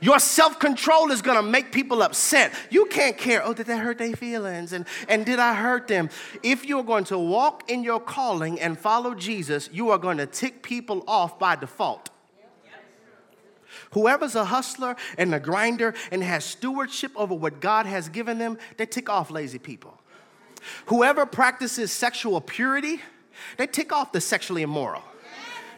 Your 0.00 0.18
self 0.18 0.58
control 0.58 1.12
is 1.12 1.22
gonna 1.22 1.40
make 1.40 1.70
people 1.70 2.02
upset. 2.02 2.52
You 2.68 2.86
can't 2.86 3.16
care, 3.16 3.46
oh, 3.46 3.54
did 3.54 3.66
that 3.66 3.78
hurt 3.78 3.98
their 3.98 4.12
feelings? 4.16 4.72
And, 4.72 4.86
and 5.08 5.24
did 5.24 5.38
I 5.38 5.54
hurt 5.54 5.86
them? 5.86 6.10
If 6.42 6.66
you're 6.66 6.82
going 6.82 7.04
to 7.04 7.16
walk 7.16 7.70
in 7.70 7.84
your 7.84 8.00
calling 8.00 8.60
and 8.60 8.76
follow 8.76 9.14
Jesus, 9.14 9.70
you 9.72 9.90
are 9.90 9.98
to 10.16 10.26
tick 10.26 10.64
people 10.64 11.04
off 11.06 11.38
by 11.38 11.54
default. 11.54 12.10
Whoever's 13.92 14.34
a 14.34 14.46
hustler 14.46 14.96
and 15.16 15.32
a 15.32 15.38
grinder 15.38 15.94
and 16.10 16.24
has 16.24 16.44
stewardship 16.44 17.12
over 17.14 17.36
what 17.36 17.60
God 17.60 17.86
has 17.86 18.08
given 18.08 18.38
them, 18.38 18.58
they 18.78 18.86
tick 18.86 19.08
off 19.08 19.30
lazy 19.30 19.60
people. 19.60 19.96
Whoever 20.86 21.24
practices 21.24 21.92
sexual 21.92 22.40
purity, 22.40 23.00
they 23.58 23.68
tick 23.68 23.92
off 23.92 24.10
the 24.10 24.20
sexually 24.20 24.62
immoral. 24.62 25.04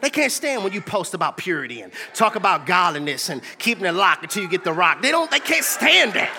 They 0.01 0.09
can't 0.09 0.31
stand 0.31 0.63
when 0.63 0.73
you 0.73 0.81
post 0.81 1.13
about 1.13 1.37
purity 1.37 1.81
and 1.81 1.91
talk 2.13 2.35
about 2.35 2.65
godliness 2.65 3.29
and 3.29 3.41
keeping 3.57 3.85
it 3.85 3.93
locked 3.93 4.23
until 4.23 4.43
you 4.43 4.49
get 4.49 4.63
the 4.63 4.73
rock. 4.73 5.01
They 5.01 5.11
don't, 5.11 5.29
they 5.29 5.39
can't 5.39 5.65
stand 5.65 6.13
that. 6.13 6.31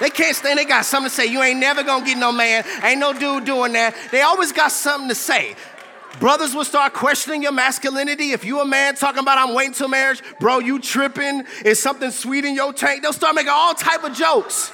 They 0.00 0.10
can't 0.10 0.34
stand, 0.34 0.58
they 0.58 0.64
got 0.64 0.84
something 0.84 1.10
to 1.10 1.14
say. 1.14 1.26
You 1.26 1.42
ain't 1.42 1.60
never 1.60 1.84
gonna 1.84 2.04
get 2.04 2.18
no 2.18 2.32
man. 2.32 2.64
Ain't 2.82 2.98
no 2.98 3.12
dude 3.12 3.44
doing 3.44 3.72
that. 3.74 3.94
They 4.10 4.22
always 4.22 4.50
got 4.50 4.72
something 4.72 5.08
to 5.08 5.14
say. 5.14 5.54
Brothers 6.18 6.54
will 6.54 6.64
start 6.64 6.92
questioning 6.92 7.42
your 7.42 7.52
masculinity. 7.52 8.32
If 8.32 8.44
you 8.44 8.60
a 8.60 8.66
man 8.66 8.96
talking 8.96 9.20
about 9.20 9.38
I'm 9.38 9.54
waiting 9.54 9.74
till 9.74 9.88
marriage, 9.88 10.22
bro, 10.40 10.58
you 10.58 10.78
tripping? 10.78 11.44
Is 11.64 11.80
something 11.80 12.10
sweet 12.10 12.44
in 12.44 12.54
your 12.54 12.72
tank? 12.72 13.02
They'll 13.02 13.12
start 13.12 13.34
making 13.34 13.52
all 13.52 13.74
type 13.74 14.04
of 14.04 14.12
jokes. 14.12 14.72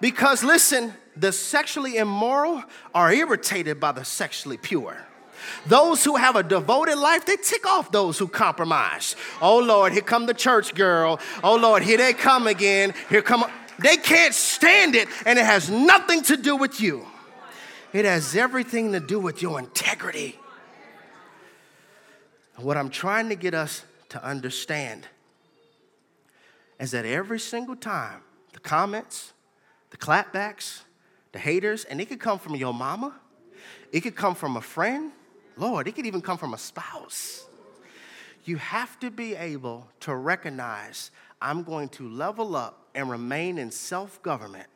Because 0.00 0.44
listen, 0.44 0.94
the 1.16 1.32
sexually 1.32 1.96
immoral 1.96 2.62
are 2.94 3.12
irritated 3.12 3.80
by 3.80 3.92
the 3.92 4.04
sexually 4.04 4.56
pure. 4.56 4.96
Those 5.66 6.04
who 6.04 6.16
have 6.16 6.36
a 6.36 6.42
devoted 6.42 6.96
life, 6.96 7.24
they 7.26 7.36
tick 7.36 7.66
off 7.66 7.90
those 7.90 8.18
who 8.18 8.28
compromise. 8.28 9.16
Oh 9.40 9.58
Lord, 9.58 9.92
here 9.92 10.02
come 10.02 10.26
the 10.26 10.34
church 10.34 10.74
girl. 10.74 11.20
Oh 11.42 11.56
Lord, 11.56 11.82
here 11.82 11.98
they 11.98 12.12
come 12.12 12.46
again. 12.46 12.94
Here 13.08 13.22
come. 13.22 13.44
They 13.78 13.96
can't 13.96 14.34
stand 14.34 14.94
it, 14.94 15.08
and 15.26 15.38
it 15.38 15.44
has 15.44 15.70
nothing 15.70 16.22
to 16.24 16.36
do 16.36 16.56
with 16.56 16.80
you. 16.80 17.06
It 17.92 18.04
has 18.04 18.36
everything 18.36 18.92
to 18.92 19.00
do 19.00 19.18
with 19.18 19.42
your 19.42 19.58
integrity. 19.58 20.38
What 22.56 22.76
I'm 22.76 22.90
trying 22.90 23.28
to 23.30 23.34
get 23.34 23.54
us 23.54 23.84
to 24.10 24.24
understand 24.24 25.06
is 26.78 26.90
that 26.92 27.04
every 27.04 27.40
single 27.40 27.76
time 27.76 28.22
the 28.52 28.60
comments, 28.60 29.32
the 29.90 29.96
clapbacks, 29.96 30.82
the 31.32 31.38
haters, 31.38 31.84
and 31.84 32.00
it 32.00 32.08
could 32.08 32.20
come 32.20 32.38
from 32.38 32.54
your 32.56 32.74
mama, 32.74 33.14
it 33.90 34.00
could 34.00 34.16
come 34.16 34.34
from 34.34 34.56
a 34.56 34.60
friend, 34.60 35.12
Lord, 35.56 35.88
it 35.88 35.94
could 35.94 36.06
even 36.06 36.20
come 36.20 36.38
from 36.38 36.54
a 36.54 36.58
spouse. 36.58 37.46
You 38.44 38.56
have 38.56 38.98
to 39.00 39.10
be 39.10 39.34
able 39.34 39.88
to 40.00 40.14
recognize 40.14 41.10
I'm 41.40 41.62
going 41.62 41.88
to 41.90 42.08
level 42.08 42.56
up 42.56 42.86
and 42.94 43.10
remain 43.10 43.58
in 43.58 43.70
self 43.70 44.22
government 44.22 44.68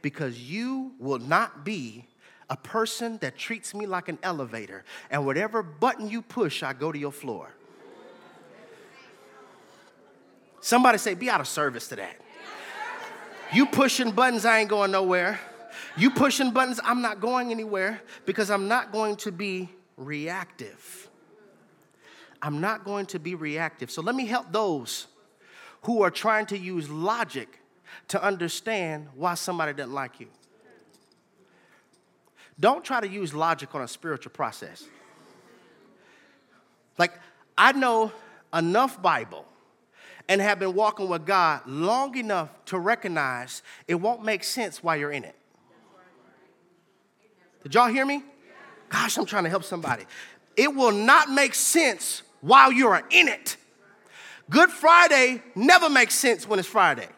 because 0.00 0.38
you 0.38 0.92
will 0.98 1.18
not 1.18 1.64
be 1.64 2.06
a 2.50 2.56
person 2.56 3.18
that 3.18 3.36
treats 3.36 3.74
me 3.74 3.86
like 3.86 4.08
an 4.08 4.18
elevator, 4.22 4.84
and 5.10 5.24
whatever 5.24 5.62
button 5.62 6.08
you 6.08 6.20
push, 6.20 6.62
I 6.62 6.74
go 6.74 6.92
to 6.92 6.98
your 6.98 7.12
floor. 7.12 7.48
Somebody 10.60 10.98
say, 10.98 11.14
be 11.14 11.30
out 11.30 11.40
of 11.40 11.48
service 11.48 11.88
to 11.88 11.96
that. 11.96 12.20
You 13.52 13.66
pushing 13.66 14.10
buttons, 14.10 14.44
I 14.44 14.60
ain't 14.60 14.68
going 14.68 14.90
nowhere. 14.90 15.40
You 15.96 16.10
pushing 16.10 16.50
buttons, 16.50 16.78
I'm 16.84 17.02
not 17.02 17.20
going 17.20 17.50
anywhere 17.50 18.00
because 18.26 18.50
I'm 18.50 18.68
not 18.68 18.92
going 18.92 19.16
to 19.16 19.32
be 19.32 19.70
reactive. 19.96 21.08
I'm 22.40 22.60
not 22.60 22.84
going 22.84 23.06
to 23.06 23.18
be 23.18 23.34
reactive. 23.34 23.90
So 23.90 24.02
let 24.02 24.14
me 24.14 24.26
help 24.26 24.52
those 24.52 25.06
who 25.82 26.02
are 26.02 26.10
trying 26.10 26.46
to 26.46 26.58
use 26.58 26.88
logic 26.90 27.60
to 28.08 28.22
understand 28.22 29.08
why 29.14 29.34
somebody 29.34 29.72
doesn't 29.72 29.92
like 29.92 30.18
you. 30.20 30.28
Don't 32.58 32.84
try 32.84 33.00
to 33.00 33.08
use 33.08 33.32
logic 33.32 33.74
on 33.74 33.82
a 33.82 33.88
spiritual 33.88 34.32
process. 34.32 34.84
Like, 36.98 37.12
I 37.56 37.72
know 37.72 38.12
enough 38.52 39.00
Bible 39.00 39.46
and 40.28 40.40
have 40.40 40.58
been 40.58 40.74
walking 40.74 41.08
with 41.08 41.26
God 41.26 41.62
long 41.66 42.16
enough 42.16 42.50
to 42.66 42.78
recognize 42.78 43.62
it 43.88 43.96
won't 43.96 44.24
make 44.24 44.44
sense 44.44 44.82
while 44.82 44.96
you're 44.96 45.10
in 45.10 45.24
it. 45.24 45.34
Did 47.62 47.74
y'all 47.74 47.88
hear 47.88 48.04
me? 48.04 48.22
Gosh, 48.92 49.16
I'm 49.16 49.24
trying 49.24 49.44
to 49.44 49.50
help 49.50 49.64
somebody. 49.64 50.04
It 50.54 50.74
will 50.74 50.92
not 50.92 51.30
make 51.30 51.54
sense 51.54 52.22
while 52.42 52.70
you're 52.70 53.02
in 53.10 53.26
it. 53.26 53.56
Good 54.50 54.68
Friday 54.68 55.42
never 55.54 55.88
makes 55.88 56.14
sense 56.14 56.46
when 56.46 56.58
it's 56.58 56.68
Friday. 56.68 57.08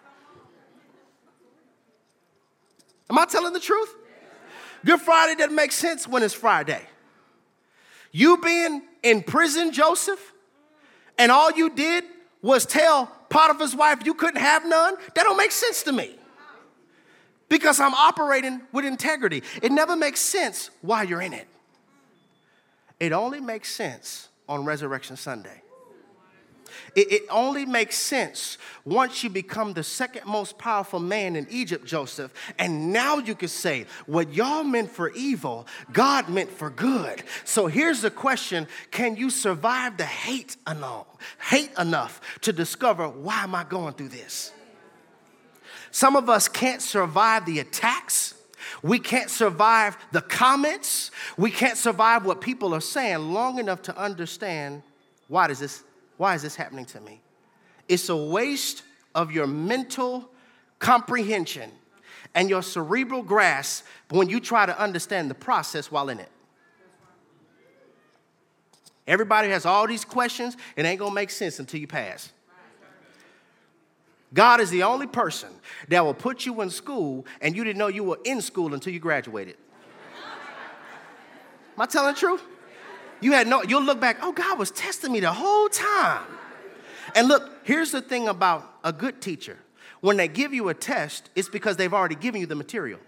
Am 3.11 3.18
I 3.18 3.27
telling 3.27 3.53
the 3.53 3.61
truth? 3.61 3.93
Good 4.85 5.01
Friday 5.01 5.35
doesn't 5.35 5.57
make 5.57 5.72
sense 5.72 6.07
when 6.07 6.22
it's 6.22 6.33
Friday. 6.33 6.81
You 8.12 8.39
being 8.39 8.83
in 9.03 9.22
prison, 9.22 9.72
Joseph, 9.72 10.33
and 11.18 11.33
all 11.33 11.51
you 11.51 11.70
did 11.70 12.05
was 12.41 12.66
tell 12.66 13.07
Potiphar's 13.31 13.75
wife 13.75 14.05
you 14.05 14.14
couldn't 14.14 14.41
have 14.41 14.64
none, 14.64 14.95
that 15.14 15.25
don't 15.25 15.37
make 15.37 15.51
sense 15.51 15.83
to 15.85 15.93
me. 15.93 16.14
Because 17.49 17.81
I'm 17.81 17.95
operating 17.95 18.61
with 18.72 18.85
integrity. 18.85 19.43
It 19.61 19.72
never 19.72 19.97
makes 19.97 20.20
sense 20.20 20.70
while 20.81 21.05
you're 21.05 21.20
in 21.20 21.33
it. 21.33 21.49
It 23.05 23.12
only 23.12 23.38
makes 23.38 23.70
sense 23.70 24.30
on 24.48 24.64
Resurrection 24.64 25.16
Sunday. 25.16 25.61
It, 26.96 27.12
it, 27.12 27.22
only 27.28 27.66
makes 27.66 27.96
sense 27.96 28.57
once 28.86 29.22
you 29.22 29.28
become 29.28 29.74
the 29.74 29.82
second 29.82 30.26
most 30.26 30.57
powerful 30.57 31.00
man 31.00 31.36
in 31.36 31.46
Egypt, 31.50 31.84
Joseph. 31.84 32.32
And 32.59 32.94
now 32.94 33.18
you 33.18 33.34
can 33.34 33.48
say, 33.48 33.84
what 34.07 34.32
y'all 34.32 34.64
meant 34.64 34.90
for 34.90 35.11
evil, 35.11 35.66
God 35.92 36.30
meant 36.30 36.50
for 36.50 36.70
good. 36.70 37.22
So 37.44 37.66
here's 37.66 38.00
the 38.00 38.11
question 38.11 38.66
Can 38.90 39.16
you 39.16 39.28
survive 39.28 39.98
the 39.98 40.07
hate 40.07 40.57
enough, 40.66 41.07
hate 41.38 41.72
enough 41.78 42.22
to 42.40 42.55
discover 42.55 43.07
why 43.07 43.42
am 43.42 43.55
I 43.55 43.64
going 43.64 43.92
through 43.94 44.09
this? 44.09 44.50
Some 45.90 46.16
of 46.16 46.30
us 46.30 46.48
can't 46.48 46.80
survive 46.80 47.44
the 47.44 47.59
attacks 47.59 48.34
we 48.85 48.99
can't 48.99 49.30
survive 49.30 49.97
the 50.12 50.20
comments. 50.20 51.11
We 51.39 51.51
can't 51.51 51.78
survive 51.78 52.26
what 52.26 52.43
people 52.43 52.74
are 52.74 52.82
saying 52.82 53.32
long 53.32 53.59
enough 53.59 53.80
to 53.82 53.97
understand 53.97 54.82
why 55.26 55.47
does 55.47 55.59
this 55.59 55.82
why 56.18 56.35
is 56.35 56.43
this 56.43 56.55
happening 56.55 56.85
to 56.87 57.01
me? 57.01 57.22
It's 57.89 58.11
a 58.11 58.16
waste 58.16 58.82
of 59.14 59.32
your 59.32 59.47
mental 59.47 60.28
comprehension 60.78 61.70
and 62.35 62.51
your 62.51 62.62
cerebral 62.62 63.22
grasp 63.22 63.87
when 64.11 64.28
you 64.28 64.39
try 64.39 64.66
to 64.66 64.78
understand 64.78 65.30
the 65.30 65.35
process 65.35 65.91
while 65.91 66.11
in 66.11 66.20
it. 66.20 66.30
Everybody 69.07 69.49
has 69.49 69.64
all 69.64 69.87
these 69.87 70.05
questions, 70.05 70.59
it 70.76 70.85
ain't 70.85 70.99
gonna 70.99 71.14
make 71.14 71.30
sense 71.30 71.59
until 71.59 71.80
you 71.80 71.87
pass. 71.87 72.32
God 74.35 74.61
is 74.61 74.68
the 74.68 74.82
only 74.82 75.07
person 75.07 75.49
that 75.89 76.05
will 76.05 76.12
put 76.12 76.45
you 76.45 76.61
in 76.61 76.68
school 76.68 77.24
and 77.41 77.57
you 77.57 77.62
didn't 77.62 77.78
know 77.78 77.87
you 77.87 78.05
were 78.05 78.18
in 78.24 78.41
school 78.41 78.74
until 78.74 78.93
you 78.93 78.99
graduated. 78.99 79.57
Am 81.76 81.80
I 81.80 81.87
telling 81.87 82.12
the 82.12 82.20
truth? 82.20 82.43
You 83.20 83.32
had 83.32 83.47
no, 83.47 83.62
you'll 83.62 83.82
look 83.82 84.01
back, 84.01 84.18
oh, 84.20 84.32
God 84.32 84.59
was 84.59 84.70
testing 84.70 85.12
me 85.12 85.20
the 85.20 85.32
whole 85.32 85.68
time. 85.68 86.26
And 87.14 87.28
look, 87.28 87.51
here's 87.62 87.93
the 87.93 88.03
thing 88.03 88.28
about 88.28 88.78
a 88.82 88.93
good 88.93 89.22
teacher 89.22 89.57
when 90.01 90.18
they 90.18 90.28
give 90.28 90.53
you 90.53 90.68
a 90.68 90.74
test, 90.74 91.30
it's 91.35 91.49
because 91.49 91.78
they've 91.78 91.95
already 91.95 92.14
given 92.14 92.41
you 92.41 92.47
the 92.47 92.55
material. 92.55 93.01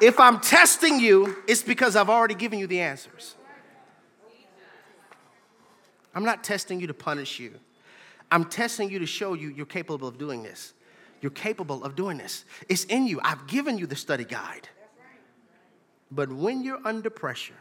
If 0.00 0.18
I'm 0.18 0.40
testing 0.40 0.98
you, 0.98 1.36
it's 1.46 1.62
because 1.62 1.94
I've 1.94 2.10
already 2.10 2.34
given 2.34 2.58
you 2.58 2.66
the 2.66 2.80
answers. 2.80 3.33
I'm 6.14 6.24
not 6.24 6.44
testing 6.44 6.80
you 6.80 6.86
to 6.86 6.94
punish 6.94 7.38
you. 7.40 7.54
I'm 8.30 8.44
testing 8.44 8.90
you 8.90 8.98
to 8.98 9.06
show 9.06 9.34
you 9.34 9.48
you're 9.48 9.66
capable 9.66 10.08
of 10.08 10.18
doing 10.18 10.42
this. 10.42 10.72
You're 11.20 11.30
capable 11.30 11.84
of 11.84 11.96
doing 11.96 12.18
this. 12.18 12.44
It's 12.68 12.84
in 12.84 13.06
you. 13.06 13.20
I've 13.22 13.46
given 13.46 13.78
you 13.78 13.86
the 13.86 13.96
study 13.96 14.24
guide. 14.24 14.68
But 16.10 16.30
when 16.30 16.62
you're 16.62 16.80
under 16.84 17.10
pressure, 17.10 17.54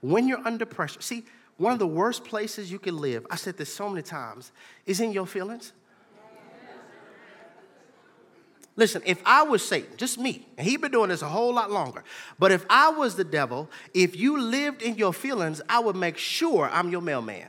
when 0.00 0.28
you're 0.28 0.46
under 0.46 0.66
pressure, 0.66 1.00
see, 1.00 1.24
one 1.56 1.72
of 1.72 1.78
the 1.78 1.86
worst 1.86 2.24
places 2.24 2.70
you 2.70 2.78
can 2.78 2.96
live, 2.96 3.26
I 3.30 3.36
said 3.36 3.56
this 3.56 3.72
so 3.72 3.88
many 3.88 4.02
times, 4.02 4.52
is 4.86 5.00
in 5.00 5.12
your 5.12 5.26
feelings. 5.26 5.72
Listen, 8.78 9.02
if 9.04 9.20
I 9.26 9.42
was 9.42 9.66
Satan, 9.66 9.90
just 9.96 10.18
me, 10.18 10.46
and 10.56 10.64
he'd 10.64 10.80
been 10.80 10.92
doing 10.92 11.08
this 11.08 11.20
a 11.20 11.28
whole 11.28 11.52
lot 11.52 11.68
longer, 11.68 12.04
but 12.38 12.52
if 12.52 12.64
I 12.70 12.90
was 12.90 13.16
the 13.16 13.24
devil, 13.24 13.68
if 13.92 14.14
you 14.14 14.40
lived 14.40 14.82
in 14.82 14.94
your 14.94 15.12
feelings, 15.12 15.60
I 15.68 15.80
would 15.80 15.96
make 15.96 16.16
sure 16.16 16.70
I'm 16.72 16.88
your 16.88 17.02
mailman. 17.02 17.48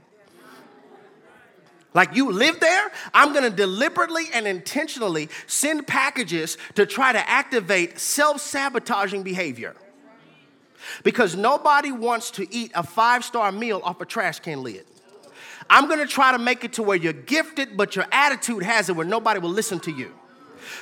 Like 1.94 2.16
you 2.16 2.32
live 2.32 2.60
there, 2.60 2.92
I'm 3.14 3.32
gonna 3.32 3.52
deliberately 3.52 4.24
and 4.34 4.48
intentionally 4.48 5.30
send 5.46 5.86
packages 5.86 6.58
to 6.74 6.88
try 6.88 7.14
to 7.14 7.30
activate 7.30 8.00
self 8.00 8.42
sabotaging 8.42 9.22
behavior. 9.22 9.76
Because 11.04 11.36
nobody 11.36 11.92
wants 11.92 12.32
to 12.32 12.52
eat 12.52 12.72
a 12.74 12.82
five 12.82 13.24
star 13.24 13.52
meal 13.52 13.82
off 13.84 14.02
a 14.02 14.06
trash 14.06 14.40
can 14.40 14.64
lid. 14.64 14.84
I'm 15.70 15.88
gonna 15.88 16.08
try 16.08 16.32
to 16.32 16.40
make 16.40 16.64
it 16.64 16.74
to 16.74 16.82
where 16.82 16.98
you're 16.98 17.14
gifted, 17.14 17.78
but 17.78 17.96
your 17.96 18.06
attitude 18.12 18.64
has 18.64 18.90
it 18.90 18.96
where 18.96 19.06
nobody 19.06 19.40
will 19.40 19.52
listen 19.52 19.80
to 19.82 19.92
you. 19.92 20.19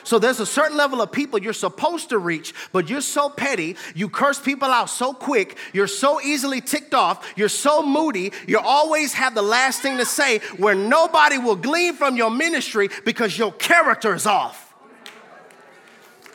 So 0.03 0.19
there's 0.19 0.39
a 0.39 0.45
certain 0.45 0.77
level 0.77 1.01
of 1.01 1.11
people 1.11 1.39
you're 1.39 1.53
supposed 1.53 2.09
to 2.09 2.17
reach, 2.17 2.53
but 2.71 2.89
you're 2.89 3.01
so 3.01 3.29
petty, 3.29 3.75
you 3.95 4.09
curse 4.09 4.39
people 4.39 4.69
out 4.69 4.89
so 4.89 5.13
quick, 5.13 5.57
you're 5.73 5.87
so 5.87 6.21
easily 6.21 6.61
ticked 6.61 6.93
off, 6.93 7.33
you're 7.35 7.49
so 7.49 7.83
moody, 7.83 8.31
you 8.47 8.59
always 8.59 9.13
have 9.13 9.35
the 9.35 9.41
last 9.41 9.81
thing 9.81 9.97
to 9.97 10.05
say 10.05 10.39
where 10.57 10.75
nobody 10.75 11.37
will 11.37 11.55
glean 11.55 11.93
from 11.93 12.15
your 12.15 12.31
ministry 12.31 12.89
because 13.05 13.37
your 13.37 13.51
character 13.53 14.13
is 14.15 14.25
off. 14.25 14.73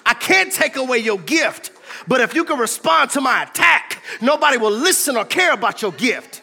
I 0.05 0.14
can't 0.14 0.53
take 0.53 0.76
away 0.76 0.99
your 0.99 1.18
gift, 1.18 1.70
but 2.09 2.20
if 2.20 2.34
you 2.34 2.45
can 2.45 2.59
respond 2.59 3.11
to 3.11 3.20
my 3.20 3.45
attack, 3.45 4.03
nobody 4.20 4.57
will 4.59 4.72
listen 4.72 5.16
or 5.16 5.24
care 5.24 5.53
about 5.53 5.82
your 5.82 5.93
gift. 5.93 6.43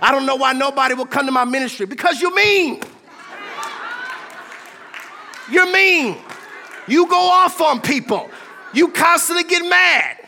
I 0.00 0.10
don't 0.10 0.26
know 0.26 0.36
why 0.36 0.52
nobody 0.52 0.94
will 0.94 1.06
come 1.06 1.26
to 1.26 1.32
my 1.32 1.44
ministry 1.44 1.86
because 1.86 2.20
you're 2.20 2.34
mean. 2.34 2.82
You're 5.50 5.70
mean. 5.70 6.16
You 6.86 7.08
go 7.08 7.18
off 7.18 7.60
on 7.60 7.80
people. 7.80 8.30
You 8.72 8.88
constantly 8.88 9.44
get 9.44 9.62
mad. 9.68 10.18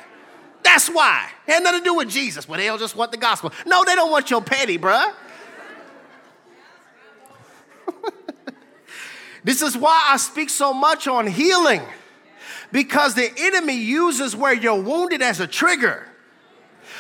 That's 0.63 0.89
why. 0.89 1.29
It 1.47 1.53
had 1.53 1.63
nothing 1.63 1.81
to 1.81 1.85
do 1.85 1.95
with 1.95 2.09
Jesus, 2.09 2.47
but 2.47 2.57
they'll 2.59 2.79
just 2.79 2.97
want 2.97 3.13
the 3.13 3.19
gospel. 3.19 3.53
No, 3.67 3.85
they 3.85 3.95
don't 3.95 4.11
want 4.11 4.31
your 4.31 4.43
petty, 4.43 4.79
bruh. 4.79 5.13
this 9.45 9.63
is 9.63 9.77
why 9.77 10.09
I 10.09 10.17
speak 10.17 10.51
so 10.51 10.73
much 10.73 11.07
on 11.07 11.27
healing. 11.27 11.83
Because 12.73 13.15
the 13.15 13.31
enemy 13.39 13.77
uses 13.77 14.35
where 14.35 14.53
you're 14.53 14.81
wounded 14.81 15.23
as 15.23 15.39
a 15.41 15.47
trigger. 15.47 16.07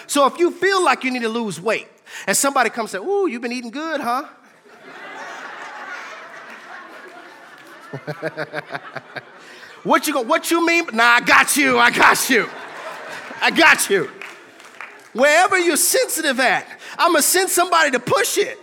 So 0.07 0.26
if 0.26 0.38
you 0.38 0.52
feel 0.52 0.84
like 0.84 1.02
you 1.02 1.11
need 1.11 1.22
to 1.22 1.28
lose 1.28 1.61
weight, 1.61 1.88
and 2.26 2.36
somebody 2.36 2.70
comes 2.70 2.94
and 2.94 3.02
say, 3.02 3.09
Ooh, 3.09 3.26
you've 3.26 3.42
been 3.42 3.52
eating 3.52 3.70
good, 3.70 4.00
huh? 4.00 4.28
what 9.87 10.07
you 10.07 10.12
go, 10.12 10.22
what 10.22 10.51
you 10.51 10.66
mean? 10.66 10.87
Nah, 10.93 11.05
I 11.05 11.20
got 11.20 11.57
you, 11.57 11.78
I 11.78 11.91
got 11.91 12.28
you. 12.28 12.49
I 13.41 13.51
got 13.51 13.89
you. 13.89 14.11
Wherever 15.12 15.59
you're 15.59 15.76
sensitive 15.76 16.41
at, 16.41 16.66
I'm 16.99 17.12
gonna 17.12 17.22
send 17.22 17.49
somebody 17.51 17.93
to 17.93 18.01
push 18.01 18.37
it. 18.37 18.59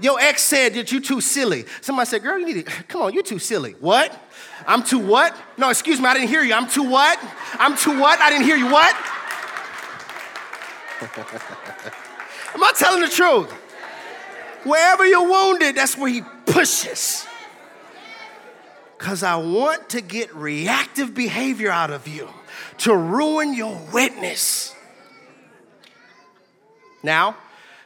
Your 0.00 0.18
ex 0.18 0.42
said 0.42 0.74
that 0.74 0.90
you 0.90 1.00
too 1.00 1.20
silly. 1.20 1.66
Somebody 1.82 2.08
said, 2.08 2.22
girl, 2.22 2.38
you 2.38 2.46
need 2.46 2.66
to, 2.66 2.72
come 2.84 3.02
on, 3.02 3.12
you're 3.12 3.22
too 3.22 3.38
silly. 3.38 3.76
What? 3.80 4.18
I'm 4.66 4.82
too 4.82 4.98
what? 4.98 5.36
No, 5.56 5.70
excuse 5.70 6.00
me, 6.00 6.06
I 6.06 6.14
didn't 6.14 6.28
hear 6.28 6.42
you. 6.42 6.54
I'm 6.54 6.68
too 6.68 6.84
what? 6.84 7.18
I'm 7.58 7.76
too 7.76 7.98
what? 8.00 8.18
I 8.18 8.30
didn't 8.30 8.44
hear 8.44 8.56
you. 8.56 8.70
What? 8.70 8.96
Am 12.54 12.64
I 12.64 12.72
telling 12.76 13.02
the 13.02 13.08
truth? 13.08 13.52
Wherever 14.64 15.06
you're 15.06 15.28
wounded, 15.28 15.76
that's 15.76 15.96
where 15.96 16.10
he 16.10 16.22
pushes. 16.46 17.26
Because 19.00 19.22
I 19.22 19.36
want 19.36 19.88
to 19.90 20.02
get 20.02 20.34
reactive 20.36 21.14
behavior 21.14 21.70
out 21.70 21.90
of 21.90 22.06
you 22.06 22.28
to 22.80 22.94
ruin 22.94 23.54
your 23.54 23.80
witness. 23.94 24.74
Now, 27.02 27.34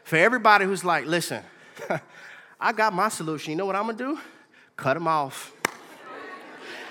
for 0.02 0.16
everybody 0.16 0.64
who's 0.64 0.84
like, 0.84 1.06
listen, 1.06 1.44
I 2.60 2.72
got 2.72 2.92
my 2.92 3.08
solution. 3.08 3.52
You 3.52 3.56
know 3.56 3.64
what 3.64 3.76
I'm 3.76 3.86
gonna 3.86 3.96
do? 3.96 4.18
Cut 4.76 4.94
them 4.94 5.06
off. 5.06 5.52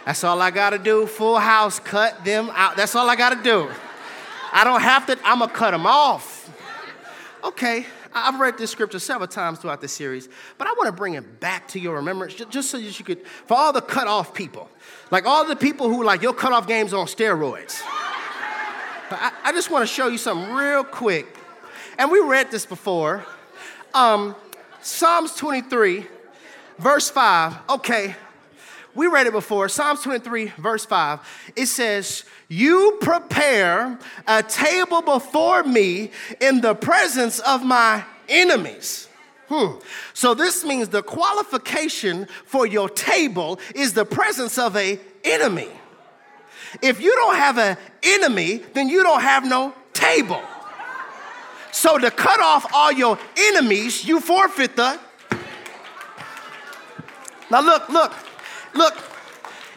That's 0.06 0.24
all 0.24 0.42
I 0.42 0.52
gotta 0.52 0.80
do. 0.80 1.06
Full 1.06 1.38
house, 1.38 1.80
cut 1.80 2.24
them 2.24 2.50
out. 2.54 2.78
That's 2.78 2.96
all 2.96 3.10
I 3.10 3.18
gotta 3.18 3.44
do. 3.44 3.70
I 4.54 4.64
don't 4.64 4.82
have 4.82 5.06
to, 5.08 5.20
I'm 5.26 5.40
gonna 5.40 5.52
cut 5.52 5.72
them 5.72 5.86
off. 5.86 6.50
Okay, 7.44 7.86
I've 8.16 8.40
read 8.40 8.58
this 8.58 8.72
scripture 8.72 9.00
several 9.00 9.28
times 9.28 9.60
throughout 9.60 9.82
the 9.82 9.88
series, 9.88 10.30
but 10.58 10.68
I 10.68 10.72
want 10.74 10.88
to 10.88 10.92
bring 10.92 11.16
it 11.16 11.40
back 11.40 11.68
to 11.70 11.80
your 11.80 11.96
remembrance 11.96 12.34
just 12.34 12.70
so 12.70 12.78
that 12.78 13.00
you 13.00 13.06
could, 13.06 13.26
for 13.46 13.56
all 13.56 13.74
the 13.74 13.82
cut 13.82 14.08
off 14.08 14.34
people, 14.34 14.70
like 15.12 15.26
all 15.26 15.46
the 15.46 15.56
people 15.56 15.90
who 15.90 16.04
like 16.04 16.22
your 16.22 16.34
cut 16.34 16.52
off 16.54 16.68
games 16.68 16.94
on 16.94 17.08
steroids. 17.08 17.82
I, 19.12 19.32
I 19.44 19.52
just 19.52 19.70
want 19.70 19.88
to 19.88 19.94
show 19.94 20.08
you 20.08 20.18
something 20.18 20.54
real 20.54 20.84
quick. 20.84 21.28
And 21.98 22.12
we 22.12 22.20
read 22.20 22.52
this 22.52 22.66
before. 22.66 23.26
Um, 23.94 24.36
Psalms 24.82 25.36
23, 25.36 26.06
verse 26.80 27.10
5. 27.10 27.56
Okay, 27.70 28.16
we 28.96 29.08
read 29.08 29.28
it 29.28 29.34
before. 29.34 29.70
Psalms 29.70 30.02
23, 30.02 30.54
verse 30.58 30.86
5. 30.86 31.54
It 31.56 31.66
says, 31.66 32.26
You 32.48 32.98
prepare 33.02 33.98
a 34.28 34.44
table 34.44 35.02
before 35.02 35.64
me 35.64 36.12
in 36.40 36.62
the 36.62 36.76
presence 36.76 37.40
of 37.40 37.64
my 37.64 38.04
enemies. 38.30 39.08
Hmm. 39.50 39.80
So 40.14 40.34
this 40.34 40.64
means 40.64 40.90
the 40.90 41.04
qualification 41.04 42.28
for 42.46 42.66
your 42.66 42.90
table 42.90 43.60
is 43.76 43.94
the 43.94 44.06
presence 44.06 44.58
of 44.58 44.76
a 44.76 45.00
enemy. 45.24 45.70
If 46.82 47.02
you 47.02 47.14
don't 47.16 47.36
have 47.36 47.58
an 47.58 47.78
enemy, 48.02 48.58
then 48.74 48.90
you 48.90 49.04
don't 49.04 49.22
have 49.22 49.46
no 49.46 49.74
table. 49.94 50.42
So 51.72 51.98
to 51.98 52.12
cut 52.12 52.40
off 52.40 52.66
all 52.74 52.92
your 52.92 53.18
enemies, 53.36 54.06
you 54.06 54.20
forfeit 54.20 54.76
the. 54.76 55.00
Now 57.52 57.62
look, 57.62 57.90
look. 57.90 58.14
Look, 58.74 58.96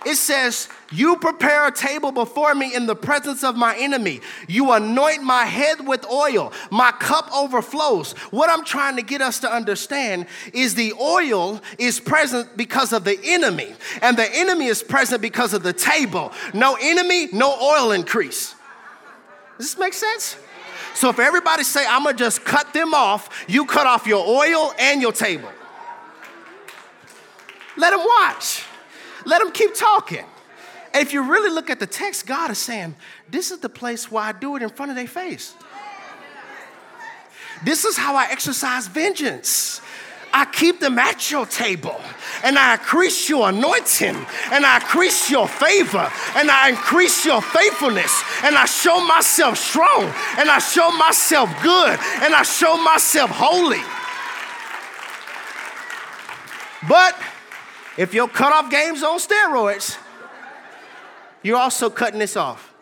it 0.07 0.14
says, 0.14 0.68
You 0.92 1.16
prepare 1.16 1.66
a 1.66 1.72
table 1.72 2.12
before 2.12 2.55
me 2.55 2.72
in 2.72 2.86
the 2.86 2.94
presence 2.94 3.42
of 3.42 3.57
my 3.57 3.76
enemy. 3.76 4.20
You 4.47 4.70
anoint 4.70 5.24
my 5.24 5.44
head 5.44 5.84
with 5.84 6.09
oil. 6.09 6.53
My 6.70 6.92
cup 6.92 7.28
overflows. 7.34 8.12
What 8.30 8.49
I'm 8.49 8.64
trying 8.64 8.94
to 8.97 9.03
get 9.03 9.20
us 9.20 9.40
to 9.40 9.53
understand 9.53 10.26
is 10.53 10.76
the 10.76 10.92
oil 10.92 11.61
is 11.78 11.99
present 11.99 12.57
because 12.57 12.92
of 12.92 13.03
the 13.03 13.18
enemy, 13.24 13.74
and 14.01 14.16
the 14.16 14.28
enemy 14.32 14.66
is 14.66 14.80
present 14.80 15.20
because 15.20 15.53
of 15.53 15.64
the 15.64 15.72
table. 15.72 16.32
No 16.55 16.76
enemy, 16.80 17.28
no 17.32 17.59
oil 17.61 17.90
increase. 17.90 18.55
Does 19.59 19.72
this 19.72 19.78
make 19.78 19.94
sense? 19.94 20.36
So 20.94 21.11
if 21.11 21.18
everybody 21.18 21.64
say, 21.64 21.84
I'm 21.86 22.05
gonna 22.05 22.16
just 22.16 22.44
cut 22.44 22.72
them 22.72 22.94
off, 22.94 23.44
you 23.49 23.66
cut 23.66 23.86
off 23.86 24.07
your 24.07 24.24
oil 24.24 24.72
and 24.78 25.03
your 25.03 25.12
table. 25.12 25.51
Let 27.76 27.90
them 27.90 28.01
watch. 28.01 28.65
Let 29.26 29.42
them 29.42 29.50
keep 29.52 29.74
talking. 29.74 30.24
And 30.94 31.06
if 31.06 31.12
you 31.12 31.30
really 31.30 31.50
look 31.50 31.68
at 31.68 31.78
the 31.78 31.86
text, 31.86 32.26
God 32.26 32.50
is 32.50 32.58
saying, 32.58 32.94
This 33.28 33.50
is 33.50 33.58
the 33.58 33.68
place 33.68 34.10
where 34.10 34.22
I 34.22 34.32
do 34.32 34.56
it 34.56 34.62
in 34.62 34.70
front 34.70 34.90
of 34.90 34.96
their 34.96 35.06
face. 35.06 35.54
This 37.64 37.84
is 37.84 37.96
how 37.96 38.16
I 38.16 38.28
exercise 38.30 38.86
vengeance. 38.86 39.80
I 40.32 40.44
keep 40.44 40.80
them 40.80 40.98
at 40.98 41.30
your 41.30 41.46
table 41.46 41.98
and 42.44 42.58
I 42.58 42.74
increase 42.74 43.28
your 43.28 43.48
anointing 43.48 44.16
and 44.52 44.66
I 44.66 44.76
increase 44.76 45.30
your 45.30 45.48
favor 45.48 46.10
and 46.34 46.50
I 46.50 46.70
increase 46.70 47.24
your 47.24 47.40
faithfulness 47.40 48.22
and 48.44 48.54
I 48.54 48.66
show 48.66 49.00
myself 49.06 49.56
strong 49.56 50.04
and 50.38 50.50
I 50.50 50.58
show 50.58 50.90
myself 50.90 51.50
good 51.62 51.98
and 52.22 52.34
I 52.34 52.42
show 52.42 52.76
myself 52.82 53.30
holy. 53.30 53.80
But 56.86 57.16
if 57.97 58.12
you 58.12 58.20
your 58.20 58.28
cutoff 58.28 58.70
game's 58.70 59.03
on 59.03 59.18
steroids, 59.18 59.99
you're 61.42 61.57
also 61.57 61.88
cutting 61.88 62.18
this 62.18 62.36
off. 62.36 62.74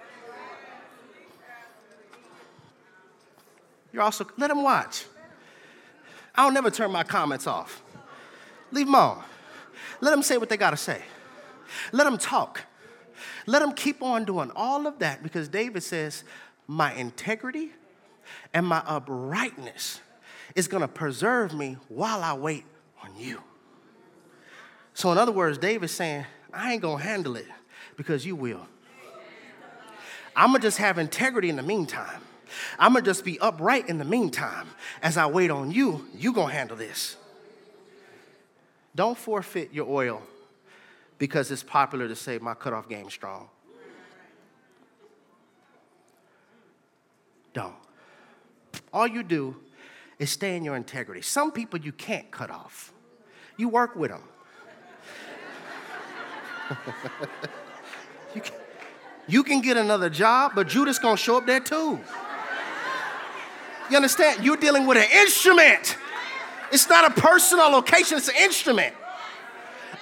You're 3.93 4.03
also, 4.03 4.27
let 4.37 4.49
them 4.49 4.63
watch. 4.63 5.05
I 6.35 6.43
don't 6.43 6.55
never 6.55 6.71
turn 6.71 6.91
my 6.91 7.05
comments 7.05 7.47
off. 7.47 7.81
Leave 8.73 8.87
them 8.87 8.97
on. 8.97 9.23
Let 10.01 10.11
them 10.11 10.23
say 10.23 10.37
what 10.37 10.49
they 10.49 10.57
got 10.57 10.71
to 10.71 10.77
say. 10.77 11.01
Let 11.93 12.05
them 12.05 12.19
talk. 12.19 12.63
Let 13.47 13.61
them 13.61 13.73
keep 13.73 14.03
on 14.03 14.25
doing 14.25 14.51
all 14.57 14.87
of 14.87 14.99
that 14.99 15.23
because 15.23 15.49
David 15.49 15.83
says, 15.83 16.25
My 16.67 16.93
integrity 16.95 17.71
and 18.53 18.67
my 18.67 18.83
uprightness 18.87 20.01
is 20.57 20.67
going 20.67 20.81
to 20.81 20.89
preserve 20.89 21.55
me 21.55 21.77
while 21.89 22.23
I 22.23 22.35
wait 22.35 22.65
on 23.03 23.15
you. 23.17 23.41
So, 24.95 25.11
in 25.11 25.19
other 25.19 25.33
words, 25.33 25.59
David's 25.59 25.93
saying, 25.93 26.25
I 26.53 26.73
ain't 26.73 26.83
gonna 26.83 27.03
handle 27.03 27.37
it 27.37 27.47
because 27.97 28.25
you 28.25 28.37
will. 28.37 28.67
I'm 30.37 30.51
gonna 30.51 30.61
just 30.61 30.79
have 30.79 30.99
integrity 30.99 31.49
in 31.49 31.57
the 31.57 31.63
meantime. 31.63 32.23
I'm 32.79 32.93
gonna 32.93 33.05
just 33.05 33.25
be 33.25 33.39
upright 33.41 33.89
in 33.89 33.99
the 33.99 34.05
meantime. 34.05 34.69
As 35.03 35.17
I 35.17 35.27
wait 35.27 35.51
on 35.51 35.71
you, 35.71 36.07
you 36.17 36.33
gonna 36.33 36.53
handle 36.53 36.77
this. 36.77 37.17
Don't 38.95 39.19
forfeit 39.19 39.73
your 39.73 39.89
oil 39.89 40.23
because 41.19 41.51
it's 41.51 41.63
popular 41.63 42.07
to 42.07 42.15
say 42.15 42.39
my 42.39 42.55
cutoff 42.55 42.89
game 42.89 43.11
strong. 43.11 43.49
Don't. 47.53 47.75
All 48.93 49.07
you 49.07 49.23
do 49.23 49.57
is 50.19 50.31
stay 50.31 50.57
in 50.57 50.65
your 50.65 50.77
integrity. 50.77 51.23
Some 51.23 51.51
people 51.51 51.81
you 51.81 51.93
can't 51.93 52.31
cut 52.31 52.51
off. 52.51 52.93
You 53.57 53.69
work 53.69 53.97
with 53.97 54.11
them. 54.11 54.23
You, 58.35 58.41
can, 58.41 58.55
you 59.27 59.43
can 59.43 59.61
get 59.61 59.77
another 59.77 60.11
job, 60.11 60.53
but 60.55 60.69
Judas 60.69 60.99
gonna 60.99 61.17
show 61.17 61.39
up 61.39 61.47
there 61.47 61.61
too. 61.61 62.01
You 63.91 63.97
understand? 63.97 64.45
You're 64.45 64.57
dealing 64.57 64.87
with 64.87 64.97
an 64.97 65.09
instrument. 65.13 65.99
It's 66.73 66.89
not 66.89 67.11
a 67.11 67.21
personal 67.21 67.69
location, 67.69 68.19
it's 68.19 68.29
an 68.29 68.37
instrument. 68.39 68.95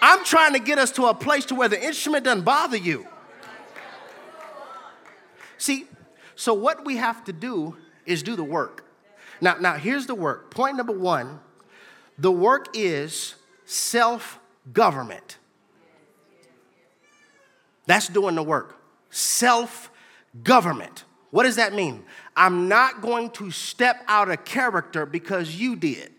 I'm 0.01 0.25
trying 0.25 0.53
to 0.55 0.59
get 0.59 0.79
us 0.79 0.91
to 0.93 1.07
a 1.07 1.15
place 1.15 1.45
to 1.47 1.55
where 1.55 1.69
the 1.69 1.83
instrument 1.83 2.25
doesn't 2.25 2.45
bother 2.45 2.77
you. 2.77 3.07
See, 5.59 5.87
so 6.35 6.55
what 6.55 6.85
we 6.85 6.97
have 6.97 7.25
to 7.25 7.33
do 7.33 7.77
is 8.05 8.23
do 8.23 8.35
the 8.35 8.43
work. 8.43 8.85
Now, 9.41 9.57
now 9.61 9.75
here's 9.75 10.07
the 10.07 10.15
work. 10.15 10.51
Point 10.51 10.77
number 10.77 10.93
one 10.93 11.41
the 12.19 12.33
work 12.33 12.69
is 12.75 13.35
self 13.65 14.41
government. 14.73 15.39
That's 17.87 18.09
doing 18.09 18.35
the 18.35 18.43
work. 18.43 18.77
Self 19.11 19.91
government. 20.43 21.05
What 21.31 21.45
does 21.45 21.57
that 21.57 21.73
mean? 21.73 22.05
I'm 22.37 22.69
not 22.69 23.01
going 23.01 23.31
to 23.31 23.51
step 23.51 24.03
out 24.07 24.31
of 24.31 24.45
character 24.45 25.07
because 25.07 25.55
you 25.57 25.77
did. 25.77 26.13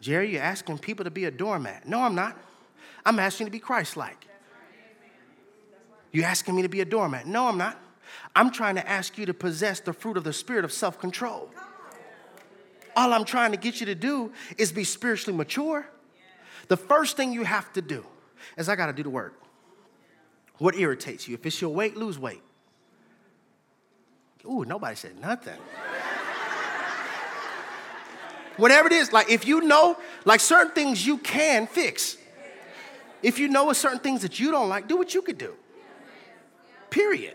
Jerry, 0.00 0.32
you're 0.32 0.42
asking 0.42 0.78
people 0.78 1.04
to 1.04 1.10
be 1.10 1.24
a 1.24 1.30
doormat. 1.30 1.88
No, 1.88 2.02
I'm 2.02 2.14
not. 2.14 2.36
I'm 3.04 3.18
asking 3.18 3.46
to 3.46 3.50
be 3.50 3.58
Christ 3.58 3.96
like. 3.96 4.26
You're 6.12 6.26
asking 6.26 6.54
me 6.54 6.62
to 6.62 6.68
be 6.68 6.80
a 6.80 6.84
doormat. 6.84 7.26
No, 7.26 7.48
I'm 7.48 7.58
not. 7.58 7.80
I'm 8.36 8.50
trying 8.50 8.76
to 8.76 8.88
ask 8.88 9.18
you 9.18 9.26
to 9.26 9.34
possess 9.34 9.80
the 9.80 9.92
fruit 9.92 10.16
of 10.16 10.24
the 10.24 10.32
spirit 10.32 10.64
of 10.64 10.72
self 10.72 10.98
control. 11.00 11.50
All 12.96 13.12
I'm 13.12 13.24
trying 13.24 13.50
to 13.50 13.56
get 13.56 13.80
you 13.80 13.86
to 13.86 13.94
do 13.94 14.32
is 14.56 14.70
be 14.70 14.84
spiritually 14.84 15.36
mature. 15.36 15.86
The 16.68 16.76
first 16.76 17.16
thing 17.16 17.32
you 17.32 17.44
have 17.44 17.72
to 17.72 17.82
do 17.82 18.04
is 18.56 18.68
I 18.68 18.76
got 18.76 18.86
to 18.86 18.92
do 18.92 19.02
the 19.02 19.10
work. 19.10 19.40
What 20.58 20.76
irritates 20.76 21.26
you? 21.26 21.34
If 21.34 21.44
it's 21.46 21.60
your 21.60 21.70
weight, 21.70 21.96
lose 21.96 22.18
weight. 22.18 22.42
Ooh, 24.46 24.64
nobody 24.64 24.94
said 24.94 25.20
nothing. 25.20 25.58
Whatever 28.56 28.86
it 28.86 28.92
is, 28.92 29.12
like 29.12 29.30
if 29.30 29.46
you 29.46 29.62
know, 29.62 29.96
like 30.24 30.40
certain 30.40 30.72
things 30.72 31.06
you 31.06 31.18
can 31.18 31.66
fix. 31.66 32.18
If 33.22 33.38
you 33.38 33.48
know 33.48 33.72
certain 33.72 34.00
things 34.00 34.22
that 34.22 34.38
you 34.38 34.50
don't 34.50 34.68
like, 34.68 34.86
do 34.86 34.96
what 34.96 35.14
you 35.14 35.22
could 35.22 35.38
do. 35.38 35.54
Period. 36.90 37.34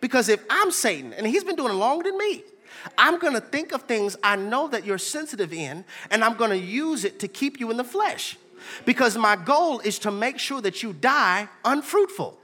Because 0.00 0.28
if 0.28 0.42
I'm 0.48 0.70
Satan, 0.70 1.12
and 1.12 1.26
he's 1.26 1.44
been 1.44 1.56
doing 1.56 1.72
it 1.72 1.76
longer 1.76 2.04
than 2.04 2.16
me, 2.16 2.42
I'm 2.96 3.18
gonna 3.18 3.40
think 3.40 3.72
of 3.72 3.82
things 3.82 4.16
I 4.22 4.36
know 4.36 4.68
that 4.68 4.84
you're 4.84 4.98
sensitive 4.98 5.52
in, 5.52 5.84
and 6.10 6.22
I'm 6.22 6.34
gonna 6.34 6.54
use 6.54 7.04
it 7.04 7.18
to 7.20 7.28
keep 7.28 7.58
you 7.58 7.70
in 7.70 7.76
the 7.76 7.84
flesh. 7.84 8.36
Because 8.84 9.16
my 9.16 9.36
goal 9.36 9.80
is 9.80 9.98
to 10.00 10.10
make 10.10 10.38
sure 10.38 10.60
that 10.60 10.82
you 10.82 10.92
die 10.92 11.48
unfruitful. 11.64 12.38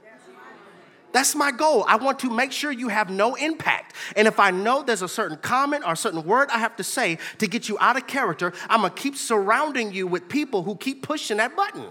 That's 1.11 1.35
my 1.35 1.51
goal. 1.51 1.83
I 1.87 1.97
want 1.97 2.19
to 2.19 2.29
make 2.29 2.51
sure 2.51 2.71
you 2.71 2.87
have 2.87 3.09
no 3.09 3.35
impact. 3.35 3.95
And 4.15 4.27
if 4.27 4.39
I 4.39 4.51
know 4.51 4.81
there's 4.81 5.01
a 5.01 5.07
certain 5.07 5.37
comment 5.37 5.83
or 5.85 5.93
a 5.93 5.97
certain 5.97 6.23
word 6.23 6.49
I 6.49 6.59
have 6.59 6.77
to 6.77 6.83
say 6.83 7.17
to 7.39 7.47
get 7.47 7.67
you 7.67 7.77
out 7.79 7.97
of 7.97 8.07
character, 8.07 8.53
I'm 8.69 8.81
gonna 8.81 8.93
keep 8.93 9.17
surrounding 9.17 9.91
you 9.91 10.07
with 10.07 10.29
people 10.29 10.63
who 10.63 10.75
keep 10.75 11.03
pushing 11.03 11.37
that 11.37 11.55
button. 11.55 11.85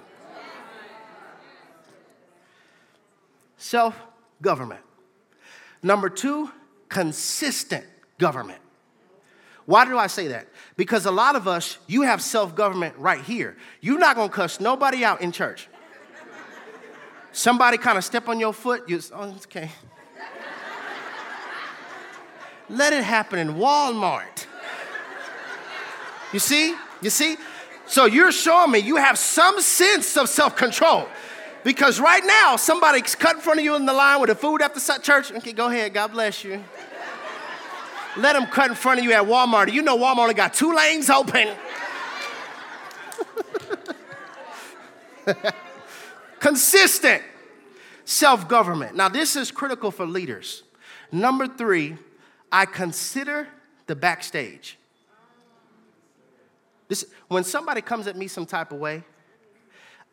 Self 3.59 3.95
government. 4.41 4.81
Number 5.83 6.09
two, 6.09 6.51
consistent 6.89 7.85
government. 8.19 8.61
Why 9.71 9.85
do 9.85 9.97
I 9.97 10.09
say 10.09 10.27
that? 10.27 10.49
Because 10.77 11.07
a 11.07 11.13
lot 11.13 11.37
of 11.37 11.47
us, 11.47 11.79
you 11.87 12.03
have 12.03 12.21
self 12.21 12.57
government 12.57 12.97
right 12.99 13.21
here. 13.21 13.57
You're 13.81 14.01
not 14.01 14.17
gonna 14.17 14.29
cuss 14.29 14.59
nobody 14.59 15.05
out 15.05 15.21
in 15.21 15.31
church. 15.31 15.69
Somebody 17.31 17.79
kind 17.79 17.97
of 17.97 18.03
step 18.05 18.29
on 18.29 18.41
your 18.41 18.53
foot, 18.53 18.89
you, 18.89 19.01
oh, 19.15 19.29
okay. 19.47 19.71
Let 22.69 22.93
it 22.93 23.05
happen 23.05 23.39
in 23.39 23.55
Walmart. 23.55 24.47
You 26.33 26.41
see? 26.41 26.75
You 27.01 27.11
see? 27.11 27.37
So 27.87 28.07
you're 28.07 28.33
showing 28.33 28.73
me 28.73 28.81
you 28.81 28.97
have 28.97 29.17
some 29.19 29.61
sense 29.61 30.17
of 30.17 30.29
self 30.29 30.57
control. 30.57 31.07
Because 31.63 32.01
right 32.01 32.25
now, 32.25 32.57
somebody's 32.57 33.15
cut 33.15 33.37
in 33.37 33.43
front 33.43 33.61
of 33.61 33.65
you 33.65 33.77
in 33.77 33.87
the 33.87 33.93
line 33.93 34.21
with 34.21 34.31
the 34.31 34.35
food 34.35 34.63
after 34.63 34.81
church. 34.99 35.31
Okay, 35.31 35.53
go 35.53 35.69
ahead. 35.69 35.95
God 35.95 36.11
bless 36.11 36.43
you. 36.43 36.61
Let 38.17 38.33
them 38.35 38.47
cut 38.47 38.71
in 38.71 38.75
front 38.75 38.99
of 38.99 39.05
you 39.05 39.13
at 39.13 39.25
Walmart. 39.25 39.73
You 39.73 39.83
know 39.83 39.97
Walmart 39.97 40.19
only 40.19 40.35
got 40.35 40.53
two 40.55 40.75
lanes 40.75 41.11
open. 41.11 41.49
Consistent 46.41 47.23
self 48.05 48.49
government. 48.49 48.97
Now, 48.97 49.09
this 49.09 49.37
is 49.37 49.51
critical 49.51 49.91
for 49.91 50.07
leaders. 50.07 50.65
Number 51.13 51.47
three, 51.47 51.97
I 52.51 52.67
consider 52.67 53.49
the 53.87 53.95
backstage. 53.95 54.77
This, 56.89 57.05
when 57.29 57.45
somebody 57.45 57.81
comes 57.81 58.09
at 58.09 58.17
me 58.17 58.27
some 58.27 58.47
type 58.47 58.73
of 58.73 58.79
way, 58.79 59.05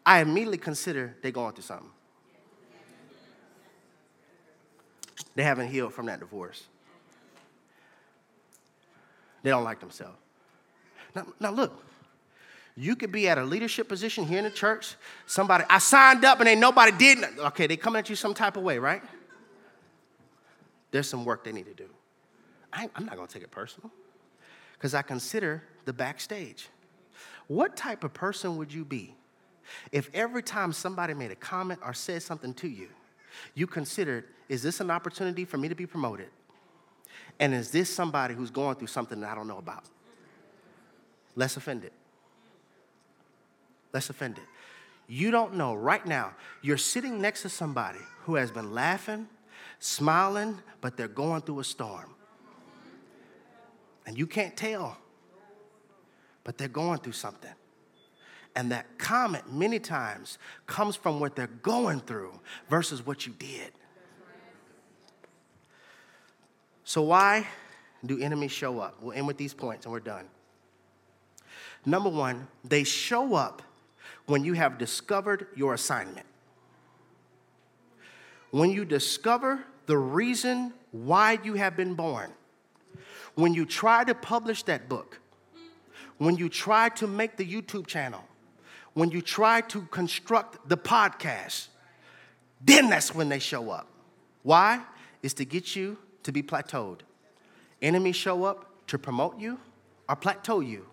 I 0.06 0.20
immediately 0.20 0.60
consider 0.60 1.16
they're 1.22 1.32
going 1.32 1.54
through 1.54 1.64
something. 1.64 1.89
They 5.36 5.43
haven't 5.43 5.70
healed 5.70 5.93
from 5.93 6.06
that 6.06 6.20
divorce. 6.20 6.64
They 9.44 9.50
don't 9.50 9.64
like 9.64 9.80
themselves. 9.80 10.18
Now, 11.16 11.28
now 11.40 11.52
look, 11.52 11.84
you 12.76 12.96
could 12.96 13.12
be 13.12 13.28
at 13.28 13.38
a 13.38 13.44
leadership 13.44 13.88
position 13.88 14.26
here 14.26 14.38
in 14.38 14.44
the 14.44 14.52
church. 14.52 14.96
Somebody, 15.26 15.64
I 15.70 15.80
signed 15.80 16.24
up 16.24 16.40
and 16.40 16.48
ain't 16.48 16.60
nobody 16.60 16.92
did. 16.92 17.18
Okay, 17.40 17.66
they 17.66 17.78
come 17.78 17.96
at 17.96 18.10
you 18.10 18.16
some 18.16 18.34
type 18.34 18.56
of 18.56 18.64
way, 18.64 18.78
right? 18.78 19.02
There's 20.92 21.10
some 21.10 21.26
work 21.26 21.44
they 21.44 21.52
need 21.52 21.66
to 21.66 21.74
do. 21.74 21.90
I, 22.72 22.90
I'm 22.96 23.06
not 23.06 23.16
gonna 23.16 23.28
take 23.28 23.44
it 23.44 23.52
personal 23.52 23.92
because 24.74 24.94
I 24.94 25.02
consider 25.02 25.64
the 25.86 25.94
backstage. 25.94 26.70
What 27.48 27.76
type 27.76 28.04
of 28.04 28.14
person 28.14 28.58
would 28.58 28.72
you 28.72 28.86
be 28.86 29.16
if 29.92 30.10
every 30.14 30.44
time 30.44 30.72
somebody 30.72 31.14
made 31.14 31.32
a 31.32 31.36
comment 31.36 31.80
or 31.84 31.94
said 31.94 32.24
something 32.24 32.54
to 32.56 32.68
you, 32.68 32.90
you 33.54 33.68
considered, 33.68 34.26
is 34.50 34.64
this 34.64 34.80
an 34.80 34.92
opportunity 34.92 35.46
for 35.46 35.58
me 35.58 35.68
to 35.68 35.76
be 35.76 35.86
promoted? 35.86 36.28
And 37.40 37.54
is 37.54 37.72
this 37.72 37.90
somebody 37.90 38.34
who's 38.34 38.50
going 38.50 38.76
through 38.76 38.88
something 38.88 39.20
that 39.22 39.32
I 39.32 39.36
don't 39.36 39.48
know 39.48 39.60
about? 39.60 39.86
Less 41.36 41.58
offended 41.58 41.92
less 43.98 44.10
offended. 44.10 44.44
You 45.08 45.32
don't 45.32 45.56
know 45.56 45.74
right 45.74 46.06
now, 46.06 46.34
you're 46.62 46.78
sitting 46.78 47.22
next 47.22 47.42
to 47.44 47.50
somebody 47.50 48.00
who 48.26 48.36
has 48.36 48.52
been 48.52 48.74
laughing, 48.74 49.28
smiling, 49.80 50.60
but 50.82 50.98
they're 50.98 51.08
going 51.08 51.42
through 51.42 51.62
a 51.62 51.64
storm. 51.64 52.14
And 54.06 54.18
you 54.18 54.28
can't 54.28 54.56
tell, 54.56 54.98
but 56.44 56.58
they're 56.58 56.68
going 56.68 57.00
through 57.00 57.14
something. 57.14 57.54
And 58.56 58.72
that 58.72 58.86
comment 58.98 59.52
many 59.52 59.80
times 59.80 60.38
comes 60.66 60.96
from 60.96 61.20
what 61.20 61.36
they're 61.36 61.48
going 61.48 62.02
through 62.02 62.40
versus 62.70 63.06
what 63.06 63.26
you 63.26 63.34
did. 63.34 63.72
So, 66.88 67.02
why 67.02 67.46
do 68.06 68.18
enemies 68.18 68.54
show 68.54 68.80
up? 68.80 68.96
We'll 69.02 69.12
end 69.12 69.28
with 69.28 69.36
these 69.36 69.54
points 69.54 69.86
and 69.86 69.92
we're 69.92 70.00
done. 70.00 70.24
Number 71.86 72.08
one, 72.08 72.48
they 72.64 72.86
show 72.86 73.36
up 73.36 73.62
when 74.26 74.46
you 74.46 74.54
have 74.54 74.78
discovered 74.78 75.48
your 75.54 75.74
assignment. 75.74 76.26
When 78.52 78.72
you 78.72 78.86
discover 78.86 79.66
the 79.86 79.98
reason 79.98 80.72
why 80.94 81.40
you 81.44 81.56
have 81.56 81.76
been 81.76 81.94
born. 81.94 82.32
When 83.36 83.54
you 83.54 83.66
try 83.66 84.06
to 84.06 84.16
publish 84.16 84.64
that 84.64 84.88
book. 84.88 85.20
When 86.20 86.38
you 86.38 86.48
try 86.48 86.88
to 86.88 87.06
make 87.06 87.36
the 87.36 87.46
YouTube 87.46 87.86
channel. 87.86 88.24
When 88.94 89.12
you 89.12 89.22
try 89.22 89.60
to 89.60 89.82
construct 89.92 90.70
the 90.70 90.78
podcast. 90.78 91.68
Then 92.62 92.90
that's 92.90 93.14
when 93.14 93.28
they 93.28 93.40
show 93.40 93.72
up. 93.72 93.90
Why? 94.44 94.84
Is 95.22 95.34
to 95.34 95.44
get 95.44 95.76
you 95.76 95.98
to 96.28 96.34
be 96.34 96.43
plateaued. 96.43 96.99
Enemies 97.82 98.17
show 98.17 98.43
up 98.43 98.69
to 98.88 98.99
promote 98.99 99.39
you 99.39 99.57
or 100.09 100.15
plateau 100.17 100.59
you. 100.59 100.86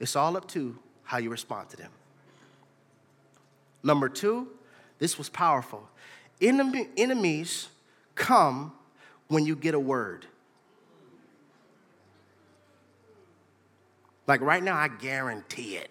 It's 0.00 0.16
all 0.16 0.36
up 0.36 0.48
to 0.48 0.76
how 1.04 1.18
you 1.18 1.30
respond 1.30 1.68
to 1.68 1.76
them. 1.76 1.92
Number 3.84 4.08
two, 4.08 4.48
this 4.98 5.16
was 5.18 5.28
powerful. 5.28 5.88
Enemy, 6.40 6.88
enemies 6.96 7.68
come 8.16 8.72
when 9.28 9.46
you 9.46 9.54
get 9.54 9.76
a 9.76 9.78
word. 9.78 10.26
Like 14.26 14.40
right 14.40 14.64
now, 14.64 14.74
I 14.76 14.88
guarantee 14.88 15.76
it. 15.76 15.90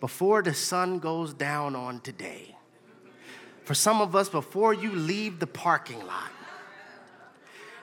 before 0.00 0.42
the 0.42 0.54
sun 0.54 0.98
goes 0.98 1.32
down 1.32 1.74
on 1.74 2.00
today. 2.00 2.54
For 3.64 3.74
some 3.74 4.00
of 4.00 4.14
us, 4.14 4.28
before 4.28 4.74
you 4.74 4.92
leave 4.92 5.38
the 5.38 5.46
parking 5.46 6.04
lot, 6.06 6.30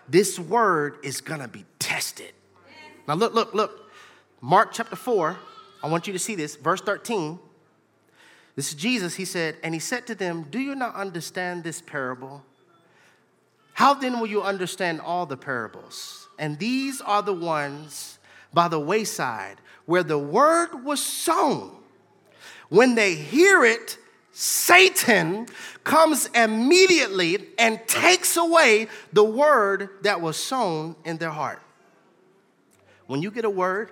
this 0.07 0.39
word 0.39 0.97
is 1.03 1.21
gonna 1.21 1.47
be 1.47 1.65
tested. 1.79 2.33
Now, 3.07 3.15
look, 3.15 3.33
look, 3.33 3.53
look. 3.53 3.91
Mark 4.41 4.73
chapter 4.73 4.95
4, 4.95 5.37
I 5.83 5.87
want 5.87 6.07
you 6.07 6.13
to 6.13 6.19
see 6.19 6.35
this, 6.35 6.55
verse 6.55 6.81
13. 6.81 7.39
This 8.55 8.69
is 8.69 8.75
Jesus. 8.75 9.15
He 9.15 9.25
said, 9.25 9.57
And 9.63 9.73
he 9.73 9.79
said 9.79 10.05
to 10.07 10.15
them, 10.15 10.45
Do 10.49 10.59
you 10.59 10.75
not 10.75 10.95
understand 10.95 11.63
this 11.63 11.81
parable? 11.81 12.43
How 13.73 13.93
then 13.93 14.19
will 14.19 14.27
you 14.27 14.43
understand 14.43 15.01
all 15.01 15.25
the 15.25 15.37
parables? 15.37 16.27
And 16.37 16.59
these 16.59 17.01
are 17.01 17.21
the 17.21 17.33
ones 17.33 18.19
by 18.53 18.67
the 18.67 18.79
wayside 18.79 19.57
where 19.85 20.03
the 20.03 20.19
word 20.19 20.83
was 20.83 21.01
sown. 21.01 21.75
When 22.69 22.95
they 22.95 23.15
hear 23.15 23.63
it, 23.63 23.97
Satan 24.35 25.45
comes 25.83 26.25
immediately 26.33 27.49
and 27.59 27.79
takes 27.87 28.35
away 28.35 28.87
the 29.13 29.23
word 29.23 29.89
that 30.01 30.21
was 30.21 30.37
sown 30.37 30.95
in 31.05 31.17
their 31.17 31.29
heart. 31.29 31.61
When 33.05 33.21
you 33.21 33.29
get 33.29 33.45
a 33.45 33.49
word, 33.49 33.91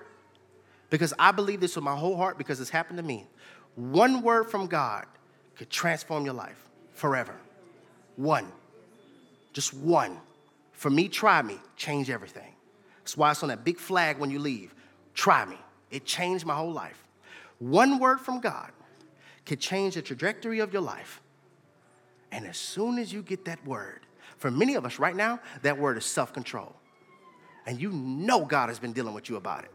because 0.90 1.14
I 1.16 1.30
believe 1.30 1.60
this 1.60 1.76
with 1.76 1.84
my 1.84 1.94
whole 1.94 2.16
heart 2.16 2.38
because 2.38 2.60
it's 2.60 2.70
happened 2.70 2.98
to 2.98 3.04
me, 3.04 3.24
one 3.76 4.20
word 4.20 4.50
from 4.50 4.66
God 4.66 5.06
could 5.56 5.70
transform 5.70 6.24
your 6.24 6.34
life 6.34 6.60
forever. 6.92 7.36
One. 8.16 8.50
Just 9.52 9.72
one. 9.72 10.18
For 10.72 10.90
me, 10.90 11.08
try 11.08 11.40
me, 11.42 11.58
change 11.76 12.10
everything. 12.10 12.52
That's 12.98 13.16
why 13.16 13.30
it's 13.30 13.44
on 13.44 13.48
that 13.50 13.64
big 13.64 13.78
flag 13.78 14.18
when 14.18 14.30
you 14.30 14.40
leave. 14.40 14.74
Try 15.14 15.44
me. 15.44 15.56
It 15.92 16.04
changed 16.04 16.44
my 16.44 16.56
whole 16.56 16.72
life. 16.72 17.06
One 17.60 18.00
word 18.00 18.20
from 18.20 18.40
God 18.40 18.72
could 19.44 19.60
change 19.60 19.94
the 19.94 20.02
trajectory 20.02 20.60
of 20.60 20.72
your 20.72 20.82
life. 20.82 21.20
And 22.30 22.46
as 22.46 22.56
soon 22.56 22.98
as 22.98 23.12
you 23.12 23.22
get 23.22 23.44
that 23.44 23.64
word, 23.66 24.00
for 24.38 24.50
many 24.50 24.74
of 24.74 24.84
us 24.84 24.98
right 24.98 25.14
now, 25.14 25.40
that 25.62 25.78
word 25.78 25.98
is 25.98 26.04
self 26.04 26.32
control. 26.32 26.74
And 27.66 27.80
you 27.80 27.90
know 27.90 28.44
God 28.44 28.68
has 28.68 28.78
been 28.78 28.92
dealing 28.92 29.14
with 29.14 29.28
you 29.28 29.36
about 29.36 29.64
it. 29.64 29.70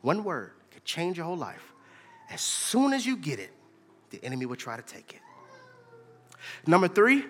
One 0.00 0.24
word 0.24 0.52
could 0.70 0.84
change 0.84 1.16
your 1.16 1.26
whole 1.26 1.36
life. 1.36 1.72
As 2.30 2.40
soon 2.40 2.92
as 2.92 3.06
you 3.06 3.16
get 3.16 3.38
it, 3.38 3.52
the 4.10 4.22
enemy 4.24 4.46
will 4.46 4.56
try 4.56 4.76
to 4.76 4.82
take 4.82 5.12
it. 5.12 5.20
Number 6.66 6.88
three, 6.88 7.24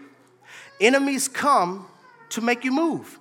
enemies 0.81 1.29
come 1.29 1.87
to 2.31 2.41
make 2.41 2.65
you 2.65 2.73
move. 2.73 3.19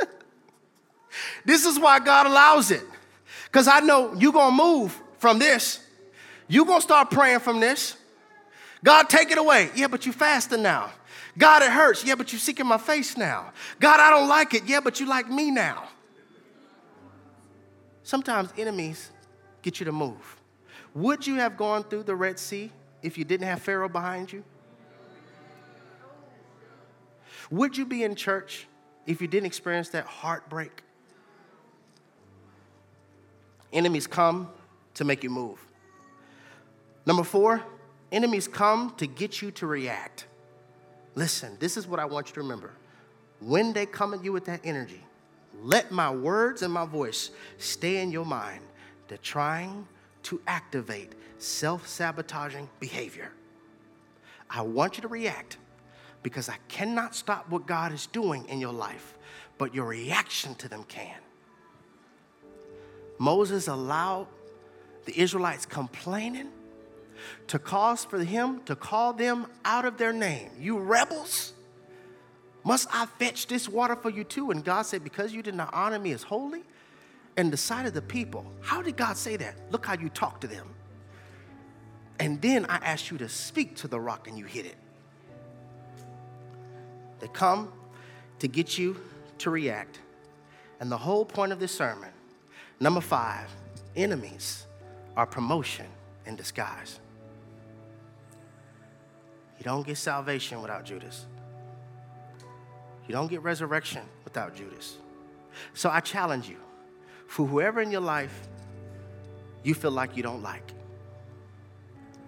this 1.44 1.66
is 1.66 1.78
why 1.78 1.98
God 1.98 2.26
allows 2.26 2.70
it. 2.70 2.82
Because 3.44 3.68
I 3.68 3.80
know 3.80 4.14
you're 4.14 4.32
going 4.32 4.56
to 4.56 4.62
move 4.62 4.98
from 5.18 5.38
this. 5.38 5.84
You're 6.50 6.66
going 6.66 6.80
to 6.80 6.82
start 6.82 7.12
praying 7.12 7.38
from 7.38 7.60
this. 7.60 7.96
God, 8.82 9.08
take 9.08 9.30
it 9.30 9.38
away. 9.38 9.70
Yeah, 9.76 9.86
but 9.86 10.04
you 10.04 10.12
fasting 10.12 10.62
now. 10.62 10.90
God, 11.38 11.62
it 11.62 11.70
hurts. 11.70 12.04
Yeah, 12.04 12.16
but 12.16 12.32
you 12.32 12.40
seeking 12.40 12.66
my 12.66 12.76
face 12.76 13.16
now. 13.16 13.52
God, 13.78 14.00
I 14.00 14.10
don't 14.10 14.28
like 14.28 14.52
it. 14.52 14.64
Yeah, 14.66 14.80
but 14.80 14.98
you 14.98 15.06
like 15.06 15.30
me 15.30 15.52
now. 15.52 15.88
Sometimes 18.02 18.52
enemies 18.58 19.10
get 19.62 19.78
you 19.78 19.86
to 19.86 19.92
move. 19.92 20.40
Would 20.92 21.24
you 21.24 21.36
have 21.36 21.56
gone 21.56 21.84
through 21.84 22.02
the 22.02 22.16
Red 22.16 22.36
Sea 22.36 22.72
if 23.00 23.16
you 23.16 23.24
didn't 23.24 23.46
have 23.46 23.62
Pharaoh 23.62 23.88
behind 23.88 24.32
you? 24.32 24.42
Would 27.52 27.76
you 27.76 27.86
be 27.86 28.02
in 28.02 28.16
church 28.16 28.66
if 29.06 29.22
you 29.22 29.28
didn't 29.28 29.46
experience 29.46 29.90
that 29.90 30.06
heartbreak? 30.06 30.82
Enemies 33.72 34.08
come 34.08 34.50
to 34.94 35.04
make 35.04 35.22
you 35.22 35.30
move. 35.30 35.64
Number 37.06 37.24
four, 37.24 37.62
enemies 38.12 38.46
come 38.46 38.94
to 38.96 39.06
get 39.06 39.40
you 39.40 39.50
to 39.52 39.66
react. 39.66 40.26
Listen, 41.14 41.56
this 41.58 41.76
is 41.76 41.86
what 41.86 41.98
I 41.98 42.04
want 42.04 42.28
you 42.28 42.34
to 42.34 42.40
remember. 42.40 42.72
When 43.40 43.72
they 43.72 43.86
come 43.86 44.14
at 44.14 44.22
you 44.22 44.32
with 44.32 44.44
that 44.46 44.60
energy, 44.64 45.02
let 45.62 45.90
my 45.90 46.10
words 46.10 46.62
and 46.62 46.72
my 46.72 46.84
voice 46.84 47.30
stay 47.58 48.00
in 48.02 48.10
your 48.10 48.24
mind. 48.24 48.60
They're 49.08 49.18
trying 49.18 49.86
to 50.24 50.40
activate 50.46 51.14
self 51.38 51.88
sabotaging 51.88 52.68
behavior. 52.78 53.32
I 54.48 54.62
want 54.62 54.96
you 54.96 55.02
to 55.02 55.08
react 55.08 55.56
because 56.22 56.48
I 56.48 56.56
cannot 56.68 57.14
stop 57.14 57.48
what 57.48 57.66
God 57.66 57.92
is 57.92 58.06
doing 58.06 58.46
in 58.48 58.60
your 58.60 58.72
life, 58.72 59.16
but 59.58 59.74
your 59.74 59.86
reaction 59.86 60.54
to 60.56 60.68
them 60.68 60.84
can. 60.84 61.16
Moses 63.18 63.68
allowed 63.68 64.26
the 65.06 65.18
Israelites 65.18 65.66
complaining 65.66 66.48
to 67.48 67.58
cause 67.58 68.04
for 68.04 68.22
him 68.22 68.62
to 68.64 68.76
call 68.76 69.12
them 69.12 69.46
out 69.64 69.84
of 69.84 69.98
their 69.98 70.12
name. 70.12 70.50
You 70.58 70.78
rebels, 70.78 71.52
must 72.64 72.88
I 72.92 73.06
fetch 73.06 73.46
this 73.46 73.68
water 73.68 73.96
for 73.96 74.10
you 74.10 74.24
too? 74.24 74.50
And 74.50 74.64
God 74.64 74.82
said, 74.82 75.02
Because 75.02 75.32
you 75.32 75.42
did 75.42 75.54
not 75.54 75.72
honor 75.72 75.98
me 75.98 76.12
as 76.12 76.22
holy 76.22 76.62
in 77.36 77.50
the 77.50 77.56
sight 77.56 77.86
of 77.86 77.94
the 77.94 78.02
people. 78.02 78.44
How 78.60 78.82
did 78.82 78.96
God 78.96 79.16
say 79.16 79.36
that? 79.36 79.54
Look 79.70 79.86
how 79.86 79.94
you 79.94 80.08
talk 80.08 80.40
to 80.40 80.46
them. 80.46 80.66
And 82.18 82.40
then 82.42 82.66
I 82.66 82.76
asked 82.76 83.10
you 83.10 83.18
to 83.18 83.28
speak 83.28 83.76
to 83.76 83.88
the 83.88 83.98
rock 83.98 84.28
and 84.28 84.38
you 84.38 84.44
hit 84.44 84.66
it. 84.66 84.76
They 87.20 87.28
come 87.28 87.72
to 88.40 88.48
get 88.48 88.76
you 88.78 89.00
to 89.38 89.50
react. 89.50 90.00
And 90.80 90.90
the 90.90 90.98
whole 90.98 91.24
point 91.24 91.52
of 91.52 91.60
this 91.60 91.72
sermon, 91.72 92.10
number 92.78 93.00
five, 93.00 93.48
enemies 93.96 94.66
are 95.16 95.26
promotion 95.26 95.86
in 96.26 96.36
disguise. 96.36 97.00
You 99.60 99.64
don't 99.64 99.86
get 99.86 99.96
salvation 99.96 100.60
without 100.60 100.84
Judas. 100.84 101.26
You 103.06 103.12
don't 103.12 103.28
get 103.28 103.42
resurrection 103.42 104.02
without 104.24 104.56
Judas. 104.56 104.98
So 105.74 105.88
I 105.88 106.00
challenge 106.00 106.48
you 106.48 106.56
for 107.28 107.46
whoever 107.46 107.80
in 107.80 107.92
your 107.92 108.00
life 108.00 108.48
you 109.62 109.74
feel 109.74 109.92
like 109.92 110.16
you 110.16 110.24
don't 110.24 110.42
like 110.42 110.72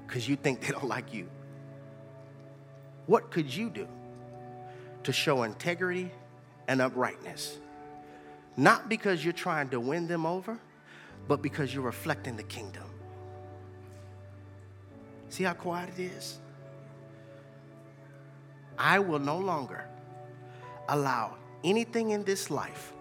because 0.07 0.29
you 0.29 0.37
think 0.37 0.61
they 0.61 0.73
don't 0.73 0.89
like 0.89 1.13
you. 1.13 1.29
What 3.07 3.33
could 3.33 3.53
you 3.53 3.69
do 3.69 3.89
to 5.03 5.13
show 5.13 5.43
integrity 5.43 6.11
and 6.69 6.81
uprightness. 6.81 7.59
Not 8.57 8.89
because 8.89 9.25
you're 9.25 9.33
trying 9.33 9.71
to 9.71 9.81
win 9.81 10.07
them 10.07 10.27
over, 10.27 10.59
but 11.29 11.43
because 11.43 11.73
you're 11.73 11.83
reflecting 11.83 12.37
the 12.37 12.43
kingdom. 12.43 12.85
See 15.29 15.45
how 15.45 15.55
quiet 15.55 15.91
it 15.99 16.03
is? 16.03 16.39
I 18.79 18.99
will 18.99 19.19
no 19.19 19.39
longer 19.39 19.85
allow 20.89 21.37
anything 21.65 22.11
in 22.11 22.25
this 22.25 22.51
life 22.51 22.93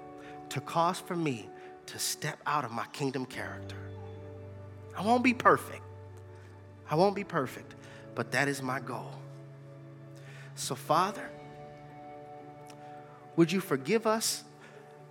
to 0.49 0.61
cause 0.61 0.99
for 0.99 1.15
me 1.15 1.49
to 1.87 1.99
step 1.99 2.39
out 2.45 2.65
of 2.65 2.71
my 2.71 2.85
kingdom 2.87 3.25
character. 3.25 3.77
I 4.97 5.01
won't 5.01 5.23
be 5.23 5.33
perfect. 5.33 5.81
I 6.89 6.95
won't 6.95 7.15
be 7.15 7.23
perfect, 7.23 7.73
but 8.15 8.31
that 8.31 8.47
is 8.47 8.61
my 8.61 8.79
goal. 8.79 9.11
So, 10.55 10.75
Father, 10.75 11.29
would 13.35 13.51
you 13.51 13.61
forgive 13.61 14.05
us 14.05 14.43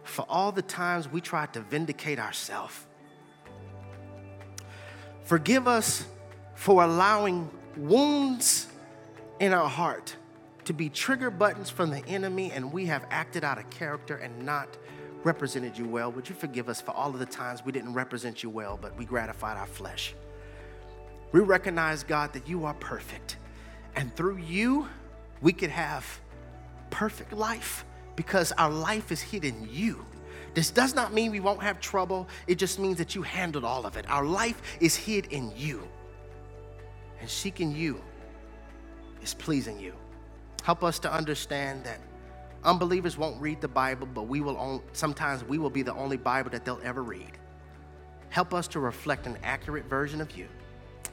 for 0.05 0.25
all 0.29 0.53
the 0.53 0.63
times 0.63 1.09
we 1.09 1.21
tried 1.21 1.53
to 1.55 1.61
vindicate 1.61 2.19
ourselves? 2.19 2.75
Forgive 5.25 5.67
us 5.67 6.05
for 6.55 6.83
allowing 6.83 7.51
wounds 7.77 8.67
in 9.39 9.53
our 9.53 9.69
heart 9.69 10.15
to 10.71 10.75
be 10.75 10.89
trigger 10.89 11.33
buttons 11.33 11.69
from 11.69 11.91
the 11.91 12.07
enemy 12.07 12.53
and 12.53 12.73
we 12.73 12.87
have 12.87 13.05
acted 13.11 13.43
out 13.43 13.59
of 13.59 13.69
character 13.71 14.19
and 14.19 14.47
not 14.47 14.69
represented 15.25 15.77
you 15.77 15.85
well. 15.85 16.13
Would 16.13 16.29
you 16.29 16.35
forgive 16.37 16.69
us 16.69 16.81
for 16.81 16.93
all 16.93 17.11
of 17.11 17.19
the 17.19 17.27
times 17.27 17.65
we 17.65 17.73
didn't 17.73 17.93
represent 17.93 18.45
you 18.45 18.51
well, 18.51 18.79
but 18.81 18.97
we 18.97 19.05
gratified 19.05 19.57
our 19.57 19.67
flesh? 19.67 20.15
We 21.33 21.41
recognize, 21.41 22.05
God, 22.05 22.33
that 22.35 22.47
you 22.47 22.67
are 22.67 22.75
perfect. 22.75 23.37
And 23.97 24.15
through 24.15 24.37
you, 24.37 24.87
we 25.41 25.53
could 25.53 25.71
have 25.71 26.07
perfect 26.91 27.33
life 27.33 27.85
because 28.15 28.53
our 28.53 28.71
life 28.71 29.11
is 29.11 29.21
hid 29.21 29.45
in 29.45 29.69
you. 29.69 30.07
This 30.55 30.71
does 30.71 30.95
not 30.95 31.13
mean 31.13 31.33
we 31.33 31.41
won't 31.41 31.65
have 31.65 31.81
trouble. 31.81 32.29
It 32.47 32.59
just 32.59 32.79
means 32.79 32.97
that 32.99 33.17
you 33.17 33.23
handled 33.23 33.65
all 33.65 33.87
of 33.87 33.97
it. 33.97 34.09
Our 34.09 34.25
life 34.25 34.63
is 34.79 34.95
hid 34.95 35.27
in 35.33 35.53
you. 35.57 35.83
And 37.21 37.29
seeking 37.29 37.75
you 37.75 38.01
is 39.21 39.35
pleasing 39.35 39.81
you. 39.81 39.95
Help 40.63 40.85
us 40.85 40.99
to 41.01 41.13
understand 41.13 41.85
that 41.85 42.01
unbelievers 42.65 43.17
won't 43.17 43.41
read 43.41 43.61
the 43.61 43.69
Bible, 43.69 44.07
but 44.07 44.23
we 44.23 44.41
will 44.41 44.57
on, 44.57 44.83
sometimes 44.93 45.45
we 45.45 45.59
will 45.59 45.71
be 45.71 45.83
the 45.83 45.95
only 45.95 46.17
Bible 46.17 46.51
that 46.51 46.65
they'll 46.65 46.81
ever 46.83 47.03
read. 47.03 47.33
Help 48.29 48.55
us 48.55 48.69
to 48.69 48.81
reflect 48.81 49.27
an 49.27 49.37
accurate 49.43 49.87
version 49.87 50.21
of 50.21 50.37
you. 50.37 50.47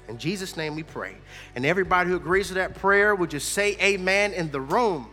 In 0.07 0.17
Jesus' 0.17 0.55
name 0.55 0.75
we 0.75 0.83
pray. 0.83 1.15
And 1.55 1.65
everybody 1.65 2.09
who 2.09 2.15
agrees 2.15 2.49
with 2.49 2.55
that 2.55 2.75
prayer 2.75 3.15
would 3.15 3.29
just 3.29 3.49
say 3.53 3.75
amen 3.81 4.33
in 4.33 4.51
the 4.51 4.61
room. 4.61 5.09